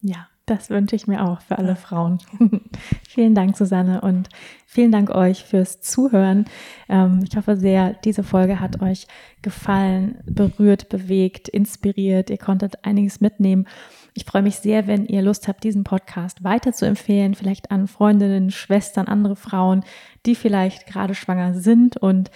Ja, 0.00 0.28
das 0.46 0.70
wünsche 0.70 0.96
ich 0.96 1.06
mir 1.06 1.24
auch 1.24 1.40
für 1.40 1.58
alle 1.58 1.76
Frauen. 1.76 2.18
vielen 3.08 3.34
Dank, 3.34 3.56
Susanne, 3.56 4.00
und 4.00 4.28
vielen 4.66 4.90
Dank 4.90 5.10
euch 5.10 5.44
fürs 5.44 5.80
Zuhören. 5.80 6.46
Ähm, 6.88 7.24
ich 7.28 7.36
hoffe 7.36 7.56
sehr, 7.56 7.94
diese 8.04 8.24
Folge 8.24 8.60
hat 8.60 8.82
euch 8.82 9.06
gefallen, 9.42 10.18
berührt, 10.26 10.88
bewegt, 10.88 11.48
inspiriert. 11.48 12.30
Ihr 12.30 12.38
konntet 12.38 12.84
einiges 12.84 13.20
mitnehmen. 13.20 13.66
Ich 14.14 14.24
freue 14.24 14.42
mich 14.42 14.56
sehr, 14.56 14.86
wenn 14.86 15.06
ihr 15.06 15.22
Lust 15.22 15.46
habt, 15.46 15.62
diesen 15.62 15.84
Podcast 15.84 16.42
weiter 16.42 16.72
zu 16.72 16.84
empfehlen, 16.84 17.34
vielleicht 17.34 17.70
an 17.70 17.86
Freundinnen, 17.86 18.50
Schwestern, 18.50 19.06
andere 19.06 19.36
Frauen, 19.36 19.84
die 20.26 20.34
vielleicht 20.34 20.86
gerade 20.86 21.14
schwanger 21.14 21.54
sind 21.54 21.96
und 21.96 22.30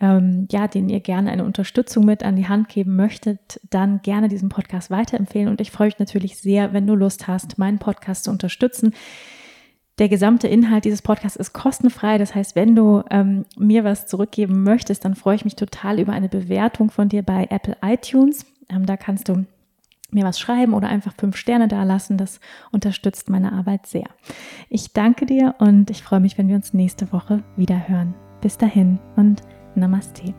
ähm, 0.00 0.46
ja, 0.50 0.68
denen 0.68 0.88
ihr 0.88 1.00
gerne 1.00 1.30
eine 1.30 1.44
Unterstützung 1.44 2.04
mit 2.04 2.22
an 2.22 2.36
die 2.36 2.48
Hand 2.48 2.68
geben 2.68 2.96
möchtet, 2.96 3.60
dann 3.70 4.00
gerne 4.02 4.28
diesen 4.28 4.48
Podcast 4.48 4.90
weiterempfehlen. 4.90 5.48
Und 5.48 5.60
ich 5.60 5.70
freue 5.70 5.88
mich 5.88 5.98
natürlich 5.98 6.38
sehr, 6.38 6.72
wenn 6.72 6.86
du 6.86 6.94
Lust 6.94 7.28
hast, 7.28 7.58
meinen 7.58 7.78
Podcast 7.78 8.24
zu 8.24 8.30
unterstützen. 8.30 8.94
Der 9.98 10.08
gesamte 10.08 10.48
Inhalt 10.48 10.84
dieses 10.84 11.02
Podcasts 11.02 11.36
ist 11.36 11.52
kostenfrei. 11.52 12.18
Das 12.18 12.34
heißt, 12.34 12.56
wenn 12.56 12.74
du 12.74 13.04
ähm, 13.10 13.44
mir 13.56 13.84
was 13.84 14.06
zurückgeben 14.06 14.64
möchtest, 14.64 15.04
dann 15.04 15.14
freue 15.14 15.36
ich 15.36 15.44
mich 15.44 15.54
total 15.54 16.00
über 16.00 16.12
eine 16.12 16.28
Bewertung 16.28 16.90
von 16.90 17.08
dir 17.08 17.22
bei 17.22 17.46
Apple 17.50 17.76
iTunes. 17.80 18.44
Ähm, 18.68 18.86
da 18.86 18.96
kannst 18.96 19.28
du 19.28 19.44
mir 20.10 20.24
was 20.24 20.40
schreiben 20.40 20.74
oder 20.74 20.88
einfach 20.88 21.14
fünf 21.16 21.36
Sterne 21.36 21.68
dalassen. 21.68 22.18
Das 22.18 22.40
unterstützt 22.72 23.30
meine 23.30 23.52
Arbeit 23.52 23.86
sehr. 23.86 24.08
Ich 24.68 24.92
danke 24.92 25.26
dir 25.26 25.54
und 25.58 25.90
ich 25.90 26.02
freue 26.02 26.20
mich, 26.20 26.38
wenn 26.38 26.48
wir 26.48 26.56
uns 26.56 26.74
nächste 26.74 27.12
Woche 27.12 27.44
wieder 27.56 27.88
hören. 27.88 28.14
Bis 28.40 28.58
dahin 28.58 28.98
und 29.16 29.42
Namaste. 29.76 30.34